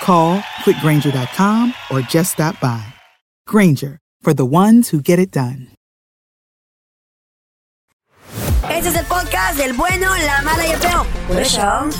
Call 0.00 0.38
quickgranger.com 0.64 1.74
or 1.90 2.00
just 2.00 2.32
stop 2.32 2.58
by. 2.60 2.82
Granger, 3.46 3.98
for 4.20 4.34
the 4.34 4.44
ones 4.44 4.90
who 4.90 5.00
get 5.00 5.18
it 5.18 5.30
done. 5.30 5.68
Este 8.70 8.88
es 8.88 8.96
el 8.96 9.04
podcast 9.04 9.58
del 9.58 9.72
bueno, 9.74 10.08
la 10.24 10.42
mala 10.42 10.66
y 10.66 10.70
el 10.70 10.78
feo. 10.78 11.04
Por 11.28 11.38
eso. 11.38 11.90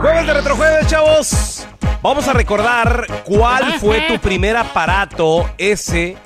Jueves 0.00 0.26
de 0.26 0.34
Retrojueves, 0.34 0.86
chavos. 0.88 1.66
Vamos 2.02 2.26
a 2.26 2.32
recordar 2.32 3.06
cuál 3.24 3.78
fue 3.78 4.00
tu 4.08 4.18
primer 4.18 4.56
aparato 4.56 5.48
ese 5.58 6.16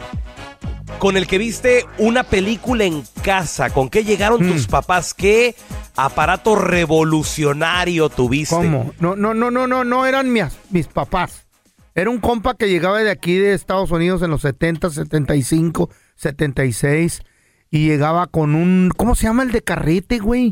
con 0.98 1.16
el 1.16 1.26
que 1.26 1.38
viste 1.38 1.84
una 1.98 2.24
película 2.24 2.84
en 2.84 3.04
casa. 3.22 3.70
¿Con 3.70 3.88
qué 3.88 4.04
llegaron 4.04 4.40
tus 4.48 4.66
papás? 4.66 5.14
¿Qué 5.14 5.54
aparato 5.96 6.56
revolucionario 6.56 8.08
tuviste? 8.08 8.54
¿Cómo? 8.54 8.92
No, 9.00 9.16
no, 9.16 9.34
no, 9.34 9.50
no, 9.50 9.66
no, 9.66 9.84
no 9.84 10.06
eran 10.06 10.32
mis, 10.32 10.44
mis 10.70 10.86
papás. 10.86 11.46
Era 11.94 12.10
un 12.10 12.18
compa 12.18 12.54
que 12.54 12.68
llegaba 12.68 12.98
de 13.02 13.10
aquí 13.10 13.36
de 13.36 13.54
Estados 13.54 13.90
Unidos 13.90 14.20
en 14.22 14.30
los 14.30 14.42
70, 14.42 14.90
75, 14.90 15.90
76 16.16 17.22
y 17.70 17.86
llegaba 17.86 18.26
con 18.26 18.54
un, 18.54 18.90
¿cómo 18.96 19.14
se 19.14 19.24
llama 19.26 19.42
el 19.44 19.52
de 19.52 19.62
carrete, 19.62 20.18
güey? 20.18 20.50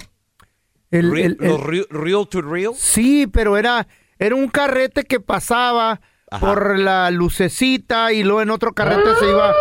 El, 0.90 1.10
Re- 1.10 1.24
el- 1.24 1.36
el- 1.40 1.48
los 1.48 1.60
re- 1.62 1.86
real 1.90 2.28
to 2.28 2.42
real. 2.42 2.72
Sí, 2.76 3.26
pero 3.26 3.56
era, 3.56 3.86
era 4.18 4.34
un 4.36 4.48
carrete 4.48 5.04
que 5.04 5.18
pasaba 5.20 6.00
Ajá. 6.30 6.46
por 6.46 6.78
la 6.78 7.10
lucecita 7.10 8.12
y 8.12 8.22
luego 8.22 8.42
en 8.42 8.50
otro 8.50 8.72
carrete 8.72 9.08
se 9.18 9.28
iba, 9.28 9.52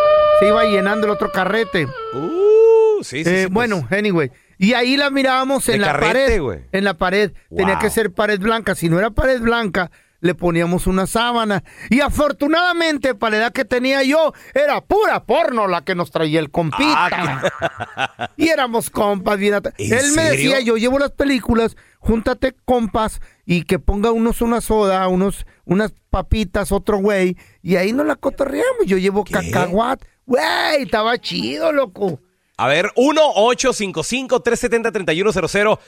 se 0.41 0.47
iba 0.47 0.63
llenando 0.65 1.05
el 1.07 1.11
otro 1.13 1.31
carrete. 1.31 1.87
Uh, 2.13 3.03
sí, 3.03 3.23
sí, 3.23 3.29
Eh, 3.29 3.43
sí, 3.43 3.47
pues. 3.47 3.49
bueno, 3.53 3.87
anyway. 3.91 4.31
Y 4.57 4.73
ahí 4.73 4.97
la 4.97 5.09
mirábamos 5.09 5.65
De 5.65 5.75
en 5.75 5.81
la 5.81 5.87
carrete, 5.93 6.39
pared. 6.41 6.61
En 6.71 6.83
la 6.83 6.93
pared. 6.95 7.31
Tenía 7.55 7.79
que 7.79 7.89
ser 7.89 8.11
pared 8.11 8.39
blanca. 8.39 8.75
Si 8.75 8.89
no 8.89 8.99
era 8.99 9.09
pared 9.11 9.39
blanca, 9.39 9.89
le 10.21 10.33
poníamos 10.35 10.87
una 10.87 11.07
sábana. 11.07 11.63
Y 11.89 11.99
afortunadamente, 11.99 13.15
para 13.15 13.31
la 13.31 13.37
edad 13.43 13.51
que 13.53 13.65
tenía 13.65 14.03
yo, 14.03 14.33
era 14.53 14.79
pura 14.81 15.23
porno 15.25 15.67
la 15.67 15.81
que 15.83 15.95
nos 15.95 16.11
traía 16.11 16.39
el 16.39 16.51
compita. 16.51 16.83
Ah, 16.85 18.31
y 18.37 18.47
éramos 18.49 18.89
compas 18.89 19.37
bien 19.37 19.55
at- 19.55 19.67
¿En 19.77 19.93
Él 19.93 20.11
me 20.15 20.23
decía, 20.31 20.59
yo 20.61 20.77
llevo 20.77 20.99
las 20.99 21.11
películas, 21.11 21.75
júntate 21.99 22.55
compas 22.65 23.19
y 23.45 23.63
que 23.63 23.79
ponga 23.79 24.11
unos 24.11 24.41
una 24.41 24.61
soda, 24.61 25.07
unos 25.07 25.45
unas 25.65 25.93
papitas, 26.09 26.71
otro 26.71 26.97
güey, 26.97 27.37
y 27.61 27.75
ahí 27.77 27.93
nos 27.93 28.05
la 28.05 28.15
cotorreamos. 28.15 28.85
Yo 28.85 28.97
llevo 28.97 29.23
cacahuat. 29.23 30.01
Güey, 30.25 30.83
estaba 30.83 31.17
chido, 31.17 31.71
loco. 31.71 32.19
A 32.57 32.67
ver, 32.67 32.91
1-855-370-3100. 32.95 35.79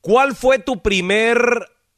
¿Cuál 0.00 0.34
fue 0.34 0.58
tu 0.58 0.82
primer 0.82 1.38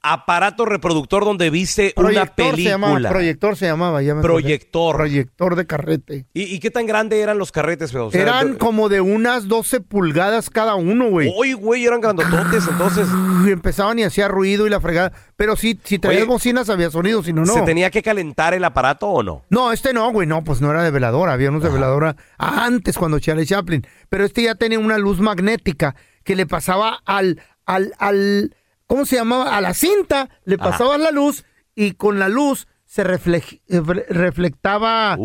aparato 0.02 0.64
reproductor 0.64 1.24
donde 1.24 1.48
viste 1.50 1.94
una 1.96 2.26
Proyector 2.26 2.56
se 2.56 2.62
llamaba, 2.62 2.92
película? 2.94 3.10
proyector 3.10 3.56
se 3.56 3.66
llamaba, 3.66 4.02
ya 4.02 4.14
me 4.14 4.20
acordé. 4.20 4.32
Proyector. 4.42 4.96
Proyector 4.96 5.56
de 5.56 5.66
carrete. 5.66 6.26
¿Y, 6.34 6.42
y 6.54 6.58
qué 6.58 6.70
tan 6.70 6.86
grande 6.86 7.20
eran 7.20 7.38
los 7.38 7.52
carretes? 7.52 7.94
O 7.94 8.10
sea, 8.10 8.20
Eran 8.20 8.56
como 8.56 8.88
de 8.88 9.00
unas 9.00 9.48
12 9.48 9.80
pulgadas 9.80 10.50
cada 10.50 10.74
uno, 10.74 11.08
güey. 11.08 11.32
Uy, 11.36 11.52
güey, 11.52 11.84
eran 11.86 12.00
grandototes, 12.00 12.66
entonces. 12.68 13.06
Y 13.46 13.50
empezaban 13.50 13.98
y 13.98 14.02
hacía 14.04 14.28
ruido 14.28 14.66
y 14.66 14.70
la 14.70 14.80
fregada. 14.80 15.12
Pero 15.36 15.56
sí, 15.56 15.78
si 15.84 15.98
traías 15.98 16.22
Oye, 16.22 16.30
bocinas 16.30 16.68
había 16.68 16.90
sonido, 16.90 17.22
si 17.22 17.32
no, 17.32 17.44
no. 17.44 17.54
¿Se 17.54 17.62
tenía 17.62 17.90
que 17.90 18.02
calentar 18.02 18.54
el 18.54 18.64
aparato 18.64 19.08
o 19.08 19.22
no? 19.22 19.44
No, 19.50 19.72
este 19.72 19.92
no, 19.92 20.10
güey, 20.12 20.26
no, 20.26 20.42
pues 20.44 20.60
no 20.60 20.70
era 20.70 20.82
de 20.82 20.90
veladora, 20.90 21.32
había 21.32 21.50
unos 21.50 21.62
de 21.62 21.70
veladora 21.70 22.16
antes 22.38 22.98
cuando 22.98 23.18
Charlie 23.20 23.46
Chaplin, 23.46 23.86
pero 24.08 24.24
este 24.24 24.42
ya 24.42 24.54
tenía 24.54 24.78
una 24.78 24.98
luz 24.98 25.20
magnética 25.20 25.94
que 26.24 26.36
le 26.36 26.46
pasaba 26.46 27.00
al, 27.04 27.40
al, 27.66 27.92
al, 27.98 28.54
¿cómo 28.92 29.06
se 29.06 29.16
llamaba? 29.16 29.56
A 29.56 29.60
la 29.62 29.72
cinta, 29.72 30.28
le 30.44 30.56
Ajá. 30.56 30.70
pasaba 30.70 30.98
la 30.98 31.10
luz 31.10 31.46
y 31.74 31.92
con 31.92 32.18
la 32.18 32.28
luz 32.28 32.68
se 32.84 33.02
reflej- 33.04 33.62
eh, 33.68 33.80
re- 33.82 34.04
reflectaba 34.10 35.16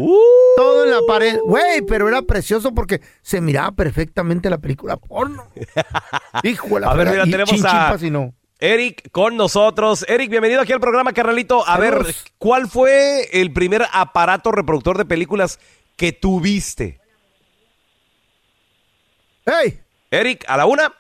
todo 0.56 0.86
en 0.86 0.92
la 0.92 1.00
pared, 1.06 1.38
güey, 1.44 1.82
pero 1.82 2.08
era 2.08 2.22
precioso 2.22 2.74
porque 2.74 3.02
se 3.22 3.42
miraba 3.42 3.74
perfectamente 3.74 4.50
la 4.50 4.58
película 4.60 4.96
porno. 4.96 5.46
Hijo 6.44 6.80
la 6.80 6.92
A 6.92 6.94
ver, 6.94 7.10
mira, 7.10 7.24
tenemos 7.26 7.50
chin, 7.50 7.58
chin, 7.58 7.68
a- 7.68 7.98
si 7.98 8.10
no. 8.10 8.34
Eric 8.60 9.12
con 9.12 9.36
nosotros. 9.36 10.06
Eric, 10.08 10.30
bienvenido 10.30 10.62
aquí 10.62 10.72
al 10.72 10.80
programa, 10.80 11.12
carnalito. 11.12 11.68
A 11.68 11.78
ver. 11.78 12.06
¿cuál 12.38 12.70
fue 12.70 13.28
el 13.34 13.52
primer 13.52 13.86
aparato 13.92 14.54
reproductor 14.54 14.98
de 14.98 15.04
películas 15.04 15.60
que 15.98 16.14
tuviste? 16.14 17.02
¡Ey! 19.46 19.80
Eric, 20.10 20.46
a 20.48 20.56
la 20.56 20.66
una. 20.66 20.94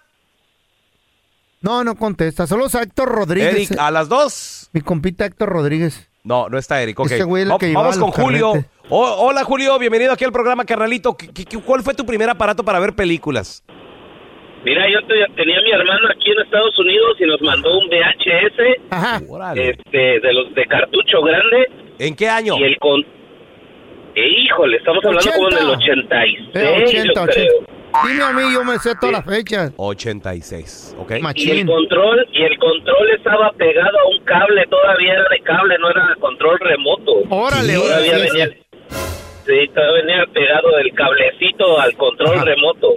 No, 1.61 1.83
no 1.83 1.95
contesta, 1.95 2.45
solo 2.47 2.65
a 2.71 2.81
Héctor 2.83 3.09
Rodríguez. 3.09 3.71
Eric, 3.71 3.79
a 3.79 3.89
las 3.91 4.09
dos. 4.09 4.69
Mi 4.73 4.81
compita 4.81 5.25
Héctor 5.25 5.49
Rodríguez. 5.49 6.09
No, 6.23 6.49
no 6.49 6.57
está 6.57 6.81
Eric. 6.83 6.99
Ok. 6.99 7.07
Ese 7.11 7.23
güey 7.23 7.43
es 7.43 7.47
el 7.47 7.53
Va- 7.53 7.57
que 7.57 7.67
llevaba 7.67 7.89
Vamos 7.89 7.99
con 7.99 8.07
los 8.09 8.15
Julio. 8.15 8.51
carretes. 8.53 8.71
Oh, 8.89 9.15
hola, 9.27 9.43
Julio. 9.43 9.79
Bienvenido 9.79 10.11
aquí 10.13 10.23
al 10.25 10.31
programa, 10.31 10.65
carnalito. 10.65 11.15
¿Qué- 11.17 11.29
qué- 11.33 11.45
¿Cuál 11.59 11.81
fue 11.83 11.93
tu 11.93 12.05
primer 12.05 12.29
aparato 12.29 12.63
para 12.63 12.79
ver 12.79 12.93
películas? 12.93 13.63
Mira, 14.65 14.83
yo 14.91 14.99
te- 15.07 15.33
tenía 15.35 15.57
a 15.59 15.61
mi 15.61 15.71
hermano 15.71 16.07
aquí 16.11 16.29
en 16.31 16.39
Estados 16.43 16.77
Unidos 16.77 17.15
y 17.19 17.25
nos 17.25 17.41
mandó 17.41 17.77
un 17.79 17.87
VHS 17.89 18.59
este, 19.55 20.19
de 20.19 20.33
los 20.33 20.53
de 20.53 20.65
cartucho 20.65 21.21
grande. 21.21 21.67
¿En 21.99 22.15
qué 22.15 22.27
año? 22.29 22.57
Y 22.57 22.63
el 22.63 22.77
con... 22.77 23.01
Eh, 24.15 24.27
híjole, 24.45 24.77
estamos 24.77 25.03
hablando 25.05 25.31
como 25.31 25.49
del 25.49 25.69
86, 25.77 26.39
Eh, 26.55 26.83
80, 26.85 27.03
yo 27.13 27.21
80. 27.23 27.25
creo. 27.31 27.76
Dime 28.05 28.23
a 28.23 28.33
mí, 28.33 28.53
yo 28.53 28.63
me 28.63 28.77
sé 28.79 28.95
todas 28.95 29.13
las 29.13 29.25
fechas. 29.25 29.71
86, 29.77 30.95
¿ok? 30.99 31.11
Y 31.35 31.49
el 31.51 31.65
control, 31.65 32.27
y 32.33 32.43
el 32.43 32.57
control 32.59 33.09
estaba 33.17 33.51
pegado 33.53 33.97
a 33.99 34.07
un 34.17 34.23
cable, 34.25 34.65
todavía 34.69 35.13
era 35.13 35.23
de 35.29 35.39
cable, 35.43 35.75
no 35.79 35.89
era 35.89 36.07
de 36.09 36.15
control 36.19 36.57
remoto. 36.59 37.11
Órale, 37.29 37.73
todavía 37.73 38.09
órale. 38.17 38.29
venía, 38.31 38.49
sí, 39.45 39.67
todavía 39.73 40.01
venía 40.05 40.25
pegado 40.33 40.69
del 40.77 40.93
cablecito 40.93 41.79
al 41.79 41.95
control 41.95 42.39
remoto. 42.45 42.87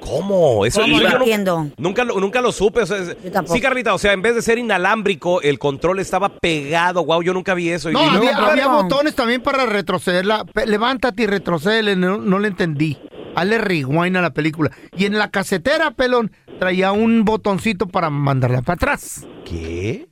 ¿Cómo? 0.00 0.64
Eso 0.64 0.80
¿Cómo? 0.80 1.00
yo 1.00 1.08
No 1.08 1.16
entiendo. 1.18 1.66
Nunca 1.76 2.04
lo, 2.04 2.18
nunca 2.20 2.40
lo 2.40 2.50
supe. 2.52 2.82
o 2.82 2.86
sea, 2.86 2.98
es- 2.98 3.16
tampoco. 3.32 3.54
sí, 3.54 3.60
Carlita, 3.60 3.92
o 3.94 3.98
sea, 3.98 4.12
en 4.12 4.22
vez 4.22 4.34
de 4.34 4.42
ser 4.42 4.56
inalámbrico, 4.56 5.42
el 5.42 5.58
control 5.58 5.98
estaba 5.98 6.28
pegado. 6.30 7.04
Wow, 7.04 7.22
yo 7.22 7.34
nunca 7.34 7.52
vi 7.54 7.68
eso. 7.70 7.90
Y 7.90 7.92
No, 7.94 8.00
luego- 8.10 8.16
había, 8.28 8.36
había 8.36 8.68
botones 8.68 9.14
también 9.14 9.42
para 9.42 9.66
retrocederla. 9.66 10.44
Pe- 10.44 10.66
Levántate 10.66 11.24
y 11.24 11.26
retrocede, 11.26 11.94
no, 11.96 12.16
no 12.18 12.38
le 12.38 12.48
entendí. 12.48 12.96
Hazle 13.38 13.58
rewind 13.58 14.16
a 14.16 14.20
la 14.22 14.30
película. 14.30 14.70
Y 14.96 15.04
en 15.06 15.18
la 15.18 15.30
casetera, 15.30 15.92
pelón, 15.92 16.32
traía 16.58 16.92
un 16.92 17.24
botoncito 17.24 17.86
para 17.86 18.10
mandarla 18.10 18.62
para 18.62 18.74
atrás. 18.74 19.26
¿Qué? 19.44 20.06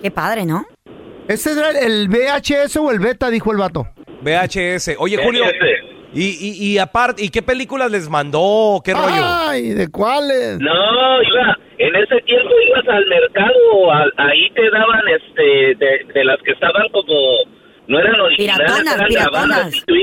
Qué 0.00 0.10
padre, 0.10 0.44
¿no? 0.46 0.64
¿Ese 1.28 1.52
era 1.52 1.70
el 1.70 2.08
VHS 2.08 2.76
o 2.76 2.90
el 2.90 2.98
beta? 2.98 3.30
Dijo 3.30 3.52
el 3.52 3.58
vato. 3.58 3.86
VHS. 4.22 4.96
Oye, 4.98 5.16
Julio. 5.16 5.44
Y, 6.14 6.24
y, 6.38 6.72
y 6.72 6.78
aparte, 6.78 7.24
¿y 7.24 7.30
qué 7.30 7.40
películas 7.40 7.90
les 7.90 8.10
mandó? 8.10 8.82
¿Qué 8.84 8.92
rollo? 8.92 9.22
Ay, 9.24 9.70
¿de 9.70 9.88
cuáles? 9.90 10.58
No, 10.60 11.22
iba, 11.22 11.56
en 11.78 11.96
ese 11.96 12.16
tiempo 12.26 12.50
ibas 12.68 12.86
al 12.86 13.06
mercado, 13.06 13.90
a- 13.92 14.10
ahí 14.28 14.50
te 14.54 14.68
daban 14.70 15.00
este 15.08 15.74
de, 15.82 16.12
de 16.12 16.24
las 16.24 16.36
que 16.42 16.50
estaban 16.52 16.86
como 16.92 17.14
no 17.88 17.98
eran 17.98 18.20
originales, 18.20 18.58
Piratonas, 18.72 18.96
eran 18.96 19.08
piratonas. 19.08 19.48
grabadas 19.48 19.74
y 19.76 19.80
tú, 19.86 19.94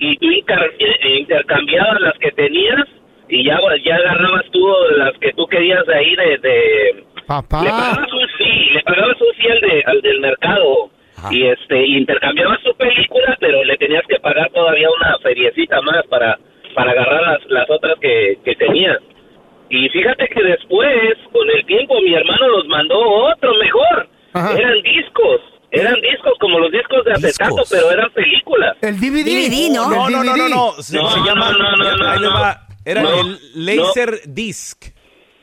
y 0.00 0.16
tú 0.18 0.26
incar- 0.26 0.72
eh, 0.78 1.18
intercambiabas 1.18 2.00
las 2.00 2.18
que 2.18 2.30
tenías 2.32 2.86
y 3.28 3.44
ya 3.44 3.58
ya 3.84 3.96
agarrabas 3.96 4.44
tú 4.52 4.66
las 4.96 5.12
que 5.18 5.32
tú 5.32 5.46
querías 5.46 5.84
de 5.86 5.94
ahí 5.94 6.14
de, 6.16 6.38
de 6.38 7.04
Papá. 7.26 7.62
le 7.64 7.70
pagabas 7.70 8.12
un 8.12 8.28
sí, 8.38 8.70
le 8.72 8.80
pagabas 8.82 9.16
un 9.20 9.34
sí 9.40 9.48
al, 9.48 9.60
de- 9.60 9.82
al 9.86 10.00
del 10.02 10.20
mercado 10.20 10.90
y 11.30 11.46
este 11.46 11.86
intercambiabas 11.86 12.60
tu 12.62 12.74
película, 12.76 13.36
pero 13.40 13.64
le 13.64 13.76
tenías 13.78 14.02
que 14.06 14.18
pagar 14.20 14.50
todavía 14.50 14.88
una 15.00 15.16
feriecita 15.22 15.80
más 15.82 16.04
para 16.08 16.38
para 16.74 16.90
agarrar 16.90 17.22
las, 17.22 17.46
las 17.50 17.70
otras 17.70 17.94
que, 18.00 18.36
que 18.44 18.54
tenías. 18.56 18.98
Y 19.70 19.88
fíjate 19.90 20.26
que 20.28 20.42
después, 20.42 21.14
con 21.32 21.48
el 21.50 21.64
tiempo, 21.66 22.00
mi 22.02 22.12
hermano 22.14 22.48
nos 22.48 22.66
mandó 22.66 22.98
otro 23.00 23.54
mejor. 23.54 24.08
Eran 24.58 24.82
discos. 24.82 25.40
Eran 25.74 25.94
discos 26.00 26.32
como 26.40 26.58
los 26.58 26.70
discos 26.72 27.04
de 27.04 27.12
acetato, 27.12 27.62
pero 27.70 27.90
eran 27.90 28.10
películas. 28.12 28.76
El 28.80 28.98
DVD. 29.00 29.24
DVD, 29.24 29.74
¿no? 29.74 29.88
No, 29.90 30.10
no, 30.10 30.24
no, 30.24 30.36
no, 30.36 30.48
no. 30.48 30.72
Se, 30.82 30.96
No, 30.96 31.10
se 31.10 31.18
no, 31.18 31.26
llama. 31.26 31.50
no, 31.52 31.58
no, 31.76 31.96
no, 31.96 32.08
ahí 32.10 32.18
les 32.20 32.30
no. 32.30 32.40
va. 32.40 32.66
Era 32.84 33.02
No, 33.02 33.20
el 33.20 33.38
Laser 33.54 34.20
Disc. 34.26 34.84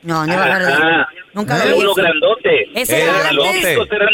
No, 0.02 0.26
no 0.26 0.32
iba 0.32 0.42
a 0.42 0.46
agarrar. 0.46 0.72
Ajá. 0.82 1.08
Nunca 1.34 1.56
lo 1.58 1.64
Era 1.64 1.74
vi. 1.74 1.80
uno 1.80 1.94
grandote. 1.94 2.68
¿Ese 2.74 3.02
era 3.02 3.20
Eran 3.20 3.36
los 3.36 3.46
antes? 3.46 3.64
discos 3.68 3.88
eran 3.92 4.08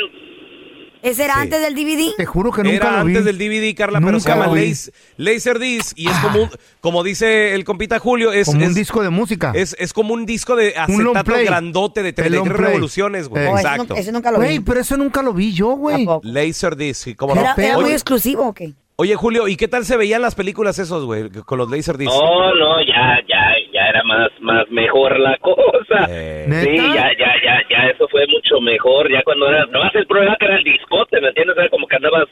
¿Ese 1.03 1.25
era 1.25 1.41
antes 1.41 1.61
del 1.61 1.75
DVD? 1.75 2.15
Te 2.17 2.27
juro 2.27 2.51
que 2.53 2.63
nunca 2.63 2.77
Era 2.77 2.99
lo 2.99 3.05
vi. 3.05 3.17
antes 3.17 3.25
del 3.25 3.39
DVD, 3.39 3.75
Carla, 3.77 4.01
pero 4.01 4.19
se 4.21 4.29
Nunca 4.31 4.43
llama. 4.47 4.55
Laser, 4.57 4.95
Laser 5.17 5.59
Disc 5.59 5.93
y 5.97 6.09
es 6.09 6.17
como, 6.19 6.43
un- 6.43 6.51
como 6.81 7.03
dice 7.03 7.55
el 7.55 7.65
compita 7.65 7.99
Julio, 7.99 8.33
es, 8.33 8.47
Como 8.47 8.65
un 8.67 8.75
disco 8.75 9.03
de 9.03 9.11
música. 9.11 9.53
es, 9.55 9.77
es 9.79 9.93
como 9.93 10.15
un 10.15 10.27
disco 10.27 10.57
de 10.57 10.75
acetato 10.77 11.33
grandote 11.45 12.03
de 12.03 12.09
El 12.11 12.15
33 12.15 12.47
long 12.49 12.57
play. 12.57 12.67
revoluciones, 12.69 13.29
güey. 13.29 13.45
Eh. 13.45 13.49
Oh, 13.53 13.57
Exacto. 13.59 13.95
ese 13.95 14.13
nunca 14.13 14.31
lo 14.31 14.39
Güey, 14.39 14.59
vi. 14.59 14.65
pero 14.65 14.81
eso 14.81 14.97
nunca 14.97 15.23
lo 15.23 15.33
vi 15.33 15.53
yo, 15.53 15.69
güey. 15.77 16.07
Laser 16.23 16.77
Disc, 16.77 17.09
¿cómo 17.17 17.35
no? 17.35 17.41
¿Era, 17.41 17.55
era 17.57 17.79
muy 17.79 17.93
exclusivo 17.93 18.49
o 18.49 18.55
qué? 18.55 18.73
oye, 19.01 19.15
Julio, 19.15 19.47
¿y 19.47 19.55
qué 19.57 19.69
tal 19.69 19.85
se 19.87 19.97
veían 19.97 20.21
las 20.23 20.35
películas 20.35 20.77
esos, 20.81 21.05
güey, 21.05 21.31
con 21.31 21.57
los 21.59 21.71
Laser 21.71 21.97
Disc? 21.97 22.11
No, 22.11 22.53
no, 22.55 22.81
ya, 22.81 23.17
ya, 23.29 23.37
ya 23.99 24.05
más, 24.05 24.29
más 24.41 24.71
mejor 24.71 25.19
la 25.19 25.37
cosa. 25.39 26.07
Eh. 26.09 26.47
Sí, 26.63 26.77
ya, 26.77 27.11
ya, 27.19 27.33
ya, 27.45 27.63
ya, 27.69 27.87
eso 27.91 28.07
fue 28.09 28.27
mucho 28.29 28.61
mejor. 28.61 29.11
Ya 29.11 29.23
cuando 29.25 29.49
era, 29.49 29.67
no 29.67 29.81
el 29.93 30.07
problema 30.07 30.37
que 30.39 30.47
era 30.47 30.57
el 30.57 30.65
discote, 30.65 31.21
¿me 31.21 31.29
entiendes? 31.29 31.57
Era 31.59 31.69
como 31.71 31.87
que 31.87 31.97
andabas 31.97 32.27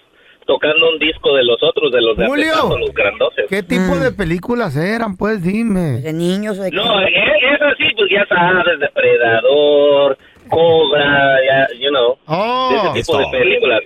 tocando 0.47 0.91
un 0.91 0.99
disco 1.01 1.35
de 1.35 1.43
los 1.45 1.61
otros, 1.63 1.91
de 1.91 2.01
los 2.01 2.17
de 2.17 2.27
Julio. 2.27 2.79
los 2.79 2.95
grandotes. 2.95 3.47
¿Qué 3.49 3.63
tipo 3.65 3.97
de 3.99 4.13
películas 4.13 4.77
eran? 4.77 5.17
Pues 5.17 5.43
dime. 5.43 6.01
¿De 6.03 6.13
niños 6.13 6.59
o 6.59 6.63
de 6.63 6.71
qué? 6.71 6.77
No, 6.77 7.01
eh, 7.03 7.09
eso 7.55 7.65
sí, 7.79 7.85
pues 7.97 8.09
ya 8.13 8.25
sabes, 8.29 8.79
Depredador, 8.79 10.17
Cobra, 10.49 11.37
ya, 11.45 11.67
you 11.81 11.89
know, 11.91 12.17
Oh. 12.27 12.93
ese 12.95 13.03
tipo 13.03 13.19
de 13.19 13.27
películas. 13.37 13.81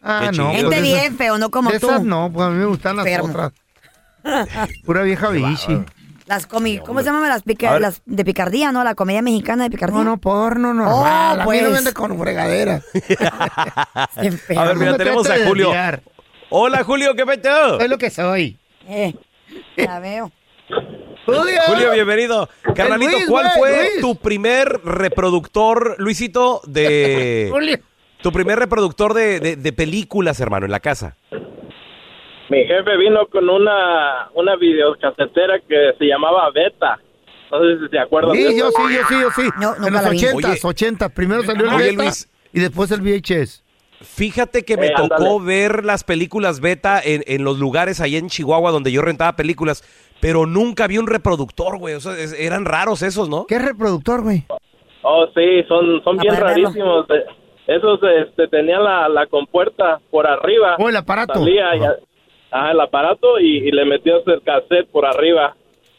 Ah, 0.00 0.30
no. 0.36 0.50
Gente 0.52 0.66
pues 0.66 0.78
esas- 0.78 1.00
bien 1.00 1.16
feo, 1.18 1.38
no 1.38 1.50
como 1.50 1.70
de 1.70 1.80
tú. 1.80 1.86
esas 1.88 2.04
no, 2.04 2.30
pues 2.32 2.46
a 2.46 2.50
mí 2.50 2.58
me 2.58 2.66
gustan 2.66 2.96
las 2.96 3.06
otras. 3.20 3.52
Pura 4.86 5.02
vieja 5.02 5.30
bichi. 5.30 5.78
Las 6.26 6.46
comi 6.46 6.78
¿Cómo 6.78 7.00
se 7.00 7.06
llaman 7.06 7.28
las, 7.28 7.42
pica- 7.42 7.78
las 7.78 8.02
de 8.04 8.24
picardía, 8.24 8.72
no? 8.72 8.82
La 8.82 8.94
comedia 8.96 9.22
mexicana 9.22 9.64
de 9.64 9.70
picardía. 9.70 9.98
No, 9.98 10.04
no, 10.04 10.16
porno 10.18 10.74
normal. 10.74 11.38
Oh, 11.38 11.40
A 11.40 11.44
pues. 11.44 11.60
mí 11.62 11.66
no 11.68 11.72
vende 11.72 11.92
con 11.92 12.18
fregadera. 12.18 12.82
A 13.96 14.08
ver, 14.64 14.76
mira, 14.76 14.96
tenemos 14.96 15.28
a 15.30 15.34
Julio. 15.46 15.66
desviar. 15.68 16.02
Hola, 16.50 16.82
Julio, 16.84 17.14
¿qué 17.14 17.24
peteo? 17.26 17.78
Soy 17.78 17.88
lo 17.88 17.98
que 17.98 18.10
soy. 18.10 18.58
Eh, 18.88 19.14
la 19.76 20.00
veo. 20.00 20.30
Julio. 21.26 21.60
Julio, 21.66 21.92
bienvenido. 21.92 22.48
Carnalito, 22.74 23.12
Luis, 23.12 23.26
¿cuál 23.28 23.46
güey, 23.56 23.58
fue 23.74 23.88
Luis. 23.90 24.00
tu 24.00 24.16
primer 24.16 24.80
reproductor, 24.84 25.96
Luisito, 25.98 26.60
de... 26.66 27.48
Julio. 27.52 27.78
tu 28.22 28.32
primer 28.32 28.58
reproductor 28.58 29.14
de, 29.14 29.40
de- 29.40 29.56
de 29.56 29.72
películas, 29.72 30.38
hermano, 30.40 30.66
en 30.66 30.72
la 30.72 30.80
casa? 30.80 31.16
Mi 32.48 32.64
jefe 32.64 32.96
vino 32.96 33.26
con 33.26 33.48
una, 33.48 34.28
una 34.34 34.56
videocasetera 34.56 35.60
que 35.68 35.92
se 35.98 36.04
llamaba 36.06 36.50
Beta. 36.50 36.98
No 37.50 37.60
sé 37.60 37.78
si 37.80 37.88
se 37.90 37.98
acuerdan 37.98 38.32
de 38.32 38.38
Sí, 38.38 38.58
yo 38.58 38.68
eso. 38.68 38.78
sí, 38.88 38.94
yo 38.94 39.00
sí, 39.08 39.14
yo 39.20 39.30
sí. 39.30 39.48
No, 39.60 39.74
en 39.86 39.92
los 39.92 40.02
la 40.02 40.10
vi. 40.10 40.16
ochentas, 40.18 40.50
Oye. 40.52 40.60
ochentas. 40.64 41.12
Primero 41.12 41.42
salió 41.42 41.64
el 41.66 41.74
Oye, 41.74 41.90
beta 41.90 42.02
Luis. 42.04 42.30
y 42.52 42.60
después 42.60 42.90
el 42.92 43.00
VHS. 43.02 43.62
Fíjate 44.00 44.64
que 44.64 44.76
me 44.76 44.86
Eh, 44.88 44.92
tocó 44.96 45.14
ándale. 45.14 45.44
ver 45.46 45.84
las 45.84 46.04
películas 46.04 46.60
beta 46.60 47.00
en, 47.02 47.22
en 47.26 47.44
los 47.44 47.58
lugares 47.58 48.00
allá 48.00 48.18
en 48.18 48.28
Chihuahua 48.28 48.70
donde 48.70 48.92
yo 48.92 49.00
rentaba 49.02 49.34
películas, 49.36 49.82
pero 50.20 50.44
nunca 50.46 50.86
vi 50.86 50.98
un 50.98 51.06
reproductor, 51.06 51.78
güey. 51.78 51.94
O 51.94 52.00
sea, 52.00 52.12
es- 52.12 52.38
eran 52.38 52.64
raros 52.64 53.02
esos, 53.02 53.28
¿no? 53.28 53.46
¿Qué 53.46 53.58
reproductor, 53.58 54.22
güey? 54.22 54.44
Oh, 55.02 55.26
sí, 55.34 55.62
son, 55.68 56.02
son 56.04 56.16
bien 56.18 56.36
rarísimos. 56.36 57.06
Eh, 57.10 57.24
Esos 57.68 57.98
este, 58.24 58.46
tenían 58.48 58.84
la, 58.84 59.08
la 59.08 59.26
compuerta 59.26 59.98
por 60.10 60.24
arriba. 60.26 60.76
Oh, 60.78 60.88
el 60.88 60.96
aparato. 60.96 61.34
Salía 61.34 61.74
y- 61.74 61.80
ajá, 62.56 62.72
el 62.72 62.80
aparato 62.80 63.38
y, 63.40 63.58
y 63.68 63.70
le 63.70 63.84
metías 63.84 64.22
el 64.26 64.42
cassette 64.42 64.88
por 64.90 65.04
arriba. 65.06 65.54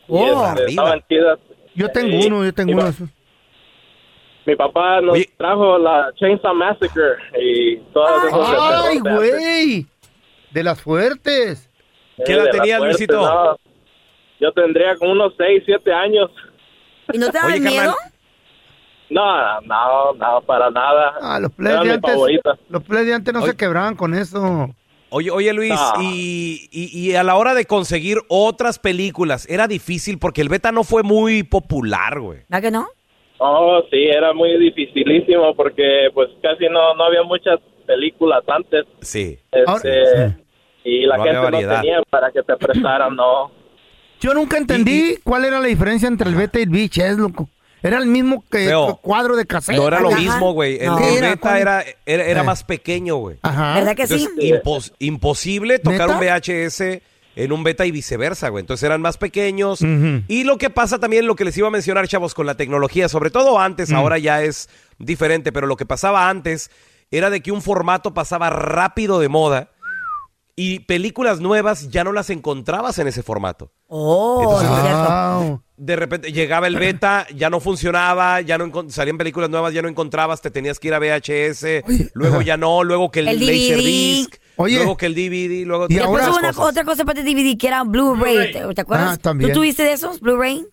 Y, 0.07 0.13
Oh. 0.13 0.25
este, 0.25 0.63
Arriba. 0.63 0.67
estaban 0.69 1.03
chidas. 1.09 1.39
Yo 1.75 1.89
tengo 1.89 2.17
uno, 2.25 2.43
yo 2.45 2.53
tengo 2.53 2.71
uno. 2.73 2.91
Mi 4.45 4.55
papá 4.55 5.01
nos 5.01 5.15
Oye. 5.15 5.29
trajo 5.37 5.77
la 5.77 6.11
Chainsaw 6.15 6.55
Massacre 6.55 7.03
y 7.41 7.77
todas 7.93 8.23
esas 8.25 8.49
de 8.49 8.57
¡Ay, 8.57 8.99
güey! 8.99 9.85
De 10.51 10.63
las 10.63 10.81
fuertes. 10.81 11.69
¿Qué 12.25 12.33
edad 12.33 12.45
tenías, 12.51 12.77
fuerte, 12.79 12.93
Luisito? 12.97 13.21
no. 13.21 13.57
Yo 14.39 14.51
tendría 14.53 14.95
como 14.95 15.11
unos 15.11 15.33
6, 15.37 15.63
7 15.65 15.91
años. 15.93 16.31
¿Y 17.11 17.17
no 17.17 17.27
te 17.29 17.37
da 17.39 17.47
Oye, 17.47 17.59
miedo? 17.59 17.93
No, 19.09 19.61
no, 19.61 20.13
no, 20.13 20.41
para 20.41 20.69
nada. 20.69 21.15
Ah, 21.21 21.39
los 21.39 21.51
Era 21.59 21.81
plays 21.81 21.83
de 21.83 21.93
antes. 21.93 22.15
Los 22.69 22.83
plays 22.83 23.05
de 23.07 23.13
antes 23.13 23.33
no 23.33 23.39
Oye. 23.41 23.51
se 23.51 23.57
quebraban 23.57 23.95
con 23.95 24.13
eso. 24.13 24.69
Oye, 25.09 25.31
oye 25.31 25.53
Luis, 25.53 25.73
Ah. 25.75 25.93
y, 26.01 26.67
y- 26.71 26.89
y 27.11 27.15
a 27.15 27.23
la 27.23 27.35
hora 27.35 27.53
de 27.53 27.65
conseguir 27.65 28.17
otras 28.27 28.77
películas, 28.79 29.47
era 29.49 29.67
difícil 29.67 30.19
porque 30.19 30.41
el 30.41 30.49
beta 30.49 30.71
no 30.71 30.83
fue 30.83 31.03
muy 31.03 31.43
popular, 31.43 32.19
güey. 32.19 32.39
¿Verdad 32.49 32.61
que 32.61 32.71
no? 32.71 32.87
Oh, 33.39 33.81
sí, 33.91 34.03
era 34.03 34.33
muy 34.33 34.57
dificilísimo 34.59 35.55
porque 35.55 36.09
pues 36.13 36.29
casi 36.41 36.65
no, 36.69 36.95
no 36.95 37.03
había 37.05 37.23
muchas 37.23 37.59
películas 37.85 38.43
antes. 38.47 38.85
Sí. 39.01 39.37
Este, 39.51 40.35
Y 40.83 41.05
la 41.05 41.17
No 41.17 41.23
gente 41.23 41.39
variedad. 41.39 41.75
no 41.75 41.81
tenía 41.81 42.01
para 42.09 42.31
que 42.31 42.41
te 42.43 42.55
prestaran, 42.57 43.15
no. 43.15 43.51
Yo 44.19 44.33
nunca 44.33 44.57
entendí 44.57 45.17
cuál 45.23 45.45
era 45.45 45.59
la 45.59 45.67
diferencia 45.67 46.07
entre 46.07 46.29
el 46.29 46.35
beta 46.35 46.59
y 46.59 46.63
el 46.63 46.69
VHS, 46.69 47.17
loco. 47.19 47.49
Era 47.87 47.97
el 47.97 48.05
mismo 48.07 48.43
que 48.49 48.65
Feo. 48.67 48.97
cuadro 49.01 49.35
de 49.35 49.45
cassette. 49.45 49.77
No 49.77 49.87
era 49.87 49.99
lo 49.99 50.09
Ajá. 50.09 50.19
mismo, 50.19 50.53
güey. 50.53 50.77
El, 50.79 50.87
No. 50.87 50.97
el 50.99 51.03
¿Qué 51.03 51.17
era? 51.17 51.29
beta 51.29 51.39
¿Cuál? 51.41 51.57
era, 51.61 51.85
era, 52.05 52.23
era 52.25 52.41
Eh. 52.41 52.43
más 52.43 52.63
pequeño, 52.63 53.15
güey. 53.17 53.37
Ajá. 53.41 53.75
¿Verdad 53.75 53.95
que 53.95 54.03
Entonces, 54.03 54.29
sí? 54.39 54.51
impos- 54.51 54.93
imposible 54.99 55.79
tocar 55.79 56.01
¿Neta? 56.09 56.13
un 56.13 56.19
VHS 56.19 57.01
en 57.35 57.51
un 57.51 57.63
beta 57.63 57.85
y 57.85 57.91
viceversa, 57.91 58.49
güey. 58.49 58.61
Entonces 58.61 58.83
eran 58.83 59.01
más 59.01 59.17
pequeños. 59.17 59.81
Ujú. 59.81 60.23
Y 60.27 60.43
lo 60.43 60.57
que 60.57 60.69
pasa 60.69 60.99
también, 60.99 61.27
lo 61.27 61.35
que 61.35 61.45
les 61.45 61.55
iba 61.57 61.67
a 61.67 61.71
mencionar, 61.71 62.07
chavos, 62.07 62.33
con 62.33 62.45
la 62.45 62.55
tecnología, 62.55 63.09
sobre 63.09 63.29
todo 63.29 63.59
antes, 63.59 63.91
Mm. 63.91 63.95
ahora 63.95 64.17
ya 64.17 64.41
es 64.41 64.69
diferente, 64.97 65.51
pero 65.51 65.67
lo 65.67 65.75
que 65.75 65.85
pasaba 65.85 66.29
antes 66.29 66.71
era 67.11 67.29
de 67.29 67.41
que 67.41 67.51
un 67.51 67.61
formato 67.61 68.13
pasaba 68.13 68.49
rápido 68.49 69.19
de 69.19 69.29
moda 69.29 69.69
Y 70.59 70.79
películas 70.79 71.39
nuevas 71.39 71.91
ya 71.91 72.03
no 72.03 72.11
las 72.11 72.31
encontrabas 72.31 72.97
en 72.97 73.07
ese 73.07 73.21
formato. 73.21 73.71
Oh, 73.85 74.41
Entonces. 74.41 75.49
Wow. 75.49 75.61
De 75.77 75.95
repente 75.95 76.31
llegaba 76.31 76.65
el 76.65 76.75
beta, 76.79 77.27
ya 77.35 77.51
no 77.51 77.59
funcionaba, 77.59 78.41
ya 78.41 78.57
no 78.57 78.71
salían 78.89 79.19
películas 79.19 79.51
nuevas, 79.51 79.71
ya 79.75 79.83
no 79.83 79.87
encontrabas, 79.87 80.41
te 80.41 80.49
tenías 80.49 80.79
que 80.79 80.87
ir 80.87 80.95
a 80.95 80.99
VHS, 80.99 81.83
luego 82.15 82.41
ya 82.41 82.57
no, 82.57 82.83
luego 82.83 83.11
que 83.11 83.19
el, 83.19 83.27
El 83.27 83.39
Laserdisc, 83.39 84.35
luego 84.57 84.97
que 84.97 85.05
el 85.05 85.13
DVD, 85.13 85.67
luego 85.67 85.85
Y 85.89 85.97
esas 85.97 86.07
hubo 86.07 86.15
una, 86.15 86.47
cosas. 86.53 86.57
otra 86.57 86.83
cosa 86.83 87.05
para 87.05 87.21
DVD 87.21 87.55
que 87.55 87.67
era 87.67 87.83
Blu-ray. 87.83 88.51
¿Te, 88.51 88.73
te 88.73 88.81
acuerdas? 88.81 89.13
Ah, 89.13 89.17
también. 89.17 89.51
¿Tú 89.51 89.59
tuviste 89.59 89.83
de 89.83 89.93
esos, 89.93 90.19
Blu-ray? 90.21 90.65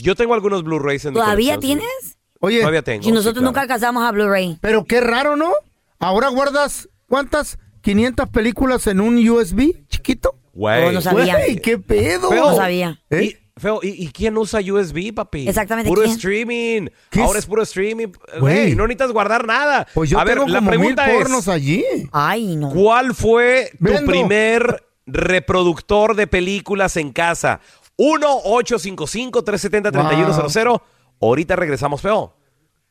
Yo 0.00 0.14
tengo 0.14 0.34
algunos 0.34 0.62
Blu-rays 0.62 1.06
en 1.06 1.14
mi 1.14 1.20
¿Todavía 1.20 1.54
sí. 1.54 1.60
tienes? 1.60 2.18
Oye, 2.40 2.58
Todavía 2.58 2.82
tengo. 2.82 3.08
Y 3.08 3.12
nosotros 3.12 3.36
sí, 3.36 3.38
claro. 3.38 3.46
nunca 3.46 3.60
alcanzamos 3.62 4.04
a 4.04 4.10
Blu-ray. 4.10 4.58
pero 4.60 4.84
qué 4.84 5.00
raro, 5.00 5.36
¿no? 5.36 5.52
Ahora 5.98 6.28
guardas, 6.28 6.90
¿cuántas? 7.08 7.56
500 7.82 8.28
películas 8.30 8.86
en 8.86 9.00
un 9.00 9.16
USB 9.28 9.86
chiquito. 9.88 10.34
Güey. 10.54 10.88
Oh, 10.88 10.92
no 10.92 11.00
sabía. 11.00 11.36
Güey, 11.36 11.56
qué 11.60 11.78
pedo. 11.78 12.28
Feo. 12.30 12.50
No 12.50 12.56
sabía. 12.56 13.00
¿Eh? 13.10 13.24
Y, 13.24 13.36
feo, 13.60 13.80
¿y, 13.82 14.04
y 14.04 14.08
quién 14.12 14.36
usa 14.36 14.60
USB, 14.60 15.14
papi? 15.14 15.48
Exactamente, 15.48 15.88
Puro 15.88 16.02
¿quién? 16.02 16.14
streaming. 16.14 16.88
¿Qué 17.10 17.20
Ahora 17.22 17.38
es? 17.38 17.44
es 17.44 17.48
puro 17.48 17.62
streaming. 17.62 18.08
Güey. 18.38 18.74
No 18.74 18.86
necesitas 18.86 19.12
guardar 19.12 19.46
nada. 19.46 19.86
Pues 19.94 20.10
yo 20.10 20.18
a 20.18 20.24
ver, 20.24 20.34
tengo 20.38 20.48
la 20.48 20.58
como 20.58 20.70
pregunta 20.70 21.06
mil 21.06 21.14
es, 21.14 21.18
pornos 21.22 21.48
allí. 21.48 21.84
Ay, 22.12 22.56
no. 22.56 22.68
¿cuál 22.70 23.14
fue 23.14 23.70
tu 23.78 23.84
Vendo. 23.84 24.10
primer 24.10 24.84
reproductor 25.06 26.14
de 26.16 26.26
películas 26.26 26.96
en 26.96 27.12
casa? 27.12 27.60
1-855-370-3100. 27.98 30.82
Ahorita 31.20 31.56
regresamos, 31.56 32.00
feo. 32.00 32.34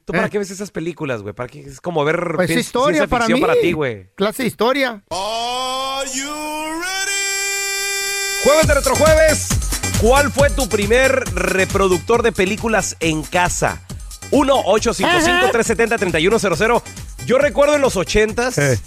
¿Tú 0.05 0.13
para 0.13 0.27
Eh. 0.27 0.29
qué 0.29 0.37
ves 0.39 0.51
esas 0.51 0.71
películas, 0.71 1.21
güey? 1.21 1.33
¿Para 1.33 1.49
qué? 1.49 1.61
Es 1.61 1.79
como 1.81 2.03
ver 2.03 2.33
Pues 2.35 2.49
cien- 2.49 2.59
historia 2.59 3.07
para 3.07 3.27
mí. 3.27 3.39
para 3.39 3.55
ti, 3.55 3.71
güey. 3.73 4.09
Clase 4.15 4.43
de 4.43 4.47
historia. 4.47 5.03
Jueves 8.43 8.67
de 8.67 8.73
Retrojueves. 8.73 9.47
¿Cuál 10.01 10.31
fue 10.31 10.49
tu 10.49 10.67
primer 10.67 11.11
reproductor 11.35 12.23
de 12.23 12.31
películas 12.31 12.97
en 12.99 13.21
casa? 13.21 13.81
1-855-370-3100. 14.31 16.81
Yo 17.27 17.37
recuerdo 17.37 17.75
en 17.75 17.81
los 17.81 17.95
80s, 17.97 18.57
Eh. 18.57 18.79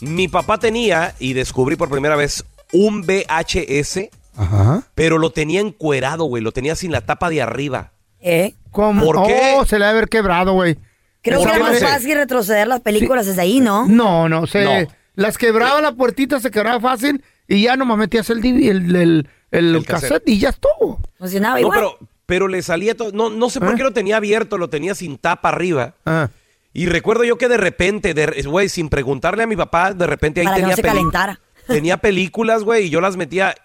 mi 0.00 0.26
papá 0.26 0.58
tenía, 0.58 1.14
y 1.20 1.34
descubrí 1.34 1.76
por 1.76 1.88
primera 1.90 2.16
vez, 2.16 2.44
un 2.72 3.02
VHS, 3.02 4.10
Ajá. 4.36 4.82
pero 4.96 5.18
lo 5.18 5.30
tenía 5.30 5.60
encuerado, 5.60 6.24
güey. 6.24 6.42
Lo 6.42 6.50
tenía 6.52 6.74
sin 6.74 6.90
la 6.90 7.02
tapa 7.02 7.30
de 7.30 7.40
arriba. 7.42 7.92
¿Eh? 8.20 8.54
¿Cómo? 8.70 9.04
¿Por 9.04 9.26
qué? 9.26 9.54
Oh, 9.56 9.64
se 9.64 9.78
le 9.78 9.84
ha 9.84 9.88
de 9.88 9.92
haber 9.98 10.08
quebrado, 10.08 10.52
güey. 10.52 10.76
Creo 11.22 11.38
¿Por 11.40 11.48
que 11.50 11.56
era 11.56 11.64
más 11.64 11.80
fácil 11.80 12.14
retroceder 12.14 12.66
las 12.68 12.80
películas 12.80 13.26
desde 13.26 13.40
ahí, 13.42 13.60
¿no? 13.60 13.86
No, 13.86 14.28
no, 14.28 14.46
se... 14.46 14.64
No. 14.64 14.88
Las 15.14 15.36
quebraba 15.36 15.80
la 15.80 15.92
puertita, 15.92 16.38
se 16.38 16.50
quebraba 16.50 16.78
fácil 16.80 17.24
y 17.48 17.62
ya 17.62 17.74
nomás 17.76 17.98
metías 17.98 18.30
el, 18.30 18.40
DVD 18.40 18.70
el, 18.70 18.94
el, 18.96 19.28
el 19.50 19.74
El 19.76 19.84
cassette. 19.84 20.10
cassette. 20.10 20.28
y 20.28 20.38
ya 20.38 20.50
estuvo. 20.50 21.00
Funcionaba 21.18 21.54
No, 21.56 21.60
igual. 21.60 21.78
pero, 21.78 21.98
pero 22.24 22.46
le 22.48 22.62
salía 22.62 22.96
todo. 22.96 23.10
No, 23.12 23.28
no 23.28 23.50
sé 23.50 23.58
por 23.58 23.70
¿Eh? 23.70 23.74
qué 23.76 23.82
lo 23.82 23.92
tenía 23.92 24.16
abierto, 24.18 24.58
lo 24.58 24.68
tenía 24.70 24.94
sin 24.94 25.18
tapa 25.18 25.48
arriba. 25.48 25.94
Ah. 26.06 26.28
Y 26.72 26.86
recuerdo 26.86 27.24
yo 27.24 27.36
que 27.36 27.48
de 27.48 27.56
repente, 27.56 28.14
de- 28.14 28.42
güey, 28.46 28.68
sin 28.68 28.88
preguntarle 28.88 29.42
a 29.42 29.46
mi 29.48 29.56
papá, 29.56 29.92
de 29.92 30.06
repente 30.06 30.40
ahí 30.40 30.44
Para 30.46 30.56
que 30.56 30.62
tenía 30.62 30.72
no 30.72 30.76
se 30.76 30.82
peli- 30.82 30.94
calentara. 30.94 31.40
Tenía 31.66 31.96
películas, 31.96 32.62
güey, 32.62 32.84
y 32.86 32.90
yo 32.90 33.00
las 33.00 33.16
metía 33.16 33.56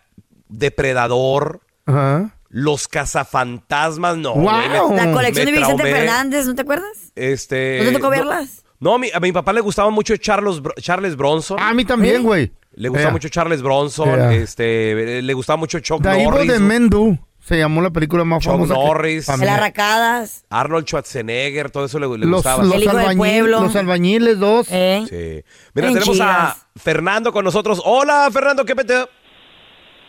Depredador, 0.49 1.61
Ajá. 1.85 2.35
Los 2.55 2.87
Cazafantasmas, 2.87 4.15
no. 4.17 4.35
Me- 4.35 4.45
La 4.95 5.11
colección 5.11 5.45
de 5.47 5.51
Vicente. 5.53 5.83
Fernández, 5.83 6.45
¿no 6.45 6.53
te 6.53 6.61
acuerdas? 6.61 7.11
Este. 7.15 7.79
¿No 7.79 7.85
te 7.89 7.91
tocó 7.93 8.05
no- 8.05 8.09
verlas? 8.11 8.63
No, 8.79 8.93
a 8.95 8.99
mi, 8.99 9.09
a 9.11 9.19
mi 9.19 9.31
papá 9.31 9.53
le 9.53 9.61
gustaba 9.61 9.89
mucho 9.89 10.15
Charles, 10.17 10.61
Charles 10.79 11.15
Bronson. 11.15 11.59
A 11.59 11.73
mí 11.73 11.83
también, 11.83 12.21
güey. 12.21 12.51
Le 12.75 12.89
gustaba 12.89 13.05
Yeah. 13.09 13.11
mucho 13.13 13.29
Charles 13.29 13.61
Bronson. 13.63 14.09
Yeah. 14.15 14.33
Este, 14.33 15.21
le 15.23 15.33
gustaba 15.33 15.57
mucho 15.57 15.79
Chuck 15.79 16.03
The 16.03 16.09
Evil 16.11 16.23
Norris. 16.25 16.51
de 16.51 16.59
Men 16.59 16.89
Do 16.89 17.17
se 17.39 17.57
llamó 17.57 17.81
la 17.81 17.89
película 17.89 18.23
más 18.23 18.43
Chuck 18.43 18.53
famosa. 18.53 18.73
que- 18.75 18.79
Norris. 18.79 19.25
pa' 19.25 19.33
mí. 19.37 19.39
De 19.41 19.45
las 19.47 19.59
racadas. 19.59 20.45
Arnold 20.49 20.85
Schwarzenegger, 20.85 21.71
todo 21.71 21.85
eso 21.85 21.97
le, 21.99 22.07
le 22.07 22.25
Los, 22.25 22.37
gustaba. 22.43 22.63
los, 22.63 22.75
El 22.75 22.83
hijo 22.83 22.95
del 22.97 23.05
albañil- 23.07 23.17
pueblo. 23.17 23.61
los 23.61 23.75
albañiles 23.75 24.39
dos. 24.39 24.67
¿Eh? 24.69 25.03
Sí. 25.09 25.51
Mira, 25.73 25.87
Bien 25.89 25.93
tenemos 25.99 26.19
a. 26.21 26.55
Fernando 26.75 27.31
con 27.33 27.43
nosotros. 27.45 27.81
Hola, 27.83 28.29
Fernando, 28.31 28.63
¿qué 28.65 28.75
peteo? 28.75 29.07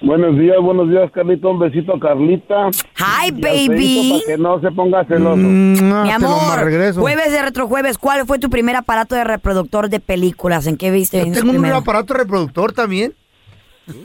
Buenos 0.00 0.38
días, 0.38 0.56
buenos 0.60 0.90
días, 0.90 1.10
Carlito. 1.12 1.50
Un 1.50 1.58
besito 1.58 1.94
a 1.94 2.00
Carlita. 2.00 2.68
Hi, 2.98 3.30
baby. 3.30 4.20
Para 4.24 4.36
que 4.36 4.42
no 4.42 4.60
se 4.60 4.70
ponga 4.72 5.04
celoso. 5.04 5.36
Mm, 5.36 6.02
Mi 6.02 6.10
amor, 6.10 6.62
regreso. 6.64 7.00
jueves 7.00 7.32
de 7.32 7.42
retrojueves, 7.42 7.96
¿cuál 7.96 8.26
fue 8.26 8.38
tu 8.38 8.50
primer 8.50 8.76
aparato 8.76 9.14
de 9.14 9.24
reproductor 9.24 9.88
de 9.88 10.00
películas? 10.00 10.66
¿En 10.66 10.76
qué 10.76 10.90
viste? 10.90 11.20
en 11.20 11.34
su 11.34 11.40
Tengo 11.46 11.58
un 11.58 11.64
aparato 11.66 12.12
reproductor 12.14 12.72
también. 12.72 13.14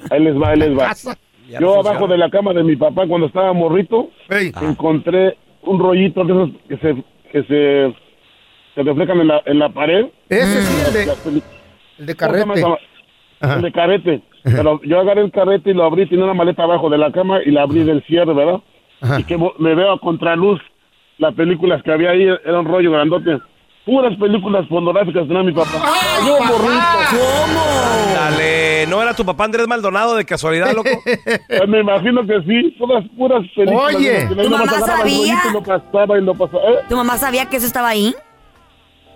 Ahí 0.09 0.23
les 0.23 0.35
va, 0.35 0.49
ahí 0.49 0.59
les 0.59 0.77
va. 0.77 0.93
Yo 1.59 1.79
abajo 1.79 2.07
de 2.07 2.17
la 2.17 2.29
cama 2.29 2.53
de 2.53 2.63
mi 2.63 2.75
papá 2.75 3.07
cuando 3.07 3.25
estaba 3.25 3.51
morrito 3.53 4.11
encontré 4.61 5.35
un 5.63 5.79
rollito 5.79 6.23
de 6.23 6.33
esos 6.33 6.49
que 6.69 6.77
se 6.77 7.03
que 7.31 7.43
se, 7.43 7.95
se 8.75 8.83
reflejan 8.83 9.19
en 9.21 9.27
la, 9.27 9.41
en 9.45 9.57
la 9.59 9.69
pared. 9.69 10.05
Ese 10.29 10.61
sí, 10.61 10.83
el 10.87 10.93
de, 10.93 11.43
el 11.99 12.05
de 12.05 12.15
¿Cómo 12.15 12.33
se 12.33 12.39
llama 12.39 12.77
carrete. 13.39 13.55
El 13.55 13.61
de 13.63 13.71
carrete. 13.71 14.21
Pero 14.55 14.81
yo 14.83 14.99
agarré 14.99 15.21
el 15.21 15.31
carrete 15.31 15.71
y 15.71 15.73
lo 15.73 15.83
abrí, 15.83 16.07
tenía 16.07 16.25
una 16.25 16.33
maleta 16.33 16.63
abajo 16.63 16.89
de 16.89 16.97
la 16.97 17.11
cama 17.11 17.39
y 17.45 17.51
la 17.51 17.63
abrí 17.63 17.83
del 17.83 18.03
cierre, 18.05 18.33
¿verdad? 18.33 18.61
Ajá. 19.01 19.19
Y 19.19 19.23
que 19.23 19.37
me 19.37 19.75
veo 19.75 19.93
a 19.93 19.99
contraluz 19.99 20.59
las 21.17 21.33
películas 21.35 21.83
que 21.83 21.91
había 21.91 22.11
ahí, 22.11 22.23
era 22.23 22.59
un 22.59 22.65
rollo 22.65 22.91
grandote. 22.91 23.39
Puras 23.85 24.15
películas 24.17 24.67
pornográficas 24.67 25.27
tenía 25.27 25.43
mi 25.43 25.51
papá. 25.51 25.81
¡Ah, 25.81 26.19
yo 26.25 26.37
morrito. 26.45 28.13
Dale, 28.13 28.85
¿no 28.87 29.01
era 29.01 29.13
tu 29.13 29.25
papá 29.25 29.45
Andrés 29.45 29.67
Maldonado 29.67 30.15
de 30.15 30.25
casualidad, 30.25 30.73
loco? 30.73 30.89
Pues 31.47 31.67
me 31.67 31.79
imagino 31.79 32.25
que 32.25 32.41
sí, 32.43 32.75
todas 32.77 33.03
puras 33.17 33.41
películas. 33.55 33.95
Oye, 33.95 34.27
¿tu 34.27 34.35
mamá 34.49 34.63
agarraba 34.63 34.75
el 34.77 34.85
sabía? 34.85 35.41
rollito 35.43 35.49
Y 35.49 35.53
lo 35.53 35.63
pasaba 35.63 36.17
y 36.17 36.21
lo 36.21 36.35
pasaba. 36.35 36.63
¿Eh? 36.63 36.75
¿Tu 36.87 36.95
mamá 36.95 37.17
sabía 37.17 37.45
que 37.47 37.57
eso 37.57 37.65
estaba 37.65 37.89
ahí? 37.89 38.13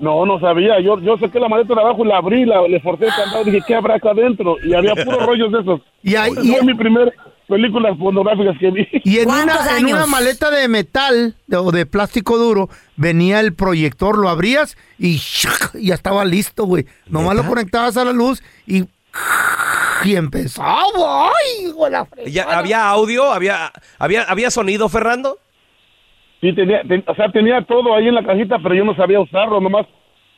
No, 0.03 0.25
no 0.25 0.39
sabía. 0.39 0.79
Yo, 0.81 0.99
yo 0.99 1.17
saqué 1.17 1.39
la 1.39 1.47
maleta 1.49 1.73
de 1.73 1.81
abajo 1.81 2.03
y 2.03 2.07
la 2.09 2.17
abrí, 2.17 2.45
la, 2.45 2.61
le 2.67 2.79
forcé 2.81 3.05
el 3.05 3.11
candado 3.15 3.41
y 3.43 3.51
dije, 3.51 3.63
¿qué 3.67 3.75
habrá 3.75 3.95
acá 3.95 4.11
adentro? 4.11 4.55
Y 4.63 4.73
había 4.73 4.93
puros 4.95 5.25
rollos 5.25 5.51
de 5.51 5.61
esos. 5.61 5.81
Y 6.03 6.15
ahí- 6.15 6.33
fue 6.33 6.63
mi 6.63 6.73
primer 6.73 7.13
películas 7.47 7.97
pornográficas 7.97 8.57
que 8.59 8.71
vi. 8.71 8.87
Y 9.03 9.19
en 9.19 9.29
una, 9.29 9.45
¿Cuántos 9.45 9.77
en 9.77 9.85
una 9.85 10.05
maleta 10.05 10.49
de 10.51 10.67
metal 10.67 11.35
de- 11.47 11.57
o 11.57 11.71
de 11.71 11.85
plástico 11.85 12.37
duro 12.37 12.69
venía 12.95 13.39
el 13.39 13.53
proyector, 13.53 14.17
lo 14.17 14.29
abrías 14.29 14.77
y 14.99 15.17
¡shac! 15.17 15.73
ya 15.79 15.93
estaba 15.95 16.25
listo, 16.25 16.65
güey. 16.65 16.85
Nomás 17.07 17.35
lo 17.35 17.45
conectabas 17.45 17.95
a 17.97 18.05
la 18.05 18.11
luz 18.13 18.41
y, 18.67 18.83
y 20.03 20.15
empezaba. 20.15 21.27
¡Ay, 21.27 21.67
hijo 21.67 21.85
de 21.85 21.91
la 21.91 22.05
fregada! 22.05 22.29
¿Ya 22.31 22.43
¿Había 22.59 22.89
audio? 22.89 23.31
¿Había, 23.31 23.71
había, 23.99 24.23
¿Había 24.23 24.49
sonido, 24.51 24.89
Fernando? 24.89 25.37
Sí, 26.43 26.51
tenía, 26.53 26.81
ten- 26.83 27.05
o 27.07 27.15
sea, 27.15 27.31
tenía 27.31 27.61
todo 27.61 27.95
ahí 27.95 28.09
en 28.09 28.15
la 28.15 28.23
cajita, 28.23 28.57
pero 28.61 28.75
yo 28.75 28.83
no 28.83 28.93
sabía 28.95 29.21
usarlo, 29.21 29.61
nomás 29.61 29.85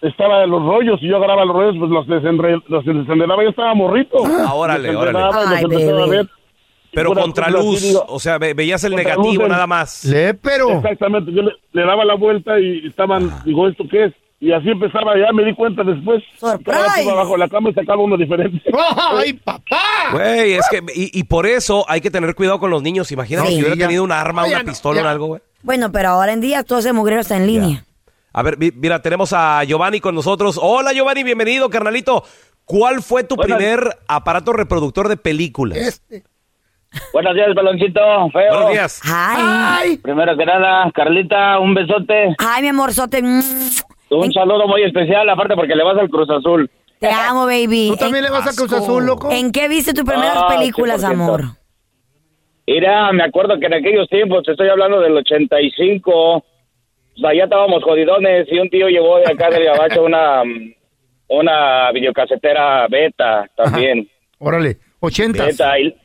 estaba 0.03 0.43
en 0.43 0.51
los 0.51 0.61
rollos 0.63 0.99
y 1.01 1.07
yo 1.07 1.17
agarraba 1.17 1.45
los 1.45 1.55
rollos, 1.55 1.75
pues 1.79 1.89
los, 1.89 2.05
desenre, 2.05 2.59
los 2.67 2.85
desenredaba, 2.85 3.41
yo 3.43 3.49
estaba 3.49 3.73
morrito. 3.73 4.17
Ah, 4.23 4.53
órale, 4.53 4.95
órale. 4.95 5.17
Ay, 5.33 5.65
ver. 6.11 6.27
Pero 6.93 7.13
contra 7.15 7.49
luz, 7.49 7.77
así, 7.77 7.87
digo, 7.87 8.05
o 8.07 8.19
sea, 8.19 8.37
ve- 8.37 8.53
veías 8.53 8.83
el 8.83 8.95
negativo 8.95 9.33
luz 9.33 9.49
nada 9.49 9.65
más. 9.65 10.05
Le, 10.05 10.35
pero. 10.35 10.69
Exactamente, 10.77 11.31
yo 11.33 11.41
le, 11.41 11.51
le 11.73 11.81
daba 11.85 12.05
la 12.05 12.13
vuelta 12.13 12.59
y 12.59 12.85
estaban, 12.85 13.31
digo, 13.43 13.67
¿esto 13.67 13.83
qué 13.89 14.05
es? 14.05 14.13
Y 14.39 14.51
así 14.51 14.69
empezaba, 14.69 15.17
ya 15.17 15.31
me 15.33 15.43
di 15.43 15.55
cuenta 15.55 15.83
después. 15.83 16.21
Surprise. 16.37 17.09
Abajo 17.09 17.31
de 17.31 17.37
la 17.39 17.47
cama 17.49 17.69
y 17.71 17.73
sacaba 17.73 18.03
uno 18.03 18.15
diferente. 18.15 18.61
¡Ay, 19.11 19.33
papá! 19.33 20.11
Güey, 20.11 20.53
es 20.53 20.67
que, 20.69 20.81
y, 20.93 21.19
y 21.19 21.23
por 21.23 21.47
eso 21.47 21.83
hay 21.87 21.99
que 21.99 22.11
tener 22.11 22.35
cuidado 22.35 22.59
con 22.59 22.69
los 22.69 22.83
niños. 22.83 23.11
Imagínate 23.11 23.47
Sí, 23.47 23.55
si 23.55 23.59
hubiera 23.61 23.75
ya. 23.75 23.85
tenido 23.87 24.03
un 24.03 24.11
arma, 24.11 24.45
una 24.45 24.63
pistola 24.63 25.01
o 25.03 25.07
algo, 25.07 25.25
güey. 25.27 25.41
Bueno, 25.65 25.91
pero 25.91 26.09
ahora 26.09 26.31
en 26.31 26.41
día 26.41 26.63
todo 26.63 26.77
ese 26.79 26.93
mugrero 26.93 27.21
está 27.21 27.35
en 27.37 27.47
línea. 27.47 27.83
A 28.33 28.43
ver, 28.43 28.57
mi- 28.57 28.71
mira, 28.71 29.01
tenemos 29.01 29.33
a 29.33 29.63
Giovanni 29.63 29.99
con 29.99 30.13
nosotros. 30.13 30.59
Hola, 30.61 30.93
Giovanni, 30.93 31.23
bienvenido, 31.23 31.69
carnalito. 31.69 32.23
¿Cuál 32.65 33.01
fue 33.01 33.23
tu 33.23 33.35
Buenas. 33.35 33.57
primer 33.57 33.97
aparato 34.07 34.53
reproductor 34.53 35.07
de 35.07 35.17
películas? 35.17 35.77
Este. 35.79 36.23
Buenos 37.11 37.33
días, 37.33 37.47
baloncito, 37.55 37.99
feo. 38.31 38.51
Buenos 38.53 38.71
días. 38.71 39.01
Ay. 39.05 39.37
¡Ay! 39.39 39.97
Primero 39.97 40.37
que 40.37 40.45
nada, 40.45 40.89
Carlita, 40.93 41.59
un 41.59 41.73
besote. 41.73 42.35
Ay, 42.37 42.61
mi 42.61 42.67
amorzote. 42.69 43.21
Un 43.21 44.33
saludo 44.33 44.67
muy 44.67 44.83
especial, 44.83 45.27
aparte 45.29 45.55
porque 45.55 45.75
le 45.75 45.83
vas 45.83 45.97
al 45.97 46.09
Cruz 46.09 46.29
Azul. 46.29 46.69
Te 46.99 47.09
amo, 47.11 47.45
baby. 47.45 47.87
¿Tú 47.89 47.97
también 47.97 48.23
le 48.23 48.29
vas 48.29 48.47
a 48.47 48.53
Cruz 48.55 48.71
Azul, 48.71 49.03
loco? 49.05 49.31
¿En 49.31 49.51
qué 49.51 49.67
viste 49.67 49.93
tus 49.93 50.05
primeras 50.05 50.37
Ah, 50.37 50.47
películas, 50.47 51.01
100%. 51.01 51.11
amor? 51.11 51.43
Mira, 52.67 53.11
me 53.11 53.23
acuerdo 53.23 53.59
que 53.59 53.67
en 53.67 53.75
aquellos 53.75 54.07
tiempos, 54.09 54.43
te 54.43 54.51
estoy 54.51 54.69
hablando 54.69 54.99
del 54.99 55.15
85, 55.17 56.11
o 56.37 56.43
sea, 57.19 57.33
ya 57.33 57.43
estábamos 57.43 57.83
jodidones 57.83 58.47
y 58.51 58.57
un 58.57 58.69
tío 58.69 58.87
llevó 58.89 59.17
de 59.19 59.31
acá 59.31 59.49
del 59.49 59.65
Gabacho 59.65 60.03
una, 60.03 60.41
una 61.27 61.91
videocasetera 61.91 62.87
beta 62.87 63.47
también. 63.55 64.09
Órale, 64.39 64.77
ochentas. 64.99 65.45
Beta, 65.47 65.79
y- 65.79 65.95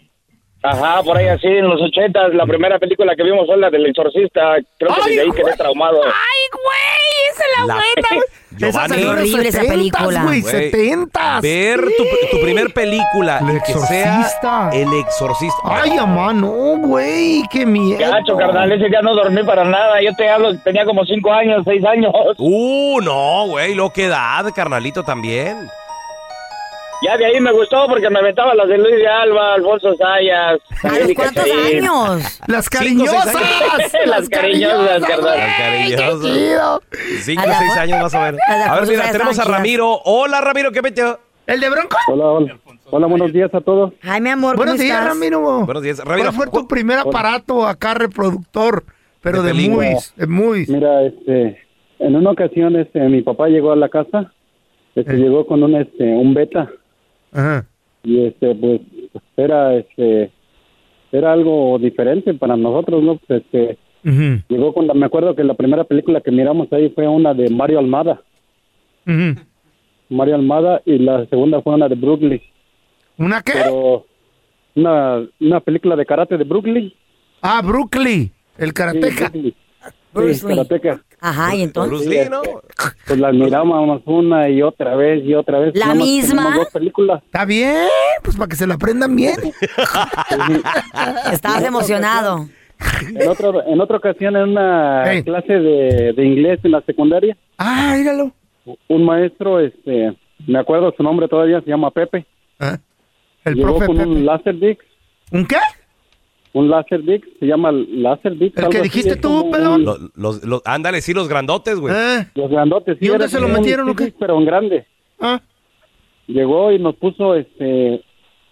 ajá, 0.62 1.02
por 1.02 1.16
ahí 1.16 1.28
así, 1.28 1.46
en 1.46 1.66
los 1.68 1.80
80, 1.80 2.28
la 2.28 2.46
primera 2.46 2.78
película 2.78 3.16
que 3.16 3.22
vimos 3.24 3.46
fue 3.46 3.56
la 3.56 3.70
del 3.70 3.86
exorcista, 3.86 4.56
creo 4.78 4.94
que 4.94 5.00
¡Ay, 5.02 5.11
desde 5.16 5.22
ahí 5.22 5.30
quedé 5.30 5.56
traumado. 5.56 6.02
Ay, 6.04 6.11
güey, 6.52 7.09
es 7.30 7.66
la, 7.66 7.74
buena, 7.74 8.24
Giovanni. 8.56 9.02
los 9.02 9.12
Horrible 9.12 9.48
esa 9.48 9.62
70s, 9.62 9.68
película. 9.68 10.22
güey, 10.24 10.40
Güey, 10.40 10.52
70 10.70 11.40
Ver 11.40 11.80
tu, 11.80 12.04
tu 12.36 12.42
primer 12.42 12.72
película 12.74 13.38
El 13.38 13.56
y 13.56 13.60
que 13.60 13.72
sea 13.74 14.20
Exorcista. 14.20 14.70
El 14.72 14.92
Exorcista. 14.94 15.58
Ay, 15.64 15.96
mamá, 15.96 16.32
no, 16.32 16.48
güey, 16.78 17.42
qué 17.50 17.64
miedo. 17.66 17.98
Gacho, 18.00 18.36
carnal, 18.36 18.70
ese 18.72 18.88
día 18.88 19.02
no 19.02 19.14
dormí 19.14 19.42
para 19.44 19.64
nada. 19.64 20.02
Yo 20.02 20.14
te 20.14 20.28
hablo, 20.28 20.56
tenía 20.58 20.84
como 20.84 21.04
cinco 21.04 21.32
años, 21.32 21.62
seis 21.64 21.84
años. 21.84 22.12
Uh, 22.38 23.00
no, 23.00 23.46
güey, 23.46 23.74
lo 23.74 23.90
que 23.92 24.06
edad, 24.06 24.44
carnalito, 24.54 25.02
también. 25.04 25.68
Ya 27.03 27.16
de 27.16 27.24
ahí 27.24 27.40
me 27.40 27.51
gustó 27.53 27.86
porque 27.88 28.11
me 28.11 28.18
aventaba 28.18 28.55
las 28.55 28.68
de 28.68 28.76
Luis 28.76 28.94
de 28.96 29.07
Alba, 29.09 29.55
Alfonso 29.55 29.94
Sayas. 29.96 30.61
¿A 30.84 30.98
los 30.98 31.12
cuántos 31.14 31.44
años? 31.44 32.40
Las 32.46 32.68
cariñosas. 32.68 33.34
Las 34.07 34.28
cariñosas, 34.28 35.03
carnal. 35.03 35.38
Las 35.38 35.57
cariñosas. 35.57 36.20
Qué 36.20 36.28
chido. 36.28 36.82
Cinco 37.22 37.42
o 37.42 37.53
seis 37.59 37.76
años 37.78 38.03
más 38.03 38.14
o 38.14 38.20
menos. 38.20 38.40
a 38.48 38.80
ver, 38.80 38.88
mira, 38.88 39.12
tenemos 39.12 39.38
a. 39.38 39.44
Ramiro. 39.44 40.01
Hola, 40.05 40.40
Ramiro, 40.42 40.70
¿qué 40.72 40.82
metió? 40.82 41.18
¿El 41.46 41.61
de 41.61 41.70
Bronco? 41.70 41.96
Hola, 42.09 42.24
hola. 42.26 42.59
Hola, 42.90 43.07
buenos 43.07 43.32
días 43.32 43.53
a 43.55 43.61
todos. 43.61 43.92
Ay, 44.03 44.20
mi 44.20 44.30
amor, 44.30 44.57
Buenos 44.57 44.74
¿cómo 44.74 44.82
días, 44.84 44.98
estás? 44.98 45.09
Ramiro. 45.14 45.64
Buenos 45.64 45.82
días. 45.82 45.98
Ramiro, 46.05 46.32
¿Cuál 46.34 46.51
fue 46.51 46.61
tu 46.61 46.68
primer 46.68 46.98
aparato 46.98 47.66
acá 47.66 47.94
reproductor? 47.94 48.84
Pero 49.22 49.42
De 49.42 49.53
de, 49.55 49.68
movies, 49.68 50.12
de 50.16 50.26
movies. 50.26 50.68
Mira, 50.68 51.03
este, 51.05 51.59
en 51.98 52.16
una 52.16 52.30
ocasión, 52.30 52.76
este, 52.76 53.01
mi 53.09 53.22
papá 53.22 53.48
llegó 53.48 53.72
a 53.72 53.76
la 53.76 53.88
casa, 53.88 54.32
este, 54.94 55.12
Eh. 55.14 55.16
llegó 55.18 55.46
con 55.46 55.62
un, 55.62 55.76
este, 55.76 56.05
un 56.05 56.34
beta 56.34 56.68
Ajá. 57.33 57.66
y, 58.03 58.24
este, 58.26 58.55
pues, 58.55 58.81
era, 59.37 59.74
este, 59.76 60.31
era 61.12 61.33
algo 61.33 61.78
diferente 61.78 62.35
para 62.35 62.57
nosotros, 62.57 63.03
¿no? 63.03 63.16
Pues, 63.26 63.43
este, 63.43 63.78
llegó 64.49 64.74
la, 64.83 64.95
me 64.95 65.07
acuerdo 65.07 65.35
que 65.37 65.45
la 65.45 65.55
primera 65.55 65.85
película 65.85 66.20
que 66.20 66.31
miramos 66.31 66.72
ahí 66.72 66.89
fue 66.91 67.07
una 67.09 67.35
de 67.35 67.51
Mario 67.51 67.78
Almada. 67.78 68.22
Mario 70.09 70.35
Almada, 70.35 70.83
y 70.85 70.99
la 70.99 71.26
segunda 71.26 71.61
fue 71.62 71.74
una 71.74 71.89
de 71.89 71.95
Brooklyn, 71.95 72.41
¿Una 73.18 73.43
qué? 73.43 73.53
pero 73.55 74.07
una, 74.74 75.26
una 75.41 75.61
película 75.61 75.95
de 75.97 76.07
karate 76.07 76.37
de 76.39 76.45
Brooklyn. 76.45 76.93
Ah, 77.43 77.61
Brooklyn, 77.64 78.31
el 78.59 78.68
Sí, 78.68 78.72
karateca. 78.74 79.28
Brooklyn. 79.31 79.55
Bruce 80.12 80.34
Sí, 80.34 80.46
Lee. 80.48 80.56
karateca. 80.56 81.00
Ajá, 81.20 81.54
y 81.54 81.62
entonces. 81.62 81.90
Bruce 81.90 82.08
Lee, 82.08 82.28
¿no? 82.30 82.40
Pues 83.06 83.18
las 83.18 83.34
mirábamos 83.34 84.02
una 84.06 84.48
y 84.48 84.62
otra 84.62 84.96
vez 84.96 85.22
y 85.24 85.34
otra 85.34 85.58
vez. 85.61 85.76
¿La 85.76 85.94
misma? 85.94 86.56
dos 86.56 86.68
películas. 86.70 87.22
Está 87.24 87.44
bien, 87.44 87.86
pues 88.22 88.36
para 88.36 88.48
que 88.48 88.56
se 88.56 88.66
la 88.66 88.74
aprendan 88.74 89.14
bien. 89.14 89.36
Estabas 91.32 91.62
emocionado. 91.64 92.48
En, 93.14 93.28
otro, 93.28 93.62
en 93.66 93.80
otra 93.80 93.98
ocasión, 93.98 94.36
en 94.36 94.42
una 94.50 95.04
clase 95.24 95.52
de, 95.52 96.12
de 96.14 96.24
inglés 96.24 96.61
en 96.64 96.70
la 96.72 96.80
secundaria, 96.82 97.36
Ah, 97.58 97.94
míralo. 97.96 98.32
un 98.88 99.04
maestro, 99.04 99.61
este, 99.61 100.16
me 100.46 100.58
acuerdo 100.58 100.92
su 100.96 101.02
nombre 101.02 101.28
todavía, 101.28 101.61
se 101.61 101.68
llama 101.68 101.90
Pepe. 101.90 102.24
Ah, 102.58 102.78
El 103.44 103.54
llegó 103.56 103.68
profe 103.76 103.86
con 103.86 103.96
Pepe. 103.98 104.08
un 104.08 104.24
Laserdix, 104.26 104.84
¿Un 105.32 105.46
qué? 105.46 105.56
Un 106.53 106.68
Laserdix, 106.68 107.26
se 107.38 107.46
llama 107.46 107.70
Laserdix. 107.72 108.57
¿El 108.57 108.64
algo 108.64 108.70
que 108.72 108.82
dijiste 108.82 109.16
tú, 109.16 109.51
pelón? 109.51 109.84
Los, 109.84 110.01
los, 110.16 110.44
los- 110.44 110.62
ándale, 110.64 111.01
sí, 111.01 111.12
los 111.14 111.28
grandotes, 111.28 111.78
güey. 111.78 111.94
Eh, 111.94 112.26
Los 112.34 112.51
grandotes. 112.51 112.98
sí, 112.98 113.05
¿Y 113.07 113.09
dónde 113.09 113.28
se 113.28 113.40
lo 113.40 113.48
metieron 113.48 113.88
o 113.88 113.94
qué? 113.94 114.12
Pero 114.18 114.38
en 114.38 114.44
grande. 114.44 114.86
ah, 115.20 115.40
Llegó 116.26 116.70
y 116.72 116.78
nos 116.78 116.94
puso, 116.96 117.34
este, 117.34 118.03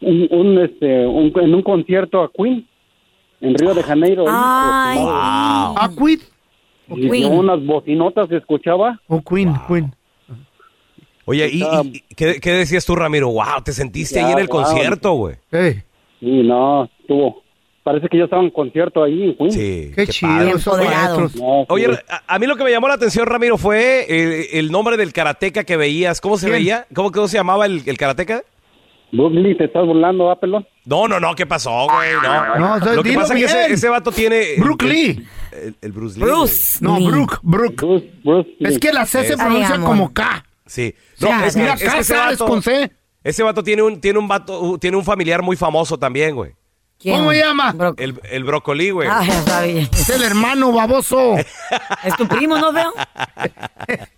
un, 0.00 0.28
un, 0.30 0.58
este, 0.58 1.06
un- 1.06 1.32
en 1.40 1.54
un 1.54 1.62
concierto 1.62 2.22
a 2.22 2.30
Queen, 2.32 2.66
en 3.40 3.54
Río 3.54 3.72
de 3.74 3.82
Janeiro. 3.82 4.24
Ay, 4.28 4.98
Wow. 4.98 5.08
ah, 5.10 5.90
Queen. 5.96 6.20
Y 6.90 7.08
Queen. 7.10 7.32
unas 7.32 7.64
bocinotas 7.64 8.28
se 8.28 8.36
escuchaba. 8.36 9.00
O 9.08 9.20
Queen, 9.22 9.54
Queen. 9.68 9.92
Oye, 11.24 11.48
¿y, 11.52 11.62
y- 11.62 12.02
y 12.08 12.14
qué, 12.14 12.40
qué 12.40 12.52
decías 12.52 12.86
tú, 12.86 12.96
Ramiro? 12.96 13.28
Wow, 13.30 13.62
te 13.64 13.72
sentiste 13.72 14.18
Ya, 14.18 14.26
ahí 14.26 14.32
en 14.32 14.38
el 14.38 14.46
wow. 14.46 14.62
concierto, 14.62 15.12
güey. 15.12 15.36
Ey, 15.52 15.82
Y 16.20 16.42
no, 16.42 16.84
estuvo. 17.00 17.42
Parece 17.88 18.08
que 18.10 18.18
yo 18.18 18.24
estaba 18.24 18.42
en 18.42 18.50
concierto 18.50 19.02
ahí 19.02 19.34
en. 19.38 19.50
Sí. 19.50 19.92
qué, 19.96 20.04
qué 20.04 20.06
chido 20.08 20.30
maestros. 20.32 20.66
No, 20.76 21.28
sí. 21.30 21.66
Oye, 21.70 21.86
a, 22.06 22.34
a 22.34 22.38
mí 22.38 22.46
lo 22.46 22.54
que 22.54 22.64
me 22.64 22.70
llamó 22.70 22.86
la 22.86 22.94
atención, 22.94 23.24
Ramiro, 23.26 23.56
fue 23.56 24.04
eh, 24.06 24.58
el 24.58 24.70
nombre 24.70 24.98
del 24.98 25.14
karateca 25.14 25.64
que 25.64 25.78
veías. 25.78 26.20
¿Cómo 26.20 26.36
se 26.36 26.48
¿Quién? 26.48 26.58
veía? 26.58 26.86
¿Cómo, 26.94 27.10
cómo 27.12 27.28
se 27.28 27.38
llamaba 27.38 27.64
el, 27.64 27.82
el 27.86 27.96
karateca? 27.96 28.42
Brooklyn, 29.10 29.56
¿te 29.56 29.64
estás 29.64 29.86
burlando, 29.86 30.30
ah, 30.30 30.38
pelón? 30.38 30.66
No, 30.84 31.08
no, 31.08 31.18
no, 31.18 31.34
¿qué 31.34 31.46
pasó, 31.46 31.86
güey? 31.86 32.10
No, 32.22 32.58
No, 32.58 32.74
o 32.74 32.80
sea, 32.80 32.92
Lo 32.92 33.02
que 33.02 33.14
pasa 33.14 33.32
es 33.32 33.40
que 33.40 33.46
ese, 33.46 33.72
ese 33.72 33.88
vato 33.88 34.12
tiene... 34.12 34.56
Bruce 34.58 34.84
Lee. 34.86 35.26
El, 35.50 35.74
el 35.80 35.92
Bruce 35.92 36.18
Lee. 36.18 36.26
Bruce. 36.26 36.78
No, 36.84 36.98
Lee. 36.98 37.06
Brooke, 37.06 37.38
Brooke. 37.42 37.86
Bruce, 37.86 38.10
Bruce 38.22 38.50
Lee. 38.58 38.68
Es 38.68 38.78
que 38.78 38.92
la 38.92 39.06
C 39.06 39.24
se 39.24 39.34
pronuncia 39.38 39.76
Ay, 39.76 39.80
como 39.80 40.12
K. 40.12 40.44
Sí. 40.66 40.94
O 41.16 41.20
sea, 41.20 41.46
es 41.46 41.54
que- 41.54 41.60
mira, 41.62 41.72
es 41.72 41.80
que 41.80 41.86
K 41.86 41.98
ese 42.00 42.14
sabes 42.14 42.38
vato- 42.38 42.50
con 42.50 42.60
C. 42.62 42.92
Ese 43.24 43.42
vato 43.42 43.62
tiene 43.62 43.80
un, 43.82 43.98
tiene 43.98 44.18
un 44.18 44.28
vato, 44.28 44.60
uh, 44.60 44.78
tiene 44.78 44.96
un 44.98 45.04
familiar 45.04 45.40
muy 45.42 45.56
famoso 45.56 45.98
también, 45.98 46.34
güey. 46.34 46.52
¿Quién? 46.98 47.16
¿Cómo 47.18 47.32
llama? 47.32 47.72
Bro- 47.72 47.94
El, 47.96 48.20
el 48.24 48.44
brócoli, 48.44 48.90
güey. 48.90 49.08
Ah, 49.10 49.22
ya 49.24 49.42
sabía. 49.42 49.82
Es 49.92 50.08
el 50.10 50.22
hermano 50.22 50.72
baboso. 50.72 51.36
Es 51.36 52.16
tu 52.16 52.26
primo, 52.26 52.58
¿no 52.58 52.72
veo? 52.72 52.92